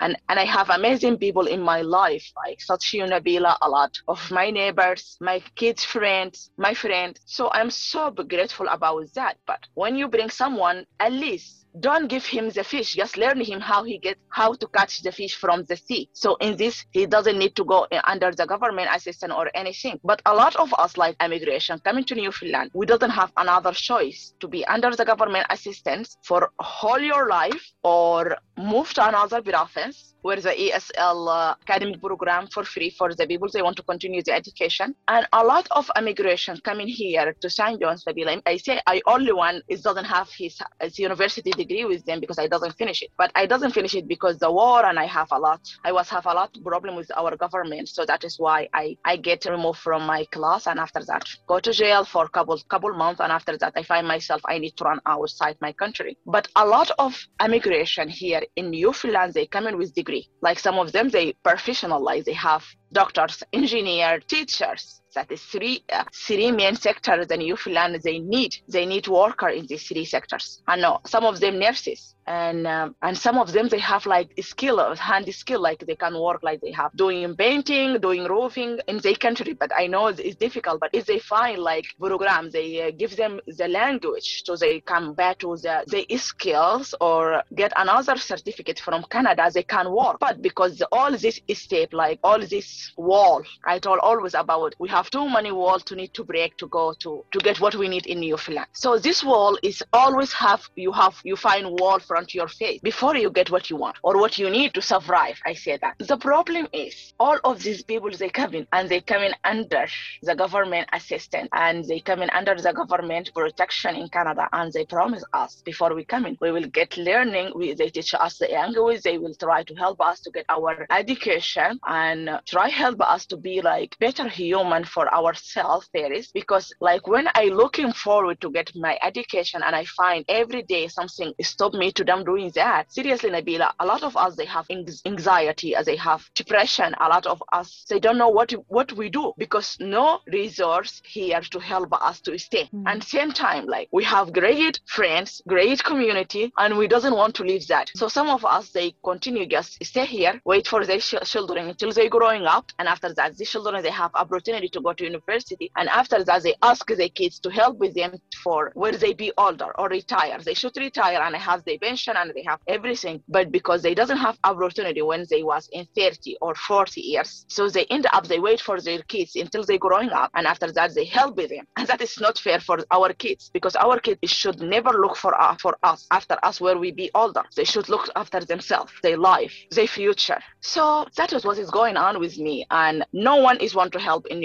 and 0.00 0.16
and 0.28 0.38
I 0.38 0.44
have 0.44 0.70
amazing 0.70 1.18
people 1.18 1.46
in 1.46 1.60
my 1.60 1.82
life 1.82 2.24
like 2.36 2.60
you 2.92 3.04
Nabila, 3.04 3.56
a 3.62 3.68
lot 3.68 3.92
of 4.08 4.30
my 4.30 4.50
neighbors, 4.50 5.16
my 5.20 5.40
kids' 5.56 5.84
friends, 5.84 6.50
my 6.56 6.74
friends. 6.74 7.20
So 7.26 7.50
I'm 7.52 7.70
so 7.70 8.10
grateful 8.10 8.68
about 8.68 9.04
that. 9.14 9.36
But 9.46 9.60
when 9.74 9.96
you 9.96 10.08
bring 10.08 10.30
someone, 10.30 10.86
at 11.00 11.12
least 11.12 11.63
don't 11.80 12.08
give 12.08 12.24
him 12.24 12.50
the 12.50 12.62
fish 12.62 12.94
just 12.94 13.16
learn 13.16 13.40
him 13.40 13.60
how 13.60 13.82
he 13.82 13.98
get 13.98 14.16
how 14.28 14.52
to 14.54 14.66
catch 14.68 15.02
the 15.02 15.10
fish 15.10 15.34
from 15.34 15.64
the 15.64 15.76
sea. 15.76 16.08
So 16.12 16.36
in 16.36 16.56
this 16.56 16.84
he 16.92 17.06
doesn't 17.06 17.38
need 17.38 17.56
to 17.56 17.64
go 17.64 17.86
under 18.04 18.30
the 18.30 18.46
government 18.46 18.88
assistance 18.94 19.32
or 19.36 19.50
anything. 19.54 19.98
But 20.04 20.22
a 20.26 20.34
lot 20.34 20.54
of 20.56 20.72
us 20.78 20.96
like 20.96 21.16
immigration 21.22 21.80
coming 21.80 22.04
to 22.04 22.14
newfoundland 22.14 22.70
we 22.74 22.86
doesn't 22.86 23.10
have 23.10 23.32
another 23.36 23.72
choice 23.72 24.34
to 24.40 24.48
be 24.48 24.64
under 24.66 24.90
the 24.94 25.04
government 25.04 25.46
assistance 25.50 26.16
for 26.22 26.50
whole 26.58 27.00
your 27.00 27.28
life 27.28 27.72
or 27.82 28.36
move 28.56 28.92
to 28.94 29.08
another 29.08 29.42
province 29.42 30.13
where 30.24 30.40
the 30.40 30.54
ESL 30.64 31.20
uh, 31.28 31.54
academic 31.68 32.00
program 32.00 32.46
for 32.46 32.64
free 32.64 32.88
for 32.88 33.12
the 33.14 33.26
people 33.26 33.46
they 33.52 33.60
want 33.60 33.76
to 33.76 33.82
continue 33.82 34.22
the 34.22 34.32
education. 34.32 34.94
And 35.06 35.26
a 35.34 35.44
lot 35.44 35.68
of 35.70 35.90
immigration 35.98 36.58
coming 36.64 36.88
here 36.88 37.36
to 37.42 37.50
St. 37.50 37.78
John's, 37.78 38.04
Nabila. 38.04 38.40
I 38.46 38.56
say 38.56 38.80
I 38.86 39.02
only 39.06 39.32
one 39.32 39.60
is 39.68 39.82
doesn't 39.82 40.06
have 40.06 40.30
his, 40.30 40.58
his 40.80 40.98
university 40.98 41.50
degree 41.50 41.84
with 41.84 42.06
them 42.06 42.20
because 42.20 42.38
I 42.38 42.46
doesn't 42.46 42.72
finish 42.72 43.02
it. 43.02 43.10
But 43.18 43.32
I 43.34 43.44
doesn't 43.44 43.72
finish 43.72 43.94
it 43.94 44.08
because 44.08 44.38
the 44.38 44.50
war 44.50 44.86
and 44.86 44.98
I 44.98 45.04
have 45.04 45.28
a 45.30 45.38
lot. 45.38 45.60
I 45.84 45.92
was 45.92 46.08
have 46.08 46.24
a 46.24 46.32
lot 46.32 46.56
problem 46.64 46.96
with 46.96 47.10
our 47.14 47.36
government, 47.36 47.90
so 47.90 48.06
that 48.06 48.24
is 48.24 48.38
why 48.38 48.66
I 48.72 48.96
I 49.04 49.16
get 49.16 49.44
removed 49.44 49.80
from 49.80 50.06
my 50.06 50.24
class 50.36 50.66
and 50.66 50.80
after 50.80 51.02
that 51.10 51.24
go 51.46 51.60
to 51.60 51.72
jail 51.72 52.02
for 52.06 52.28
couple 52.28 52.58
couple 52.70 52.94
months 52.94 53.20
and 53.20 53.30
after 53.30 53.58
that 53.58 53.74
I 53.76 53.82
find 53.82 54.08
myself 54.08 54.40
I 54.46 54.56
need 54.58 54.74
to 54.78 54.84
run 54.84 55.00
outside 55.04 55.56
my 55.60 55.72
country. 55.72 56.16
But 56.24 56.48
a 56.56 56.64
lot 56.64 56.90
of 56.98 57.12
immigration 57.44 58.08
here 58.08 58.42
in 58.56 58.70
Newfoundland 58.70 59.34
they 59.34 59.46
come 59.46 59.66
in 59.66 59.76
with 59.76 59.94
degree 59.94 60.13
degree. 60.14 60.30
Like 60.40 60.58
some 60.58 60.78
of 60.78 60.92
them, 60.92 61.08
they 61.08 61.34
professionalize. 61.44 62.24
They 62.24 62.34
have 62.34 62.64
doctors, 62.92 63.42
engineers, 63.52 64.24
teachers. 64.26 65.00
That 65.14 65.30
is 65.30 65.42
three 65.42 65.84
uh, 65.92 66.04
three 66.26 66.50
main 66.52 66.76
sectors 66.76 67.26
in 67.26 67.40
Newfoundland. 67.40 68.00
They 68.02 68.18
need 68.18 68.56
they 68.68 68.86
need 68.86 69.06
worker 69.08 69.48
in 69.48 69.66
these 69.66 69.84
three 69.88 70.04
sectors. 70.04 70.62
I 70.66 70.76
know 70.76 71.00
some 71.06 71.24
of 71.24 71.40
them 71.40 71.58
nurses, 71.58 72.14
and 72.26 72.66
um, 72.66 72.94
and 73.02 73.16
some 73.16 73.38
of 73.38 73.52
them 73.52 73.68
they 73.68 73.78
have 73.78 74.06
like 74.06 74.32
skill 74.40 74.94
handy 74.96 75.32
skill 75.32 75.60
like 75.60 75.84
they 75.86 75.96
can 75.96 76.18
work 76.18 76.42
like 76.42 76.60
they 76.60 76.72
have 76.72 76.90
doing 76.96 77.34
painting 77.36 77.98
doing 78.00 78.24
roofing 78.24 78.78
in 78.88 78.98
their 78.98 79.14
country 79.14 79.52
but 79.52 79.70
i 79.76 79.86
know 79.86 80.06
it's 80.06 80.36
difficult 80.36 80.80
but 80.80 80.90
if 80.92 81.04
they 81.06 81.18
find 81.18 81.58
like 81.58 81.84
program 81.98 82.50
they 82.50 82.82
uh, 82.82 82.90
give 82.96 83.16
them 83.16 83.40
the 83.58 83.68
language 83.68 84.42
so 84.44 84.56
they 84.56 84.80
come 84.80 85.14
back 85.14 85.38
to 85.38 85.56
the, 85.56 85.84
the 85.88 86.16
skills 86.16 86.94
or 87.00 87.42
get 87.54 87.72
another 87.76 88.16
certificate 88.16 88.78
from 88.78 89.04
canada 89.10 89.50
they 89.52 89.62
can 89.62 89.90
work 89.92 90.18
but 90.18 90.40
because 90.40 90.82
all 90.92 91.10
this 91.16 91.40
step 91.52 91.92
like 91.92 92.18
all 92.24 92.38
this 92.38 92.92
wall 92.96 93.42
i 93.66 93.78
told 93.78 93.98
always 93.98 94.34
about 94.34 94.74
we 94.78 94.88
have 94.88 95.03
too 95.10 95.28
many 95.28 95.52
walls 95.52 95.82
to 95.84 95.94
need 95.94 96.12
to 96.14 96.24
break 96.24 96.56
to 96.56 96.66
go 96.68 96.92
to 96.98 97.24
to 97.32 97.38
get 97.40 97.60
what 97.60 97.74
we 97.74 97.88
need 97.88 98.06
in 98.06 98.20
newfoundland 98.20 98.68
so 98.72 98.98
this 98.98 99.22
wall 99.24 99.58
is 99.62 99.82
always 99.92 100.32
have 100.32 100.62
you 100.76 100.92
have 100.92 101.14
you 101.24 101.36
find 101.36 101.66
wall 101.80 101.98
front 101.98 102.34
your 102.34 102.48
face 102.48 102.80
before 102.82 103.16
you 103.16 103.30
get 103.30 103.50
what 103.50 103.70
you 103.70 103.76
want 103.76 103.96
or 104.02 104.18
what 104.18 104.38
you 104.38 104.50
need 104.50 104.72
to 104.74 104.82
survive. 104.82 105.38
I 105.46 105.54
say 105.54 105.78
that. 105.82 105.94
The 105.98 106.16
problem 106.16 106.68
is 106.72 106.94
all 107.18 107.38
of 107.44 107.62
these 107.62 107.82
people 107.82 108.10
they 108.10 108.28
come 108.28 108.54
in 108.54 108.66
and 108.72 108.88
they 108.88 109.00
come 109.00 109.22
in 109.22 109.34
under 109.44 109.86
the 110.22 110.34
government 110.34 110.88
assistance 110.92 111.48
and 111.52 111.84
they 111.84 112.00
come 112.00 112.22
in 112.22 112.30
under 112.30 112.54
the 112.54 112.72
government 112.72 113.30
protection 113.34 113.96
in 113.96 114.08
Canada 114.08 114.48
and 114.52 114.72
they 114.72 114.84
promise 114.84 115.24
us 115.32 115.62
before 115.64 115.94
we 115.94 116.04
come 116.04 116.26
in 116.26 116.36
we 116.40 116.50
will 116.50 116.68
get 116.80 116.96
learning. 116.96 117.52
We, 117.54 117.74
they 117.74 117.90
teach 117.90 118.14
us 118.14 118.38
the 118.38 118.48
language. 118.48 119.02
They 119.02 119.18
will 119.18 119.34
try 119.34 119.62
to 119.64 119.74
help 119.74 120.00
us 120.00 120.20
to 120.22 120.30
get 120.30 120.44
our 120.48 120.86
education 120.90 121.78
and 121.86 122.30
try 122.46 122.68
help 122.68 123.00
us 123.00 123.26
to 123.26 123.36
be 123.36 123.60
like 123.60 123.96
better 123.98 124.28
human 124.28 124.84
for 124.94 125.12
ourselves 125.12 125.88
there 125.92 126.12
is 126.12 126.28
because 126.32 126.72
like 126.80 127.06
when 127.06 127.26
i 127.34 127.44
looking 127.62 127.92
forward 127.92 128.40
to 128.40 128.50
get 128.50 128.70
my 128.76 128.98
education 129.02 129.60
and 129.64 129.74
i 129.74 129.84
find 129.84 130.24
every 130.28 130.62
day 130.62 130.86
something 130.86 131.32
stop 131.42 131.72
me 131.74 131.90
to 131.92 132.04
them 132.04 132.24
doing 132.24 132.50
that 132.54 132.92
seriously 132.92 133.30
nabila 133.30 133.68
a 133.80 133.86
lot 133.86 134.02
of 134.02 134.16
us 134.16 134.36
they 134.36 134.44
have 134.56 134.66
anxiety 135.06 135.74
as 135.74 135.86
they 135.86 135.96
have 135.96 136.22
depression 136.34 136.94
a 137.00 137.08
lot 137.08 137.26
of 137.26 137.42
us 137.52 137.84
they 137.90 137.98
don't 137.98 138.18
know 138.18 138.28
what 138.28 138.50
what 138.68 138.92
we 138.92 139.08
do 139.10 139.32
because 139.38 139.76
no 139.80 140.20
resource 140.32 141.02
here 141.04 141.40
to 141.54 141.58
help 141.58 141.92
us 142.10 142.20
to 142.20 142.38
stay 142.38 142.64
mm. 142.72 142.84
and 142.86 143.02
same 143.02 143.32
time 143.32 143.66
like 143.66 143.88
we 143.92 144.04
have 144.04 144.32
great 144.32 144.80
friends 144.86 145.42
great 145.48 145.82
community 145.82 146.52
and 146.58 146.78
we 146.78 146.86
doesn't 146.86 147.16
want 147.22 147.34
to 147.34 147.42
leave 147.42 147.66
that 147.66 147.90
so 147.96 148.06
some 148.08 148.28
of 148.28 148.44
us 148.44 148.70
they 148.70 148.94
continue 149.04 149.46
just 149.46 149.82
stay 149.84 150.06
here 150.06 150.40
wait 150.44 150.66
for 150.66 150.84
their 150.84 150.98
children 150.98 151.68
until 151.68 151.92
they 151.92 152.08
growing 152.08 152.44
up 152.44 152.66
and 152.78 152.86
after 152.88 153.12
that 153.14 153.36
the 153.38 153.44
children 153.44 153.82
they 153.82 153.90
have 153.90 154.10
opportunity 154.14 154.68
to 154.68 154.80
go 154.84 154.92
to 154.92 155.04
university 155.04 155.70
and 155.76 155.88
after 155.88 156.22
that 156.24 156.42
they 156.42 156.54
ask 156.62 156.86
their 156.88 157.08
kids 157.20 157.38
to 157.40 157.50
help 157.50 157.78
with 157.78 157.94
them 157.94 158.12
for 158.42 158.70
when 158.74 158.96
they 158.98 159.12
be 159.14 159.32
older 159.38 159.70
or 159.78 159.88
retire. 159.88 160.38
They 160.38 160.54
should 160.54 160.76
retire 160.76 161.20
and 161.22 161.34
have 161.36 161.64
their 161.64 161.78
pension 161.78 162.14
and 162.16 162.32
they 162.34 162.44
have 162.46 162.60
everything 162.68 163.22
but 163.28 163.50
because 163.50 163.82
they 163.82 163.94
doesn't 163.94 164.18
have 164.26 164.38
opportunity 164.44 165.02
when 165.02 165.26
they 165.30 165.42
was 165.42 165.68
in 165.72 165.86
30 165.96 166.36
or 166.40 166.54
40 166.54 167.00
years. 167.00 167.46
So 167.48 167.68
they 167.68 167.86
end 167.86 168.06
up 168.12 168.26
they 168.26 168.40
wait 168.40 168.60
for 168.60 168.80
their 168.80 169.02
kids 169.02 169.36
until 169.36 169.64
they 169.64 169.78
growing 169.78 170.10
up 170.10 170.30
and 170.34 170.46
after 170.46 170.70
that 170.72 170.94
they 170.94 171.04
help 171.04 171.36
with 171.36 171.50
them. 171.50 171.66
And 171.76 171.86
that 171.88 172.00
is 172.00 172.20
not 172.20 172.38
fair 172.38 172.60
for 172.60 172.78
our 172.90 173.12
kids 173.12 173.50
because 173.52 173.76
our 173.76 173.98
kids 173.98 174.30
should 174.30 174.60
never 174.60 174.90
look 174.90 175.16
for 175.16 175.34
us 175.40 175.60
for 175.60 175.76
us 175.82 176.06
after 176.10 176.36
us 176.42 176.60
where 176.60 176.78
we 176.78 176.92
be 176.92 177.10
older. 177.14 177.44
They 177.56 177.64
should 177.64 177.88
look 177.88 178.08
after 178.16 178.40
themselves 178.40 178.92
their 179.02 179.18
life 179.18 179.54
their 179.70 179.86
future. 179.86 180.40
So 180.60 181.06
that 181.16 181.32
is 181.32 181.44
what 181.44 181.58
is 181.58 181.70
going 181.70 181.96
on 181.96 182.20
with 182.20 182.38
me 182.38 182.66
and 182.70 183.04
no 183.12 183.36
one 183.36 183.58
is 183.58 183.74
want 183.74 183.92
to 183.92 184.00
help 184.00 184.26
in 184.26 184.40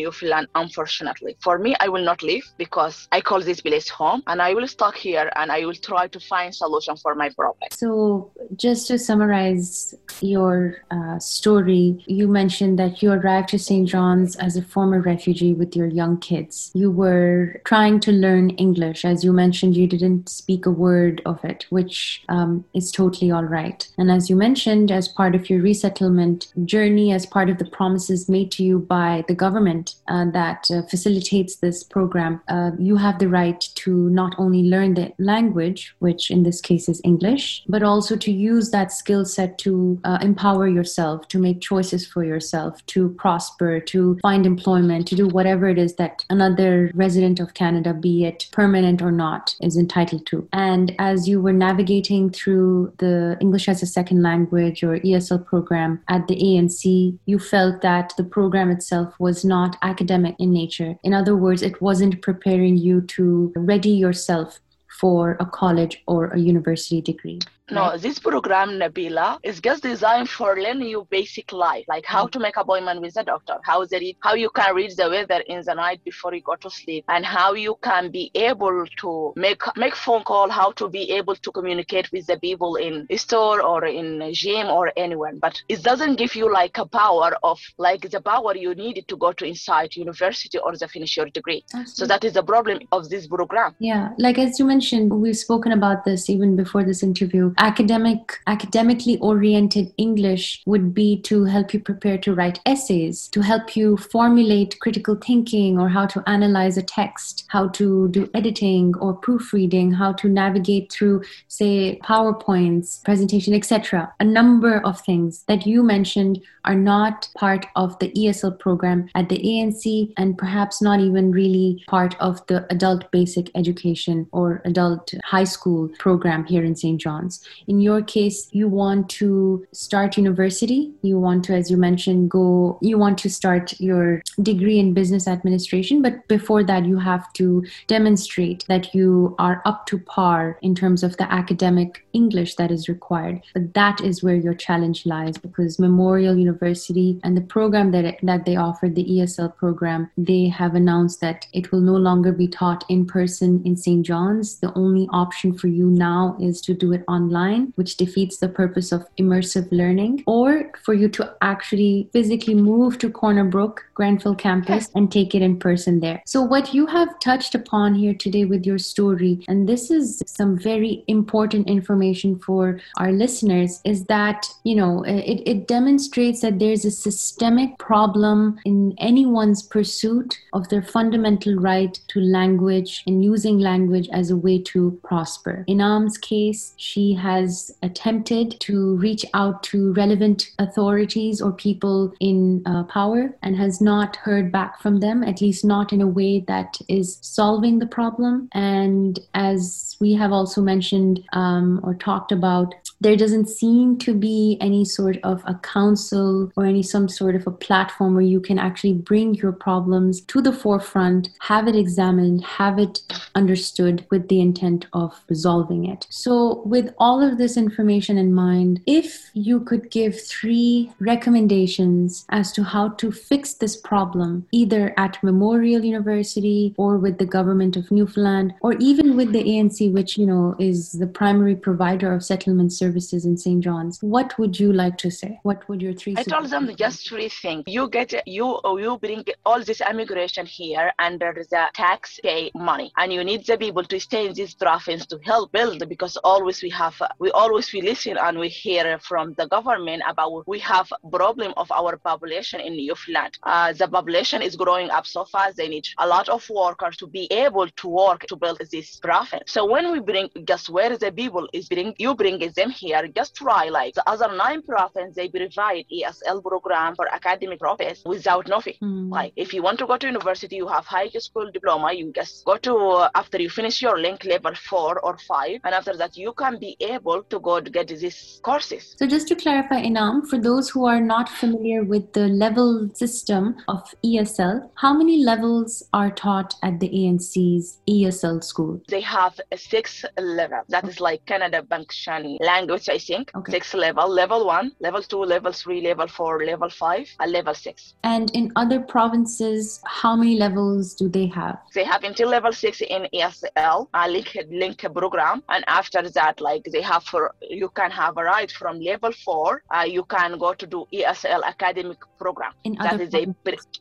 Unfortunately. 0.56 1.36
For 1.42 1.58
me 1.58 1.76
I 1.80 1.88
will 1.90 2.04
not 2.04 2.22
leave 2.24 2.46
because 2.58 3.08
I 3.12 3.22
call 3.22 3.42
this 3.42 3.62
place 3.62 3.90
home 3.90 4.24
and 4.28 4.42
I 4.42 4.54
will 4.54 4.68
stuck 4.68 4.96
here 4.96 5.32
and 5.36 5.52
I 5.52 5.66
will 5.66 5.74
try 5.74 6.08
to 6.08 6.20
find 6.20 6.54
solution 6.54 6.96
for 6.98 7.16
my 7.16 7.30
problem. 7.30 7.70
So 7.72 8.32
just 8.56 8.88
to 8.88 8.98
summarize 8.98 9.96
your 10.22 10.84
uh, 10.92 11.20
story 11.20 12.04
you 12.08 12.28
mentioned 12.28 12.80
that 12.80 13.02
you 13.02 13.12
arrived 13.12 13.50
to 13.50 13.60
St. 13.60 13.88
John's 13.88 14.36
as 14.38 14.56
a 14.58 14.62
former 14.62 15.02
refugee 15.02 15.54
with 15.54 15.76
your 15.76 15.88
young 15.88 16.18
kids. 16.20 16.72
You 16.74 16.92
were 16.92 17.62
trying 17.66 18.00
to 18.02 18.12
learn 18.12 18.52
English. 18.52 19.06
As 19.06 19.24
you 19.24 19.34
mentioned 19.34 19.76
you 19.76 19.88
didn't 19.88 20.30
speak 20.30 20.66
a 20.66 20.72
word 20.72 21.22
of 21.26 21.44
it 21.44 21.66
which 21.70 22.24
um, 22.30 22.66
is 22.74 22.92
totally 22.92 23.32
all 23.32 23.44
right. 23.44 23.88
And 23.98 24.12
as 24.12 24.30
you 24.30 24.36
mentioned 24.36 24.92
as 24.92 25.08
part 25.08 25.36
of 25.36 25.50
your 25.50 25.62
resettlement 25.62 26.48
journey 26.66 27.12
as 27.12 27.26
part 27.26 27.50
of 27.50 27.58
the 27.58 27.66
promises 27.66 28.30
made 28.30 28.52
to 28.52 28.64
you 28.64 28.80
by 28.80 29.24
the 29.28 29.36
government 29.36 29.96
uh, 30.10 30.26
that 30.32 30.68
uh, 30.72 30.82
facilitates 30.84 31.58
this 31.58 31.84
program, 31.84 32.42
uh, 32.48 32.72
you 32.78 32.98
have 32.98 33.20
the 33.20 33.30
right 33.30 33.62
to 33.76 34.10
not 34.10 34.36
only 34.38 34.64
learn 34.64 34.94
the 34.96 35.14
language, 35.20 35.96
which 36.00 36.32
in 36.32 36.44
this 36.44 36.62
case 36.62 36.90
is 36.90 37.02
English, 37.04 37.64
but 37.68 37.84
also 37.84 38.16
to 38.16 38.32
use 38.32 38.72
that 38.72 38.92
skill 38.92 39.26
set 39.26 39.58
to 39.60 40.00
uh, 40.04 40.18
empower 40.22 40.68
yourself, 40.68 41.28
to 41.28 41.40
make 41.40 41.62
choices 41.62 42.06
for 42.06 42.24
yourself, 42.24 42.86
to 42.88 43.10
prosper, 43.12 43.80
to 43.80 44.18
find 44.22 44.46
employment, 44.46 45.08
to 45.08 45.16
do 45.16 45.28
whatever 45.28 45.70
it 45.70 45.78
is 45.78 45.96
that 45.96 46.26
another 46.30 46.92
resident 46.94 47.40
of 47.40 47.54
Canada, 47.54 47.94
be 47.94 48.26
it 48.26 48.48
permanent 48.52 49.02
or 49.02 49.12
not, 49.12 49.56
is 49.62 49.78
entitled 49.78 50.26
to. 50.28 50.48
And 50.54 50.96
as 51.00 51.28
you 51.28 51.42
were 51.42 51.54
navigating 51.54 52.30
through 52.30 52.94
the 52.98 53.38
English 53.40 53.68
as 53.68 53.84
a 53.84 53.86
second 53.86 54.22
language 54.24 54.84
or 54.84 55.00
ESL 55.00 55.46
program 55.46 56.02
at 56.08 56.28
the 56.28 56.36
ANC, 56.36 57.18
you 57.26 57.40
felt 57.40 57.82
that 57.82 58.14
the 58.18 58.24
program 58.24 58.72
itself 58.72 59.14
was 59.20 59.46
not 59.46 59.78
in 60.02 60.52
nature. 60.52 60.96
In 61.04 61.14
other 61.14 61.36
words, 61.36 61.62
it 61.62 61.82
wasn't 61.82 62.22
preparing 62.22 62.78
you 62.78 63.02
to 63.02 63.52
ready 63.56 63.92
yourself 63.92 64.60
for 65.00 65.38
a 65.40 65.46
college 65.46 66.02
or 66.08 66.28
a 66.28 66.40
university 66.40 67.02
degree. 67.02 67.40
No, 67.72 67.98
this 67.98 68.20
program, 68.20 68.72
Nabila, 68.72 69.40
is 69.44 69.60
just 69.60 69.84
designed 69.84 70.30
for 70.30 70.60
learning 70.60 70.90
you 70.90 71.08
basic 71.10 71.52
life, 71.52 71.86
like 71.88 72.06
how 72.06 72.26
mm. 72.26 72.32
to 72.32 72.40
make 72.40 72.58
appointment 72.58 73.02
with 73.02 73.14
the 73.14 73.24
doctor, 73.24 73.58
how 73.64 73.86
the 73.86 74.16
how 74.22 74.34
you 74.34 74.50
can 74.50 74.76
read 74.76 74.92
the 74.98 75.10
weather 75.10 75.42
in 75.48 75.64
the 75.66 75.74
night 75.74 76.04
before 76.04 76.34
you 76.34 76.42
go 76.42 76.56
to 76.56 76.70
sleep, 76.70 77.06
and 77.08 77.26
how 77.26 77.54
you 77.54 77.78
can 77.82 78.12
be 78.12 78.32
able 78.36 78.86
to 78.98 79.34
make 79.36 79.62
make 79.76 79.96
phone 79.96 80.24
call, 80.24 80.50
how 80.50 80.72
to 80.72 80.90
be 80.90 81.12
able 81.12 81.36
to 81.36 81.52
communicate 81.52 82.12
with 82.12 82.26
the 82.28 82.38
people 82.40 82.76
in 82.76 83.08
store 83.18 83.62
or 83.62 83.86
in 83.86 84.22
gym 84.34 84.68
or 84.68 84.92
anywhere. 84.98 85.34
But 85.40 85.62
it 85.70 85.84
doesn't 85.84 86.16
give 86.16 86.36
you 86.36 86.52
like 86.52 86.78
a 86.78 86.86
power 86.86 87.32
of 87.44 87.60
like 87.78 88.10
the 88.10 88.22
power 88.22 88.56
you 88.56 88.74
needed 88.76 89.08
to 89.08 89.18
go 89.18 89.32
to 89.34 89.46
inside 89.46 89.96
university 89.96 90.58
or 90.58 90.76
the 90.76 90.88
finish 90.88 91.18
your 91.18 91.28
degree. 91.28 91.64
Absolutely. 91.74 91.94
So 91.94 92.06
that 92.08 92.24
is 92.24 92.34
the 92.34 92.44
problem 92.44 92.80
of 92.92 93.10
this 93.10 93.28
program. 93.28 93.76
Yeah, 93.80 94.10
like 94.18 94.38
as 94.40 94.60
you 94.60 94.66
mentioned, 94.66 95.12
we've 95.12 95.38
spoken 95.38 95.72
about 95.72 96.06
this 96.06 96.30
even 96.30 96.56
before 96.56 96.84
this 96.84 97.04
interview 97.04 97.54
academic 97.60 98.40
academically 98.48 99.18
oriented 99.20 99.94
english 99.98 100.62
would 100.66 100.94
be 100.94 101.22
to 101.22 101.44
help 101.44 101.74
you 101.74 101.80
prepare 101.80 102.18
to 102.18 102.34
write 102.34 102.60
essays 102.66 103.28
to 103.28 103.42
help 103.42 103.76
you 103.76 103.98
formulate 103.98 104.80
critical 104.80 105.16
thinking 105.16 105.78
or 105.78 105.90
how 105.90 106.06
to 106.06 106.24
analyze 106.28 106.78
a 106.78 106.82
text 106.82 107.44
how 107.50 107.68
to 107.68 108.08
do 108.10 108.30
editing 108.34 108.96
or 108.98 109.14
proofreading 109.14 109.92
how 109.92 110.14
to 110.14 110.30
navigate 110.30 110.92
through 110.92 111.22
say 111.48 112.00
powerpoints 112.02 113.04
presentation 113.04 113.54
etc 113.54 114.12
a 114.22 114.24
number 114.24 114.80
of 114.86 115.00
things 115.02 115.44
that 115.48 115.66
you 115.66 115.84
mentioned 115.84 116.40
are 116.64 116.76
not 116.76 117.28
part 117.38 117.66
of 117.76 117.98
the 118.00 118.10
esl 118.12 118.58
program 118.58 119.10
at 119.16 119.28
the 119.28 119.38
anc 119.38 120.14
and 120.18 120.38
perhaps 120.38 120.82
not 120.82 121.00
even 121.02 121.32
really 121.32 121.84
part 121.90 122.16
of 122.22 122.46
the 122.48 122.66
adult 122.72 123.12
basic 123.12 123.52
education 123.56 124.28
or 124.32 124.62
adult 124.64 125.14
high 125.26 125.44
school 125.44 125.90
program 126.00 126.46
here 126.46 126.64
in 126.64 126.76
st 126.76 127.02
john's 127.02 127.49
in 127.68 127.80
your 127.80 128.02
case 128.02 128.50
you 128.52 128.68
want 128.68 129.10
to 129.10 129.66
start 129.72 130.18
university. 130.18 130.92
You 131.02 131.20
want 131.20 131.46
to 131.46 131.54
as 131.54 131.70
you 131.72 131.78
mentioned 131.78 132.30
go 132.30 132.78
you 132.82 132.98
want 132.98 133.18
to 133.20 133.30
start 133.30 133.80
your 133.80 134.22
degree 134.42 134.80
in 134.80 134.94
business 134.94 135.28
administration. 135.28 136.02
But 136.02 136.28
before 136.28 136.64
that 136.64 136.86
you 136.86 136.98
have 136.98 137.32
to 137.34 137.64
demonstrate 137.88 138.66
that 138.68 138.94
you 138.94 139.36
are 139.40 139.62
up 139.66 139.86
to 139.88 140.00
par 140.00 140.58
in 140.62 140.76
terms 140.76 141.04
of 141.04 141.18
the 141.18 141.32
academic 141.32 142.06
english 142.14 142.56
that 142.56 142.72
is 142.72 142.90
required. 142.90 143.42
But 143.54 143.74
that 143.74 144.02
is 144.02 144.24
where 144.24 144.36
your 144.36 144.54
challenge 144.54 145.06
lies 145.06 145.38
because 145.38 145.80
memorial 145.80 146.38
university 146.38 147.20
and 147.24 147.36
the 147.36 147.42
program 147.42 147.92
that 147.92 148.06
it, 148.06 148.20
that 148.24 148.46
they 148.46 148.56
offer 148.56 148.90
the 148.90 149.06
esl 149.06 149.56
program 149.56 150.10
they 150.18 150.48
have 150.48 150.76
announced 150.76 151.22
that 151.22 151.48
it 151.54 151.72
will 151.72 151.82
no 151.82 151.96
longer 151.96 152.32
be 152.32 152.48
taught 152.48 152.84
in 152.90 153.06
person 153.06 153.62
in 153.66 153.76
st 153.76 154.06
john's. 154.06 154.60
The 154.60 154.74
only 154.74 155.08
option 155.12 155.54
for 155.58 155.68
you 155.68 155.88
now 155.88 156.38
is 156.40 156.62
to 156.62 156.74
do 156.74 156.94
it 156.94 157.04
online 157.08 157.39
online, 157.40 157.74
which 157.76 157.98
defeats 157.98 158.38
the 158.38 158.50
purpose 158.50 158.92
of 158.92 159.06
immersive 159.18 159.68
learning, 159.72 160.24
or 160.28 160.72
for 160.84 160.94
you 160.94 161.10
to 161.10 161.34
actually 161.42 162.10
physically 162.14 162.56
move 162.56 162.98
to 163.00 163.10
Corner 163.10 163.46
Brook, 163.46 163.86
Grenfell 163.94 164.36
campus, 164.36 164.90
and 164.96 165.12
take 165.12 165.36
it 165.36 165.42
in 165.42 165.60
person 165.60 166.00
there. 166.00 166.22
So, 166.26 166.42
what 166.42 166.74
you 166.74 166.86
have 166.88 167.20
touched 167.20 167.56
upon 167.56 167.96
here 167.96 168.14
today 168.14 168.46
with 168.46 168.66
your 168.66 168.78
story, 168.78 169.44
and 169.48 169.68
this 169.68 169.92
is 169.92 170.22
some 170.26 170.58
very 170.58 171.04
important 171.08 171.68
information 171.68 172.40
for 172.40 172.80
our 172.98 173.12
listeners, 173.12 173.82
is 173.86 174.06
that, 174.06 174.48
you 174.64 174.76
know, 174.76 175.04
it, 175.04 175.42
it 175.46 175.68
demonstrates 175.68 176.42
that 176.42 176.60
there's 176.60 176.86
a 176.86 176.92
systemic 176.92 177.78
problem 177.78 178.60
in 178.66 178.94
anyone's 178.98 179.64
pursuit 179.64 180.38
of 180.54 180.70
their 180.70 180.82
fundamental 180.82 181.56
right 181.56 182.00
to 182.08 182.20
language 182.20 183.04
and 183.08 183.24
using 183.24 183.60
language 183.60 184.10
as 184.12 184.32
a 184.32 184.38
way 184.38 184.60
to 184.60 185.00
prosper. 185.04 185.66
Einam's 185.70 186.18
case, 186.18 186.74
she 186.78 187.14
has 187.14 187.29
has 187.30 187.72
attempted 187.84 188.60
to 188.60 188.96
reach 188.98 189.24
out 189.34 189.62
to 189.62 189.94
relevant 189.94 190.40
authorities 190.58 191.42
or 191.42 191.52
people 191.68 192.14
in 192.20 192.64
uh, 192.66 192.84
power 192.84 193.22
and 193.44 193.56
has 193.56 193.82
not 193.82 194.16
heard 194.28 194.52
back 194.52 194.82
from 194.82 195.00
them, 195.00 195.24
at 195.24 195.42
least 195.42 195.64
not 195.64 195.94
in 195.94 196.02
a 196.02 196.14
way 196.20 196.34
that 196.48 196.72
is 196.88 197.20
solving 197.22 197.80
the 197.80 197.92
problem. 198.00 198.50
And 198.54 199.20
as 199.34 199.96
we 200.00 200.14
have 200.22 200.32
also 200.32 200.62
mentioned 200.62 201.24
um, 201.34 201.80
or 201.84 201.94
talked 201.94 202.32
about, 202.32 202.74
there 203.02 203.16
doesn't 203.16 203.50
seem 203.62 203.98
to 204.00 204.14
be 204.14 204.58
any 204.60 204.84
sort 204.84 205.18
of 205.24 205.42
a 205.46 205.56
council 205.76 206.52
or 206.58 206.66
any 206.66 206.84
some 206.84 207.08
sort 207.08 207.36
of 207.36 207.48
a 207.48 207.58
platform 207.68 208.14
where 208.14 208.32
you 208.36 208.42
can 208.42 208.60
actually 208.60 208.94
bring 209.12 209.36
your 209.36 209.54
problems 209.54 210.22
to 210.22 210.42
the 210.42 210.52
forefront, 210.52 211.30
have 211.40 211.68
it 211.68 211.76
examined, 211.76 212.44
have 212.44 212.78
it 212.78 213.02
understood 213.36 214.06
with 214.12 214.28
the 214.28 214.42
intent 214.42 214.86
of 214.94 215.12
resolving 215.30 215.86
it. 215.86 216.08
So, 216.10 216.62
with 216.66 216.88
all 216.98 217.09
of 217.18 217.40
this 217.40 217.58
information 217.58 218.18
in 218.18 218.32
mind, 218.32 218.82
if 218.86 219.32
you 219.34 219.62
could 219.62 219.90
give 219.90 220.22
three 220.22 220.92
recommendations 221.00 222.26
as 222.30 222.52
to 222.52 222.64
how 222.64 222.90
to 222.90 223.12
fix 223.12 223.56
this 223.56 223.76
problem, 223.76 224.46
either 224.52 224.94
at 224.98 225.18
Memorial 225.24 225.84
University 225.84 226.76
or 226.78 226.98
with 226.98 227.18
the 227.18 227.26
government 227.26 227.76
of 227.76 227.90
Newfoundland, 227.90 228.54
or 228.62 228.74
even 228.74 229.18
with 229.18 229.32
the 229.32 229.44
ANC, 229.44 229.92
which 229.92 230.18
you 230.18 230.28
know 230.28 230.56
is 230.60 230.92
the 230.94 231.08
primary 231.08 231.56
provider 231.56 232.14
of 232.14 232.24
settlement 232.24 232.72
services 232.72 233.26
in 233.26 233.38
St. 233.38 233.64
John's, 233.64 233.98
what 234.02 234.38
would 234.38 234.60
you 234.60 234.72
like 234.72 234.98
to 235.00 235.10
say? 235.10 235.40
What 235.44 235.68
would 235.68 235.82
your 235.82 235.94
three? 235.94 236.14
I 236.16 236.24
told 236.24 236.50
them 236.52 236.70
just 236.76 237.10
three 237.10 237.30
things. 237.30 237.64
You 237.66 237.90
get 237.90 238.14
you 238.28 238.60
oh, 238.64 238.78
you 238.78 238.98
bring 239.00 239.24
all 239.46 239.64
this 239.64 239.82
immigration 239.82 240.46
here 240.46 240.92
under 241.00 241.34
the 241.34 241.70
tax 241.74 242.20
pay 242.22 242.52
money, 242.54 242.92
and 242.98 243.12
you 243.12 243.24
need 243.24 243.46
the 243.48 243.58
people 243.58 243.84
to 243.84 244.00
stay 244.00 244.28
in 244.28 244.34
this 244.34 244.54
province 244.54 245.06
to 245.08 245.20
help 245.24 245.52
build 245.52 245.88
because 245.90 246.18
always 246.18 246.62
we 246.62 246.70
have 246.70 246.99
we 247.20 247.32
always 247.32 247.72
we 247.74 247.82
listen 247.82 248.18
and 248.18 248.38
we 248.40 248.50
hear 248.50 249.00
from 249.00 249.34
the 249.38 249.48
government 249.48 250.04
about 250.08 250.48
we 250.48 250.60
have 250.60 250.92
problem 251.12 251.54
of 251.58 251.72
our 251.72 251.98
population 251.98 252.60
in 252.60 252.76
Newfoundland. 252.76 253.38
Uh, 253.44 253.74
the 253.74 253.88
population 253.88 254.42
is 254.42 254.56
growing 254.56 254.90
up 254.90 255.06
so 255.06 255.26
fast. 255.26 255.58
They 255.58 255.68
need 255.68 255.86
a 255.98 256.08
lot 256.08 256.30
of 256.30 256.48
workers 256.50 256.98
to 256.98 257.08
be 257.08 257.28
able 257.32 257.68
to 257.68 257.88
work 257.88 258.22
to 258.28 258.36
build 258.36 258.62
this 258.72 258.98
province. 258.98 259.52
So 259.52 259.66
when 259.66 259.92
we 259.92 260.00
bring 260.00 260.30
just 260.46 260.70
where 260.70 260.98
the 260.98 261.12
people 261.12 261.48
is 261.54 261.68
bring 261.68 261.94
you 261.98 262.16
bring 262.16 262.40
them 262.56 262.70
here, 262.70 263.08
just 263.08 263.36
try 263.36 263.70
like 263.70 263.94
the 263.96 264.08
other 264.10 264.30
nine 264.36 264.62
provinces 264.62 265.16
they 265.16 265.30
provide 265.30 265.86
ESL 265.92 266.44
program 266.44 266.96
for 266.96 267.08
academic 267.14 267.60
profits 267.60 268.02
without 268.06 268.48
nothing. 268.48 268.76
Mm. 268.82 269.10
Like 269.12 269.34
if 269.36 269.54
you 269.54 269.62
want 269.62 269.80
to 269.80 269.88
go 269.88 269.98
to 269.98 270.06
university, 270.06 270.58
you 270.58 270.68
have 270.68 270.86
high 270.86 271.10
school 271.10 271.50
diploma. 271.52 271.94
You 271.94 272.12
just 272.14 272.46
go 272.46 272.58
to 272.58 272.76
uh, 272.76 273.10
after 273.16 273.42
you 273.42 273.50
finish 273.50 273.82
your 273.82 273.98
LINC 273.98 274.26
level 274.26 274.54
four 274.56 275.00
or 275.00 275.18
five, 275.28 275.60
and 275.64 275.74
after 275.74 275.96
that 275.98 276.18
you 276.18 276.34
can 276.34 276.60
be 276.60 276.76
able 276.90 277.24
to 277.24 277.40
go 277.40 277.60
to 277.60 277.70
get 277.70 277.88
these 277.88 278.40
courses. 278.44 278.96
So 278.98 279.08
just 279.08 279.28
to 279.30 279.36
clarify, 279.36 279.82
Einam, 279.84 280.28
for 280.28 280.38
those 280.38 280.70
who 280.70 280.86
are 280.86 281.02
not 281.02 281.30
familiar 281.30 281.84
with 281.84 282.14
the 282.14 282.28
level 282.28 282.90
system 282.94 283.56
of 283.68 283.94
ESL, 284.06 284.70
how 284.76 284.94
many 284.94 285.24
levels 285.24 285.84
are 285.94 286.12
taught 286.12 286.56
at 286.64 286.80
the 286.80 286.90
ANC's 286.90 287.80
ESL 287.90 288.44
school? 288.44 288.82
They 288.88 289.02
have 289.02 289.40
a 289.52 289.58
six 289.58 290.06
level. 290.18 290.62
That 290.70 290.84
okay. 290.84 290.92
is 290.92 291.00
like 291.00 291.26
Canada 291.26 291.66
Function 291.70 292.38
language, 292.42 292.90
I 292.90 292.98
think. 292.98 293.32
Okay. 293.36 293.52
Six 293.52 293.74
level. 293.74 294.08
Level 294.10 294.46
one, 294.46 294.72
level 294.80 295.02
two, 295.02 295.24
level 295.24 295.52
three, 295.52 295.82
level 295.82 296.08
four, 296.08 296.44
level 296.46 296.70
five, 296.70 297.08
and 297.20 297.32
level 297.32 297.54
six. 297.54 297.94
And 298.04 298.32
in 298.32 298.52
other 298.56 298.80
provinces, 298.80 299.82
how 299.86 300.16
many 300.16 300.38
levels 300.38 300.96
do 300.96 301.10
they 301.10 301.28
have? 301.28 301.58
They 301.74 301.84
have 301.84 302.04
until 302.04 302.30
level 302.30 302.54
six 302.54 302.82
in 302.82 303.08
ESL, 303.14 303.88
a 303.94 304.08
LINC 304.08 304.50
LINC 304.52 304.94
program, 304.94 305.44
and 305.50 305.64
after 305.68 306.10
that, 306.10 306.42
like 306.42 306.64
they 306.72 306.79
have 306.82 307.04
for 307.04 307.34
you 307.42 307.70
can 307.70 307.92
have 307.92 308.18
a 308.18 308.24
right 308.24 308.52
from 308.52 308.80
level 308.80 309.12
four. 309.26 309.62
Uh, 309.76 309.86
you 309.88 310.04
can 310.06 310.38
go 310.38 310.54
to 310.54 310.66
do 310.68 310.86
ESL 310.94 311.44
academic 311.44 311.98
program. 312.18 312.54
In 312.64 312.76
that 312.76 313.00
is 313.02 313.14
a, 313.14 313.26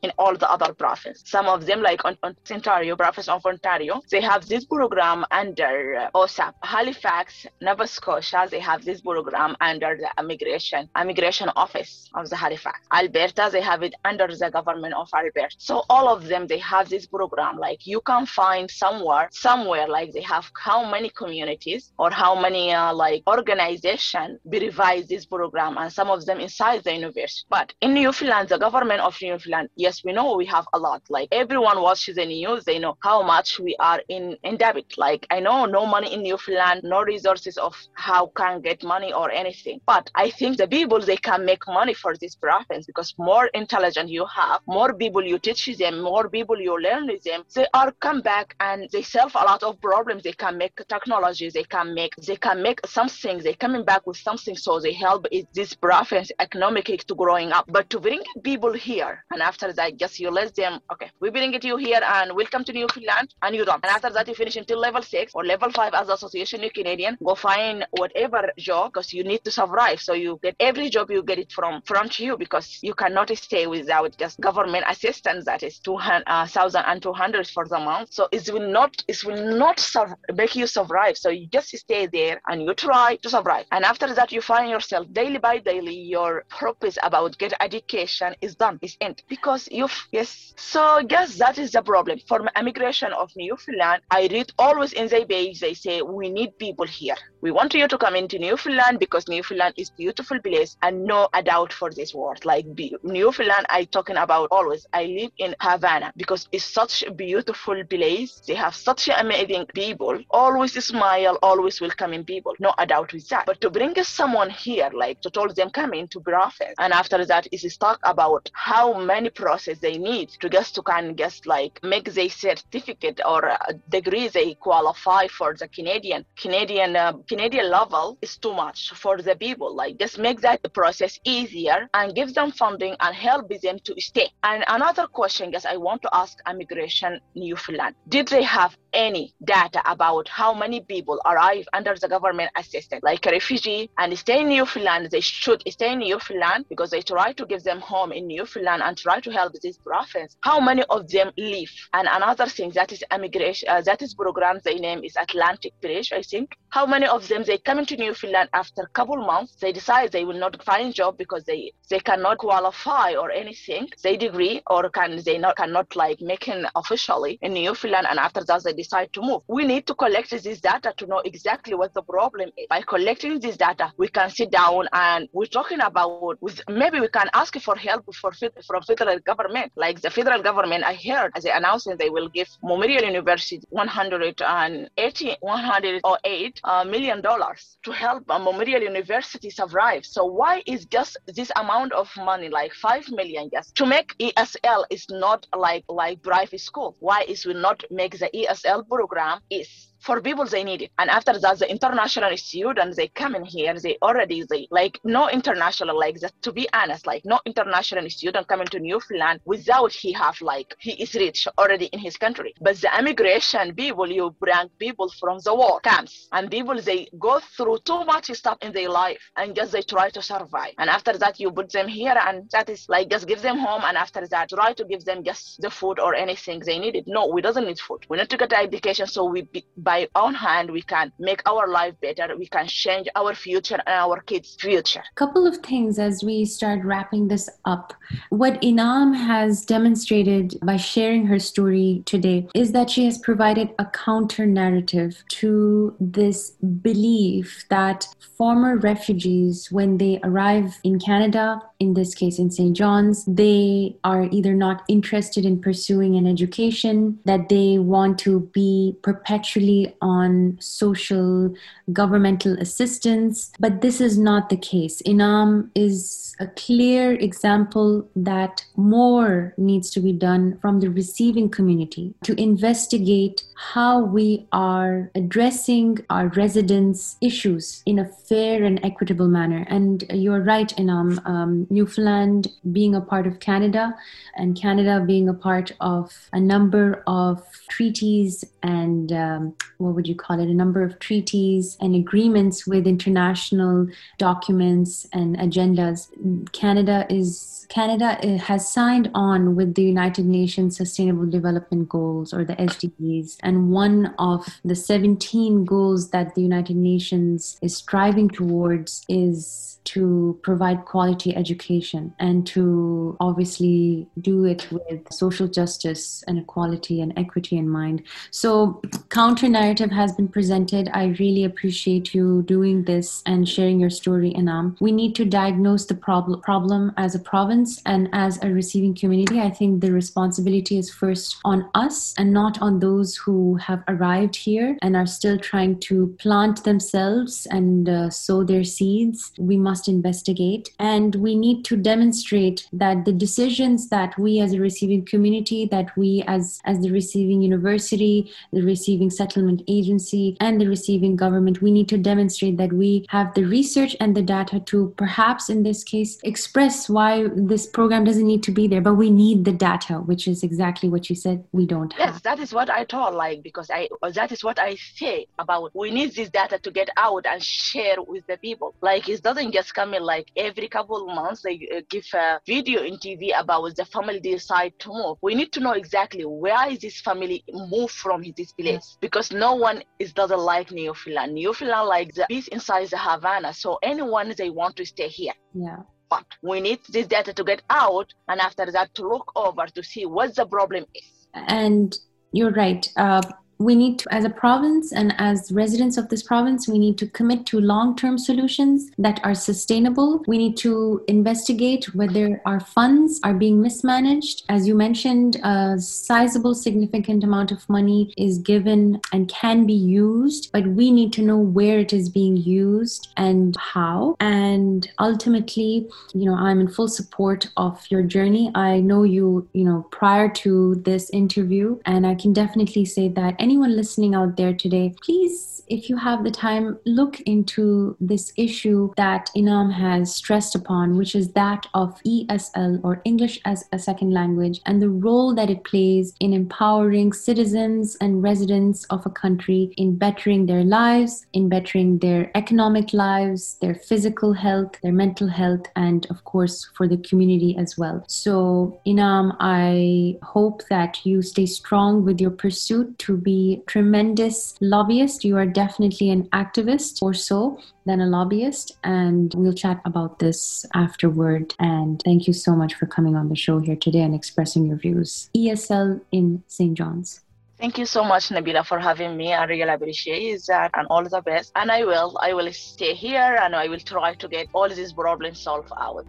in 0.03 0.13
all 0.19 0.35
the 0.37 0.51
other 0.51 0.73
provinces. 0.73 1.23
Some 1.27 1.47
of 1.47 1.67
them, 1.67 1.83
like 1.83 2.05
on, 2.05 2.17
on 2.23 2.37
Ontario, 2.51 2.97
province 2.97 3.29
of 3.29 3.45
Ontario, 3.45 4.01
they 4.11 4.21
have 4.21 4.47
this 4.47 4.65
program 4.65 5.25
under 5.31 5.97
uh, 5.97 6.19
OSAP. 6.19 6.53
Halifax, 6.63 7.47
Nova 7.61 7.87
Scotia, 7.87 8.47
they 8.51 8.61
have 8.61 8.85
this 8.85 9.01
program 9.01 9.57
under 9.61 9.97
the 9.97 10.11
immigration 10.23 10.89
immigration 11.01 11.49
office 11.57 12.09
of 12.15 12.29
the 12.31 12.37
Halifax. 12.37 12.81
Alberta, 12.93 13.49
they 13.53 13.61
have 13.61 13.83
it 13.83 13.95
under 14.05 14.27
the 14.29 14.51
government 14.51 14.95
of 14.95 15.09
Alberta. 15.15 15.55
So 15.59 15.85
all 15.91 16.09
of 16.09 16.27
them, 16.27 16.47
they 16.47 16.59
have 16.59 16.89
this 16.89 17.07
program. 17.07 17.59
Like 17.59 17.87
you 17.87 18.01
can 18.01 18.27
find 18.27 18.71
somewhere, 18.71 19.29
somewhere, 19.33 19.89
like 19.89 20.13
they 20.13 20.23
have 20.23 20.51
how 20.55 20.89
many 20.89 21.11
communities 21.11 21.93
or 21.99 22.11
how 22.11 22.41
many 22.41 22.73
uh, 22.73 22.88
like 22.95 23.23
organization 23.27 24.39
be 24.49 24.59
revise 24.61 25.07
this 25.09 25.27
program, 25.27 25.77
and 25.79 25.93
some 25.93 26.11
of 26.11 26.25
them 26.27 26.41
inside 26.41 26.85
the 26.85 26.95
university. 26.95 27.47
But 27.49 27.73
in 27.81 27.95
Newfoundland, 27.95 28.49
the 28.49 28.59
government 28.59 29.01
of 29.01 29.17
Newfoundland, 29.21 29.71
yes, 29.77 30.05
we 30.05 30.13
know 30.13 30.37
we 30.37 30.47
have 30.47 30.67
a 30.73 30.79
lot. 30.79 31.03
Like 31.09 31.29
everyone 31.33 31.81
watches 31.83 32.17
the 32.17 32.27
news, 32.27 32.65
they 32.65 32.79
know 32.79 32.97
how 33.01 33.23
much 33.23 33.59
we 33.59 33.77
are 33.81 34.01
in 34.09 34.37
in 34.43 34.57
debt. 34.57 34.77
Like 34.97 35.27
I 35.31 35.41
know 35.41 35.65
no 35.65 35.87
money 35.87 36.13
in 36.15 36.23
Newfoundland, 36.23 36.83
no 36.85 37.03
resources 37.03 37.57
of 37.57 37.75
how 37.95 38.27
can 38.37 38.61
get 38.61 38.83
money 38.83 39.13
or 39.13 39.31
anything. 39.31 39.81
But 39.87 40.11
I 40.15 40.31
think 40.31 40.57
the 40.57 40.69
people 40.69 41.01
they 41.01 41.17
can 41.17 41.45
make 41.45 41.67
money 41.67 41.95
for 41.95 42.17
this 42.17 42.35
province 42.35 42.87
because 42.87 43.15
more 43.19 43.47
intelligent 43.55 44.09
you 44.09 44.27
have, 44.27 44.61
more 44.67 44.93
people 44.95 45.25
you 45.25 45.39
teach 45.39 45.67
them, 45.79 46.01
more 46.01 46.29
people 46.29 46.61
you 46.61 46.79
learn 46.81 47.07
with 47.07 47.23
them, 47.25 47.45
they 47.55 47.67
are 47.75 47.93
come 47.93 48.21
back 48.21 48.55
and 48.61 48.89
they 48.93 49.03
solve 49.03 49.35
a 49.35 49.45
lot 49.45 49.63
of 49.63 49.81
problems. 49.81 50.23
They 50.23 50.33
can 50.33 50.59
make 50.59 50.77
technology, 50.89 51.51
they 51.51 51.65
can 51.65 51.95
make 51.95 52.15
they 52.17 52.37
can 52.37 52.63
make 52.63 52.78
something. 52.87 53.39
they're 53.39 53.55
coming 53.55 53.85
back 53.85 54.07
with 54.07 54.17
something 54.17 54.57
so 54.57 54.81
they 54.81 54.93
help 54.93 55.27
it's 55.31 55.49
this 55.55 55.75
province 55.75 56.31
economically 56.41 56.99
to 56.99 57.15
growing 57.15 57.53
up. 57.53 57.65
But 57.69 57.89
to 57.91 58.01
bring 58.01 58.23
people 58.43 58.73
here 58.73 59.25
and 59.31 59.43
after 59.43 59.73
that, 59.73 59.97
just 59.99 60.19
you 60.21 60.31
let 60.31 60.55
them 60.55 60.81
okay, 60.93 61.11
we 61.21 61.31
bring 61.31 61.55
it 61.55 61.65
you 61.65 61.77
here 61.77 62.01
and 62.05 62.35
welcome 62.35 62.65
to 62.65 62.73
Newfoundland 62.73 63.35
and 63.43 63.55
you 63.55 63.65
don't. 63.65 63.83
And 63.85 63.93
after 63.93 64.11
that 64.11 64.29
you 64.29 64.35
finish 64.35 64.57
until 64.57 64.79
level 64.79 65.03
six 65.03 65.33
or 65.35 65.45
level 65.45 65.71
five 65.71 65.95
as 65.95 66.09
Association 66.09 66.61
New 66.61 66.71
Canadian, 66.71 67.17
go 67.25 67.35
find 67.35 67.87
whatever 67.93 68.51
job 68.59 68.93
because 68.93 69.13
you 69.13 69.25
need 69.25 69.45
to 69.45 69.51
survive. 69.51 70.01
So 70.01 70.13
you 70.15 70.39
get 70.43 70.57
every 70.61 70.89
job 70.91 71.11
you 71.11 71.23
get 71.23 71.39
it 71.39 71.53
from 71.53 71.83
from 71.87 72.09
you 72.19 72.37
because 72.37 72.79
you 72.83 72.95
cannot 72.95 73.37
stay 73.37 73.67
without 73.67 74.17
just 74.19 74.41
government 74.41 74.85
assistance 74.89 75.45
that 75.45 75.63
is 75.63 75.79
two 75.79 75.97
uh, 75.97 76.47
thousand 76.47 76.85
and 76.87 77.03
two 77.03 77.13
hundred 77.13 77.47
for 77.49 77.67
the 77.67 77.79
month. 77.79 78.13
So 78.13 78.29
it 78.33 78.49
will 78.53 78.71
not 78.71 79.03
it 79.09 79.23
will 79.25 79.59
not 79.59 79.81
sur- 79.81 80.17
make 80.35 80.55
you 80.57 80.67
survive. 80.67 81.17
So 81.19 81.31
you 81.31 81.47
just 81.49 81.77
stay 81.77 82.07
there 82.07 82.41
and 82.49 82.63
you 82.63 82.68
try 82.75 83.17
to 83.17 83.31
survive. 83.31 83.67
And 83.73 83.85
after 83.85 84.13
that 84.15 84.33
you 84.33 84.41
find 84.41 84.71
yourself 84.71 85.07
daily 85.13 85.39
by 85.39 85.59
daily 85.59 85.95
your 85.95 86.45
purpose 86.49 86.99
about 87.03 87.39
get 87.39 87.53
education 87.61 88.35
is 88.41 88.55
done, 88.57 88.79
is 88.83 88.97
end. 89.01 89.23
Because 89.29 89.69
you've, 89.71 90.07
yes. 90.13 90.55
So 90.57 91.01
yes, 91.09 91.37
that 91.39 91.59
is 91.59 91.73
the 91.73 91.83
problem. 91.83 92.19
For 92.27 92.47
immigration 92.59 93.13
of 93.13 93.31
Newfoundland, 93.37 94.03
I 94.11 94.29
read 94.31 94.53
always 94.59 94.93
in 94.93 95.09
the 95.09 95.25
page 95.25 95.61
they 95.61 95.75
say 95.75 96.03
we 96.03 96.31
need 96.31 96.59
people 96.59 96.87
here. 96.87 97.17
We 97.41 97.53
want 97.53 97.75
you 97.75 97.87
to 97.87 97.99
come 97.99 98.17
into 98.17 98.39
Newfoundland 98.39 98.99
because 98.99 99.29
Newfoundland 99.29 99.75
is 99.77 99.91
beautiful 99.91 100.41
place 100.41 100.77
and 100.83 101.05
no 101.05 101.29
doubt 101.45 101.73
for 101.73 101.91
this 101.93 102.13
world. 102.15 102.45
Like 102.45 102.67
Newfoundland, 103.03 103.67
I 103.69 103.85
talking 103.85 104.17
about 104.17 104.49
always. 104.51 104.87
I 104.93 105.05
live 105.05 105.31
in 105.39 105.55
Havana 105.61 106.13
because 106.17 106.49
it's 106.53 106.65
such 106.65 107.05
a 107.05 107.13
beautiful 107.13 107.83
place. 107.85 108.41
They 108.47 108.55
have 108.55 108.75
such 108.75 109.09
amazing 109.09 109.67
people. 109.75 110.19
Always 110.31 110.73
smile, 110.85 111.39
always 111.43 111.81
welcoming 111.81 112.25
people. 112.25 112.55
No 112.59 112.73
doubt 112.87 113.13
with 113.13 113.29
that. 113.29 113.47
But 113.47 113.61
to 113.61 113.71
bring 113.71 113.95
someone 114.03 114.51
here, 114.51 114.91
like 114.93 115.21
to 115.23 115.31
tell 115.31 115.49
them 115.49 115.71
come 115.71 115.95
into 115.95 116.21
Grafton, 116.21 116.75
and 116.79 116.93
after 116.93 117.25
that 117.25 117.47
is 117.53 117.77
talk 117.77 118.01
about 118.03 118.51
how 118.53 118.99
many 118.99 119.31
process 119.31 119.79
they 119.79 119.99
need 119.99 120.31
to 120.41 120.49
just 120.49 120.75
to 120.75 120.83
of 120.89 121.17
just 121.17 121.47
like 121.47 121.79
make 121.83 122.13
their 122.13 122.29
certificate 122.29 123.21
or 123.25 123.57
degree 123.89 124.29
they 124.29 124.55
qualify 124.55 125.27
for 125.29 125.55
the 125.55 125.69
Canadian 125.69 126.25
Canadian 126.37 126.97
uh, 126.97 127.13
Canadian 127.29 127.71
level 127.71 128.19
is 128.23 128.37
too 128.37 128.53
much 128.53 128.91
for 128.95 129.19
the 129.19 129.37
people. 129.37 129.75
Like 129.75 129.99
just 129.99 130.19
make 130.19 130.41
that 130.41 130.61
process 130.73 131.19
easier 131.25 131.89
and 131.95 132.15
give 132.15 132.35
them 132.35 132.51
funding 132.53 132.95
and 133.01 133.15
help 133.15 133.49
them 133.63 133.79
to 133.85 133.95
stay. 133.99 134.29
And 134.43 134.65
another 134.69 135.07
question, 135.07 135.51
guess 135.51 135.65
I 135.65 135.77
want 135.77 136.03
to 136.03 136.11
ask 136.13 136.39
Immigration 136.49 137.21
Newfoundland: 137.35 137.95
Did 138.09 138.29
they 138.29 138.43
have 138.43 138.77
any 138.93 139.35
data 139.45 139.83
about 139.91 140.29
how 140.29 140.55
many 140.55 140.81
people 140.81 141.21
arrive 141.27 141.67
under 141.73 141.95
the 141.95 142.09
government 142.09 142.51
assistance, 142.57 143.03
like 143.03 143.27
a 143.27 143.31
refugee, 143.31 143.91
and 143.99 144.17
stay 144.19 144.41
in 144.41 144.49
Newfoundland? 144.49 145.11
They 145.11 145.21
should 145.21 145.63
stay 145.69 145.93
in 145.93 146.01
Newfoundland 146.01 146.67
because 146.69 146.91
they 146.91 147.03
try 147.03 147.33
to 147.33 147.47
give 147.47 147.63
them 147.65 147.81
home 147.81 148.13
in 148.13 148.27
Newfoundland 148.27 148.83
and 148.83 148.97
try 148.97 149.21
to 149.21 149.31
help 149.31 149.53
this 149.63 149.79
province. 149.79 150.37
How 150.43 150.61
many 150.61 150.83
of 150.85 151.09
them 151.11 151.33
leave? 151.37 151.73
And 151.93 152.09
another 152.11 152.47
thing 152.47 152.71
that 152.71 152.93
is 152.93 153.03
immigration, 153.13 153.69
uh, 153.69 153.81
that 153.83 154.03
is 154.03 154.15
program. 154.15 154.61
Their 154.65 154.79
name 154.79 155.05
is 155.05 155.17
Atlantic 155.17 155.73
Bridge, 155.81 156.13
I 156.13 156.23
think. 156.23 156.57
How 156.71 156.85
many 156.87 157.07
of 157.07 157.27
them 157.29 157.45
they 157.45 157.59
come 157.59 157.79
into 157.79 157.97
Newfoundland 157.97 158.51
after 158.53 158.83
a 158.83 158.89
couple 158.89 159.17
months? 159.17 159.57
They 159.57 159.73
decide 159.73 160.13
they 160.13 160.25
will 160.25 160.39
not 160.39 160.63
find 160.65 160.95
job 160.95 161.17
because 161.17 161.45
they 161.45 161.73
they 161.91 162.01
cannot 162.01 162.39
qualify 162.39 163.15
or 163.15 163.31
anything. 163.31 163.89
They 164.03 164.17
degree 164.17 164.63
or 164.67 164.91
can 164.91 165.23
they 165.25 165.39
not 165.39 165.57
cannot 165.57 165.95
like 165.97 166.21
making 166.21 166.65
officially 166.75 167.39
in 167.43 167.55
Newfoundland, 167.55 168.07
and 168.11 168.19
after 168.19 168.45
that 168.45 168.65
they 168.65 168.73
decide 168.89 169.13
to 169.13 169.21
move. 169.21 169.43
We 169.49 169.65
need 169.73 169.87
to 169.87 169.95
collect 169.95 170.31
this 170.31 170.61
data 170.61 170.95
to 170.97 171.07
know 171.07 171.21
exactly 171.33 171.75
what 171.75 171.93
the 171.93 172.03
problem 172.03 172.49
is. 172.57 172.67
By 172.71 172.81
collecting 172.83 173.39
this 173.39 173.57
data, 173.57 173.93
we 173.99 174.09
can 174.09 174.31
sit 174.31 174.51
down 174.51 174.89
and 174.93 175.29
we're 175.33 175.55
talking 175.59 175.81
about 175.81 176.41
with 176.41 176.61
maybe 176.69 176.99
we 177.01 177.09
can 177.09 177.29
ask 177.35 177.53
for 177.61 177.77
help 177.77 178.03
for 178.21 178.33
from 178.69 178.83
federal 178.91 179.19
government. 179.31 179.73
Like 179.77 180.01
the 180.01 180.11
federal 180.11 180.43
government, 180.43 180.85
I 180.85 180.95
heard 181.09 181.31
as 181.37 181.43
they 181.45 181.53
announcing 181.53 181.97
they 181.99 182.11
will 182.17 182.29
give 182.29 182.49
Memorial 182.63 183.05
University 183.05 183.61
180 183.71 185.37
108 185.41 186.61
uh, 186.65 186.85
million 186.85 187.21
dollars 187.21 187.61
to 187.85 187.91
help 187.93 188.23
uh, 188.31 188.39
Memorial 188.39 188.83
University 188.83 189.51
survive. 189.51 190.03
So 190.07 190.25
why 190.25 190.63
is 190.67 190.87
just 190.87 191.13
this 191.27 191.51
amount 191.57 191.93
of 191.93 192.09
money, 192.17 192.49
like 192.49 192.73
five 192.73 193.05
million, 193.11 193.51
just 193.57 193.75
to 193.77 193.85
make 193.87 194.09
ESL 194.19 194.85
is 194.97 195.05
not 195.11 195.47
like 195.67 195.85
like 195.89 196.23
private 196.23 196.63
school? 196.71 196.97
Why 197.01 197.21
is 197.33 197.45
we 197.49 197.55
not 197.69 197.79
make 197.91 198.15
the 198.23 198.31
ESL 198.41 198.68
ESL 198.69 198.87
program 198.87 199.41
is 199.51 199.88
for 200.01 200.21
people 200.21 200.45
they 200.45 200.65
need 200.65 200.83
it. 200.83 200.91
And 200.99 201.11
after 201.11 201.39
that 201.39 201.59
the 201.59 201.71
international 201.71 202.37
students 202.37 202.97
they 202.97 203.09
come 203.09 203.35
in 203.35 203.45
here 203.45 203.75
they 203.79 203.97
already 204.03 204.45
they 204.49 204.69
like 204.71 204.99
no 205.05 205.29
international 205.29 205.99
like 205.99 206.21
that 206.21 206.33
to 206.43 206.53
be 206.53 206.69
honest 206.73 207.07
like 207.07 207.23
no 207.25 207.41
international 207.47 208.09
student 208.11 208.47
coming 208.49 208.67
to 208.69 208.79
newfoundland 208.81 209.41
without 209.45 209.93
he 209.93 210.13
have 210.13 210.41
like 210.41 210.75
he 210.79 210.93
is 211.03 211.15
rich 211.15 211.47
already 211.59 211.87
in 211.87 211.99
his 211.99 212.17
country. 212.17 212.55
But 212.61 212.77
the 212.77 212.91
immigration 212.99 213.75
people 213.75 214.11
you 214.11 214.35
bring 214.41 214.69
people 214.79 215.09
from 215.21 215.39
the 215.45 215.55
war 215.55 215.81
camps 215.81 216.29
and 216.33 216.51
people 216.51 216.81
they 216.81 217.09
go 217.19 217.41
through 217.57 217.79
too 217.85 218.05
much 218.05 218.27
stuff 218.33 218.59
in 218.63 218.73
their 218.73 218.89
life 218.89 219.23
and 219.37 219.55
just 219.55 219.73
they 219.73 219.83
try 219.83 220.11
to 220.11 220.23
survive. 220.23 220.75
And 220.79 220.89
after 220.91 221.17
that 221.19 221.41
you 221.41 221.51
put 221.51 221.73
them 221.73 221.89
here 221.89 222.17
and 222.27 222.49
that 222.53 222.69
is 222.69 222.87
like 222.89 223.11
just 223.11 223.27
give 223.27 223.43
them 223.43 223.59
home 223.59 223.83
and 223.85 223.97
after 223.97 224.27
that 224.29 224.51
try 224.51 224.73
to 224.73 224.85
give 224.85 225.05
them 225.05 225.25
just 225.25 225.61
the 225.61 225.71
food 225.71 225.99
or 225.99 226.15
anything 226.15 226.61
they 226.65 226.79
needed 226.79 227.05
no 227.07 227.27
we 227.27 227.43
doesn't 227.43 227.67
need 227.67 227.81
food. 227.81 228.05
We 228.09 228.17
need 228.19 228.31
to 228.31 228.37
get 228.37 228.53
education 228.53 229.07
so 229.07 229.25
we 229.25 229.43
be, 229.43 229.65
by 229.89 230.07
own 230.15 230.35
hand 230.35 230.71
we 230.71 230.83
can 230.83 231.11
make 231.19 231.41
our 231.53 231.67
life 231.67 231.95
better 232.03 232.37
we 232.37 232.47
can 232.47 232.67
change 232.67 233.07
our 233.17 233.35
future 233.35 233.81
and 233.87 233.97
our 234.07 234.21
kids 234.21 234.57
future. 234.61 235.03
Couple 235.15 235.47
of 235.47 235.57
things 235.59 235.99
as 235.99 236.23
we 236.23 236.45
start 236.45 236.85
wrapping 236.85 237.29
this 237.29 237.49
up. 237.65 237.95
What 238.29 238.61
Einam 238.61 239.17
has 239.17 239.65
demonstrated 239.65 240.59
by 240.63 240.77
sharing 240.77 241.25
her 241.27 241.39
story 241.39 242.03
today 242.05 242.49
is 242.55 242.73
that 242.73 242.91
she 242.91 243.07
has 243.07 243.17
provided 243.17 243.71
a 243.79 243.87
counter 243.87 244.45
narrative 244.47 245.25
to 245.41 245.97
this 246.01 246.51
belief 246.89 247.65
that 247.71 248.07
former 248.37 248.77
refugees 248.77 249.73
when 249.73 249.97
they 249.97 250.21
arrive 250.23 250.79
in 250.85 250.99
canada 250.99 251.63
in 251.81 251.95
this 251.95 252.15
case 252.15 252.39
in 252.39 252.51
st 252.51 252.77
john's 252.77 253.25
they 253.27 253.97
are 254.05 254.29
either 254.31 254.55
not 254.55 254.83
interested 254.89 255.45
in 255.45 255.61
pursuing 255.61 256.17
an 256.17 256.27
education 256.27 257.19
that 257.25 257.49
they 257.49 257.79
want 257.79 258.19
to 258.19 258.41
be 258.53 258.97
perpetually 259.03 259.95
on 260.01 260.57
social 260.61 261.55
governmental 261.93 262.59
assistance, 262.59 263.53
but 263.59 263.81
this 263.81 264.01
is 264.01 264.19
not 264.19 264.49
the 264.49 264.57
case. 264.57 265.03
Einam 265.03 265.71
is 265.75 266.35
a 266.41 266.47
clear 266.49 267.13
example 267.15 268.09
that 268.15 268.65
more 268.77 269.55
needs 269.57 269.91
to 269.91 270.01
be 270.01 270.13
done 270.13 270.59
from 270.61 270.81
the 270.81 270.91
receiving 270.91 271.49
community 271.49 272.15
to 272.23 272.41
investigate 272.41 273.43
how 273.57 274.01
we 274.01 274.47
are 274.53 275.11
addressing 275.15 275.99
our 276.11 276.29
residents' 276.29 277.17
issues 277.21 277.83
in 277.87 277.99
a 277.99 278.05
fair 278.05 278.63
and 278.65 278.79
equitable 278.85 279.29
manner. 279.29 279.67
And 279.69 280.05
you're 280.13 280.43
right, 280.43 280.69
Einam, 280.77 281.25
um, 281.27 281.67
Newfoundland 281.71 282.49
being 282.73 282.95
a 282.95 283.01
part 283.01 283.27
of 283.27 283.41
Canada 283.41 283.95
and 284.37 284.61
Canada 284.61 285.03
being 285.07 285.29
a 285.29 285.35
part 285.35 285.73
of 285.81 286.29
a 286.33 286.41
number 286.41 287.03
of 287.07 287.43
treaties 287.69 288.45
and 288.63 289.13
um, 289.13 289.55
what 289.79 289.95
would 289.95 290.07
you 290.07 290.15
call 290.15 290.41
it, 290.41 290.49
a 290.49 290.55
number 290.55 290.83
of 290.83 290.99
treaties 290.99 291.77
and 291.81 291.95
agreements 291.95 292.67
with 292.67 292.87
international 292.87 293.87
documents 294.19 295.07
and 295.13 295.37
agendas. 295.39 296.09
Canada 296.53 297.07
is 297.09 297.67
Canada 297.69 298.19
uh, 298.23 298.39
has 298.39 298.71
signed 298.71 299.11
on 299.15 299.55
with 299.55 299.75
the 299.75 299.83
United 299.83 300.25
Nations 300.25 300.77
Sustainable 300.77 301.27
Development 301.27 301.89
Goals 301.89 302.33
or 302.33 302.45
the 302.45 302.57
SDGs, 302.57 303.37
and 303.43 303.71
one 303.71 304.15
of 304.19 304.47
the 304.65 304.75
17 304.75 305.65
goals 305.65 306.11
that 306.11 306.35
the 306.35 306.43
United 306.43 306.77
Nations 306.77 307.59
is 307.61 307.77
striving 307.77 308.29
towards 308.31 309.05
is 309.09 309.78
to 309.89 310.39
provide 310.43 310.85
quality 310.85 311.35
education 311.35 312.15
and 312.19 312.47
to 312.47 313.17
obviously 313.21 314.07
do 314.21 314.45
it 314.45 314.71
with 314.71 315.01
social 315.11 315.49
justice 315.49 316.23
and 316.27 316.39
equality 316.39 317.01
and 317.01 317.13
equity 317.17 317.57
in 317.57 317.69
mind. 317.69 318.03
So, 318.31 318.83
counter 319.09 319.49
narrative 319.49 319.91
has 319.91 320.13
been 320.13 320.29
presented. 320.29 320.91
I 320.93 321.17
really 321.19 321.45
appreciate 321.45 322.15
you 322.15 322.43
doing 322.43 322.85
this 322.85 323.23
and 323.25 323.49
sharing 323.49 323.81
your 323.81 323.91
story, 323.91 324.33
Einam. 324.37 324.77
We 324.81 324.93
need 324.93 325.15
to 325.17 325.25
diagnose 325.25 325.87
the 325.87 325.95
prob- 325.95 326.43
problem 326.43 326.93
as 326.97 327.15
a 327.15 327.19
province 327.19 327.81
and 327.87 328.09
as 328.13 328.39
a 328.43 328.51
receiving 328.51 328.95
community. 328.95 329.41
I 329.41 329.51
think 329.51 329.81
the 329.81 329.93
responsibility 329.93 330.79
is 330.79 330.91
first 330.91 331.37
on 331.45 331.69
us 331.75 332.15
and 332.19 332.33
not 332.33 332.61
on 332.61 332.81
those 332.81 333.17
who 333.17 333.57
have 333.57 333.83
arrived 333.89 334.37
here 334.37 334.77
and 334.83 334.97
are 334.97 335.07
still 335.07 335.39
trying 335.39 335.81
to 335.81 336.15
plant 336.19 336.65
themselves 336.65 337.47
and 337.51 337.89
uh, 337.89 338.11
sow 338.11 338.45
their 338.45 338.65
seeds. 338.65 339.33
We 339.39 339.57
must 339.57 339.78
must 339.79 339.89
investigate. 339.89 340.71
And 340.81 341.15
we 341.15 341.37
need 341.37 341.65
to 341.67 341.77
demonstrate 341.77 342.67
that 342.73 343.05
the 343.05 343.13
decisions 343.13 343.89
that 343.91 344.19
we 344.19 344.41
as 344.41 344.53
a 344.53 344.61
receiving 344.61 345.05
community, 345.05 345.67
that 345.67 345.97
we 345.97 346.25
as, 346.27 346.61
as 346.65 346.81
the 346.81 346.91
receiving 346.91 347.43
university, 347.43 348.33
the 348.53 348.63
receiving 348.63 349.11
settlement 349.11 349.63
agency, 349.69 350.37
and 350.41 350.61
the 350.61 350.67
receiving 350.67 351.15
government, 351.15 351.63
we 351.63 351.71
need 351.71 351.89
to 351.89 351.99
demonstrate 351.99 352.57
that 352.57 352.73
we 352.73 353.07
have 353.09 353.33
the 353.35 353.45
research 353.45 353.95
and 354.01 354.17
the 354.17 354.23
data 354.23 354.59
to 354.61 354.93
perhaps 354.97 355.49
in 355.49 355.63
this 355.63 355.85
case 355.85 356.19
express 356.25 356.89
why 356.89 357.29
this 357.37 357.67
program 357.67 358.03
doesn't 358.05 358.27
need 358.27 358.43
to 358.43 358.51
be 358.51 358.67
there. 358.67 358.81
But 358.81 358.95
we 358.95 359.11
need 359.11 359.45
the 359.45 359.53
data, 359.53 359.95
which 359.95 360.27
is 360.27 360.43
exactly 360.43 360.89
what 360.89 361.09
you 361.09 361.15
said 361.15 361.45
we 361.53 361.67
don't 361.67 361.93
have. 361.93 362.15
Yes, 362.15 362.21
that 362.23 362.41
is 362.41 362.53
what 362.53 362.69
I 362.69 362.85
told, 362.85 363.15
like, 363.15 363.43
because 363.45 363.71
I 363.71 363.89
that 364.15 364.33
is 364.33 364.43
what 364.43 364.59
I 364.59 364.75
say 364.97 365.27
about 365.39 365.71
we 365.75 365.91
need 365.93 366.15
this 366.15 366.31
data 366.31 366.59
to 366.59 366.71
get 366.73 366.89
out 366.97 367.27
and 367.27 367.43
share 367.43 368.03
with 368.03 368.27
the 368.27 368.37
people. 368.39 368.75
Like, 368.81 369.09
it 369.09 369.23
doesn't 369.23 369.53
just 369.53 369.68
coming 369.73 370.03
like 370.03 370.31
every 370.37 370.69
couple 370.69 371.09
of 371.09 371.15
months 371.15 371.43
they 371.43 371.69
uh, 371.75 371.81
give 371.91 372.05
a 372.15 372.41
video 372.47 372.83
in 372.83 372.95
tv 372.97 373.31
about 373.39 373.75
the 373.77 373.85
family 373.85 374.21
decide 374.21 374.73
to 374.79 374.89
move. 374.91 375.17
We 375.23 375.35
need 375.35 375.53
to 375.53 375.61
know 375.61 375.73
exactly 375.73 376.25
where 376.25 376.71
is 376.71 376.79
this 376.81 377.01
family 377.01 377.45
move 377.53 377.91
from 377.91 378.25
this 378.37 378.53
place? 378.53 378.97
Because 379.01 379.33
no 379.33 379.55
one 379.55 379.83
is 379.99 380.13
doesn't 380.13 380.39
like 380.39 380.71
newfoundland 380.71 381.35
newfoundland 381.35 381.89
like 381.89 382.15
the 382.15 382.27
peace 382.29 382.49
inside 382.49 382.89
the 382.89 382.99
havana. 382.99 383.53
So 383.53 383.79
anyone 383.83 384.35
they 384.37 384.51
want 384.51 384.77
to 384.77 384.87
stay 384.87 385.09
here. 385.09 385.35
Yeah. 385.55 385.79
But 386.11 386.25
we 386.43 386.61
need 386.61 386.81
this 386.89 387.07
data 387.07 387.33
to 387.35 387.45
get 387.45 387.63
out 387.69 388.13
and 388.29 388.41
after 388.41 388.71
that 388.73 388.95
to 388.95 389.09
look 389.09 389.31
over 389.37 389.67
to 389.67 389.83
see 389.83 390.07
what 390.07 390.35
the 390.35 390.47
problem 390.47 390.85
is. 390.95 391.29
And 391.35 391.97
you're 392.33 392.53
right 392.53 392.87
uh, 392.97 393.23
we 393.59 393.75
need 393.75 393.99
to, 394.01 394.15
as 394.15 394.25
a 394.25 394.31
province 394.31 394.93
and 394.93 395.15
as 395.19 395.51
residents 395.53 395.97
of 395.97 396.09
this 396.09 396.23
province, 396.23 396.69
we 396.69 396.79
need 396.79 396.97
to 396.99 397.07
commit 397.09 397.47
to 397.47 397.61
long 397.61 397.97
term 397.97 398.19
solutions 398.19 398.91
that 398.99 399.21
are 399.25 399.35
sustainable. 399.35 400.23
We 400.27 400.39
need 400.39 400.57
to 400.59 401.05
investigate 401.09 401.95
whether 401.95 402.41
our 402.47 402.61
funds 402.61 403.21
are 403.25 403.35
being 403.35 403.61
mismanaged. 403.61 404.45
As 404.49 404.69
you 404.69 404.75
mentioned, 404.75 405.37
a 405.43 405.77
sizable, 405.79 406.55
significant 406.55 407.25
amount 407.25 407.51
of 407.51 407.69
money 407.69 408.15
is 408.17 408.39
given 408.39 409.01
and 409.13 409.29
can 409.29 409.67
be 409.67 409.73
used, 409.73 410.51
but 410.53 410.67
we 410.69 410.91
need 410.91 411.13
to 411.15 411.23
know 411.23 411.39
where 411.39 411.79
it 411.81 411.93
is 411.93 412.09
being 412.09 412.37
used 412.37 413.09
and 413.17 413.57
how. 413.59 414.17
And 414.21 414.89
ultimately, 415.01 415.89
you 416.15 416.27
know, 416.27 416.35
I'm 416.35 416.61
in 416.61 416.69
full 416.69 416.89
support 416.89 417.49
of 417.57 417.85
your 417.91 418.03
journey. 418.03 418.53
I 418.55 418.81
know 418.81 419.03
you, 419.03 419.49
you 419.53 419.65
know, 419.65 419.87
prior 419.91 420.29
to 420.29 420.77
this 420.77 421.11
interview, 421.11 421.81
and 421.85 422.07
I 422.07 422.15
can 422.15 422.33
definitely 422.33 422.85
say 422.85 423.09
that 423.09 423.35
anyone 423.49 423.75
listening 423.75 424.15
out 424.15 424.37
there 424.37 424.53
today, 424.53 424.95
please, 425.03 425.58
if 425.71 425.89
you 425.89 425.97
have 425.97 426.25
the 426.25 426.31
time, 426.31 426.79
look 426.85 427.21
into 427.21 427.97
this 428.01 428.33
issue 428.37 428.93
that 428.97 429.31
Einam 429.37 429.73
has 429.73 430.15
stressed 430.15 430.55
upon, 430.55 430.97
which 430.97 431.15
is 431.15 431.33
that 431.33 431.67
of 431.75 432.01
ESL 432.05 432.81
or 432.83 433.01
English 433.05 433.41
as 433.45 433.65
a 433.73 433.79
Second 433.79 434.13
Language 434.13 434.61
and 434.67 434.81
the 434.81 434.89
role 434.89 435.35
that 435.35 435.51
it 435.51 435.65
plays 435.65 436.15
in 436.21 436.33
empowering 436.33 437.13
citizens 437.13 437.97
and 438.01 438.23
residents 438.23 438.85
of 438.91 439.05
a 439.07 439.11
country 439.11 439.73
in 439.77 439.97
bettering 439.97 440.47
their 440.47 440.65
lives, 440.65 441.27
in 441.33 441.49
bettering 441.49 441.99
their 441.99 442.31
economic 442.37 442.93
lives, 442.93 443.57
their 443.61 443.75
physical 443.75 444.33
health, 444.33 444.77
their 444.83 444.93
mental 444.93 445.29
health, 445.29 445.67
and 445.77 446.07
of 446.11 446.25
course 446.25 446.71
for 446.75 446.89
the 446.89 446.97
community 446.99 447.57
as 447.59 447.77
well. 447.77 448.05
So, 448.09 448.81
Einam, 448.87 449.37
I 449.41 450.19
hope 450.23 450.63
that 450.69 451.05
you 451.05 451.23
stay 451.23 451.47
strong 451.47 452.05
with 452.05 452.21
your 452.21 452.31
pursuit 452.31 452.99
to 453.01 453.17
be 453.17 453.63
tremendous 453.67 454.55
lobbyist. 454.61 455.25
You 455.25 455.37
are 455.37 455.47
definitely 455.59 456.09
an 456.11 456.23
activist 456.43 457.03
or 457.03 457.13
so 457.13 457.59
than 457.85 458.01
a 458.01 458.07
lobbyist. 458.07 458.67
And 458.85 459.35
we'll 459.35 459.59
chat 459.65 459.79
about 459.85 460.21
this 460.21 460.65
afterward. 460.85 461.55
And 461.59 462.01
thank 462.05 462.29
you 462.29 462.33
so 462.33 462.53
much 462.61 462.75
for 462.79 462.87
coming 462.87 463.17
on 463.17 463.29
the 463.29 463.41
show 463.45 463.59
here 463.59 463.79
today 463.87 464.03
and 464.07 464.15
expressing 464.15 464.67
your 464.67 464.77
views. 464.77 465.31
ESL 465.37 466.01
in 466.13 466.27
St. 466.47 466.75
John's. 466.79 467.11
Thank 467.59 467.77
you 467.77 467.87
so 467.87 468.05
much, 468.05 468.29
Nabila, 468.29 468.65
for 468.65 468.79
having 468.79 469.17
me. 469.17 469.33
I 469.33 469.45
really 469.53 469.75
appreciate 469.79 470.43
that 470.47 470.71
and 470.75 470.87
all 470.91 471.03
the 471.03 471.23
best. 471.23 471.51
And 471.57 471.73
I 471.73 471.85
will, 471.85 472.17
I 472.21 472.35
will 472.35 472.53
stay 472.53 472.95
here 472.95 473.37
and 473.43 473.57
I 473.57 473.67
will 473.67 473.81
try 473.81 474.15
to 474.15 474.29
get 474.29 474.47
all 474.53 474.69
these 474.69 474.93
problems 474.93 475.41
solved 475.41 475.73
out. 475.77 476.07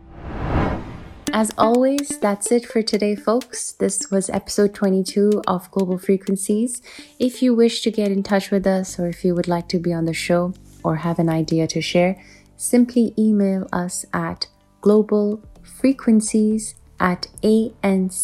As 1.32 1.52
always, 1.58 2.18
that's 2.20 2.52
it 2.52 2.66
for 2.66 2.82
today, 2.82 3.16
folks. 3.16 3.74
This 3.74 4.10
was 4.10 4.32
episode 4.32 4.74
22 4.74 5.44
of 5.46 5.70
Global 5.70 6.00
Frequencies. 6.00 6.82
If 7.20 7.44
you 7.44 7.54
wish 7.54 7.82
to 7.82 7.92
get 7.92 8.12
in 8.12 8.24
touch 8.24 8.50
with 8.50 8.66
us, 8.66 8.98
or 9.00 9.08
if 9.08 9.24
you 9.24 9.36
would 9.36 9.48
like 9.48 9.68
to 9.70 9.78
be 9.78 9.94
on 9.94 10.06
the 10.06 10.14
show, 10.14 10.54
or 10.84 10.96
have 10.98 11.20
an 11.20 11.30
idea 11.30 11.68
to 11.68 11.82
share, 11.82 12.20
simply 12.58 13.14
email 13.18 13.68
us 13.72 14.06
at 14.12 14.48
globalfrequencies 14.82 16.74
at 17.00 17.28
ancnl.ca. 17.44 18.16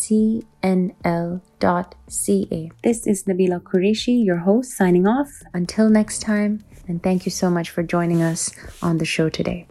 This 2.83 3.07
is 3.07 3.23
Nabila 3.25 3.61
Qureshi, 3.61 4.25
your 4.25 4.37
host, 4.37 4.71
signing 4.71 5.05
off. 5.07 5.29
Until 5.53 5.89
next 5.89 6.23
time, 6.23 6.63
and 6.87 7.03
thank 7.03 7.25
you 7.25 7.31
so 7.31 7.51
much 7.51 7.69
for 7.69 7.83
joining 7.83 8.23
us 8.23 8.51
on 8.81 8.97
the 8.97 9.05
show 9.05 9.29
today. 9.29 9.67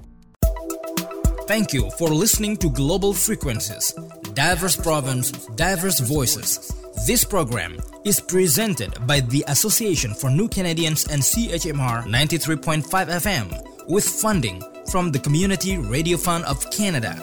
Thank 1.47 1.75
you 1.75 1.91
for 1.99 2.09
listening 2.09 2.57
to 2.57 2.71
Global 2.71 3.13
Frequencies, 3.13 3.93
Diverse 4.33 4.77
Province, 4.77 5.31
Diverse 5.57 6.01
Voices. 6.01 6.75
This 7.07 7.23
program 7.23 7.77
is 8.03 8.19
presented 8.19 9.07
by 9.07 9.21
the 9.21 9.45
Association 9.49 10.15
for 10.15 10.31
New 10.31 10.49
Canadians 10.49 11.07
and 11.09 11.21
CHMR 11.21 12.05
93.5 12.05 12.85
FM 12.89 13.89
with 13.91 14.09
funding 14.09 14.63
from 14.91 15.13
the 15.13 15.19
Community 15.19 15.77
Radio 15.77 16.17
Fund 16.17 16.45
of 16.47 16.71
Canada. 16.71 17.15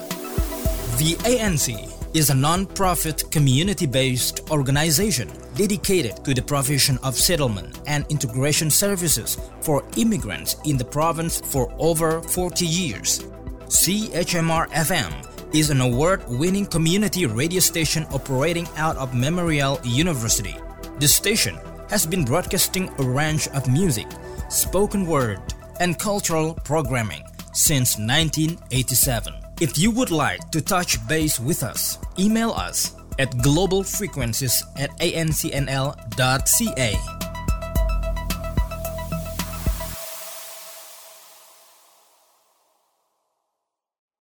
The 0.99 1.15
ANC 1.25 1.91
is 2.15 2.29
a 2.29 2.35
non-profit 2.35 3.23
community-based 3.31 4.51
organization 4.51 5.31
dedicated 5.55 6.23
to 6.25 6.35
the 6.35 6.43
provision 6.43 6.99
of 7.01 7.15
settlement 7.15 7.79
and 7.87 8.05
integration 8.09 8.69
services 8.69 9.39
for 9.61 9.83
immigrants 9.97 10.57
in 10.65 10.77
the 10.77 10.85
province 10.85 11.41
for 11.41 11.73
over 11.79 12.21
40 12.21 12.67
years. 12.67 13.25
CHMR 13.71 14.67
FM 14.71 15.55
is 15.55 15.69
an 15.69 15.79
award 15.79 16.27
winning 16.27 16.65
community 16.65 17.25
radio 17.25 17.61
station 17.61 18.05
operating 18.11 18.67
out 18.75 18.97
of 18.97 19.15
Memorial 19.15 19.79
University. 19.85 20.57
The 20.99 21.07
station 21.07 21.57
has 21.89 22.05
been 22.05 22.25
broadcasting 22.25 22.89
a 22.99 23.03
range 23.03 23.47
of 23.55 23.71
music, 23.71 24.07
spoken 24.49 25.07
word, 25.07 25.39
and 25.79 25.97
cultural 25.97 26.53
programming 26.65 27.23
since 27.53 27.97
1987. 27.97 29.35
If 29.61 29.77
you 29.79 29.89
would 29.91 30.11
like 30.11 30.51
to 30.51 30.59
touch 30.59 30.99
base 31.07 31.39
with 31.39 31.63
us, 31.63 31.97
email 32.19 32.51
us 32.51 32.97
at 33.19 33.31
globalfrequencies 33.37 34.63
at 34.77 34.91
ancnl.ca 34.99 35.71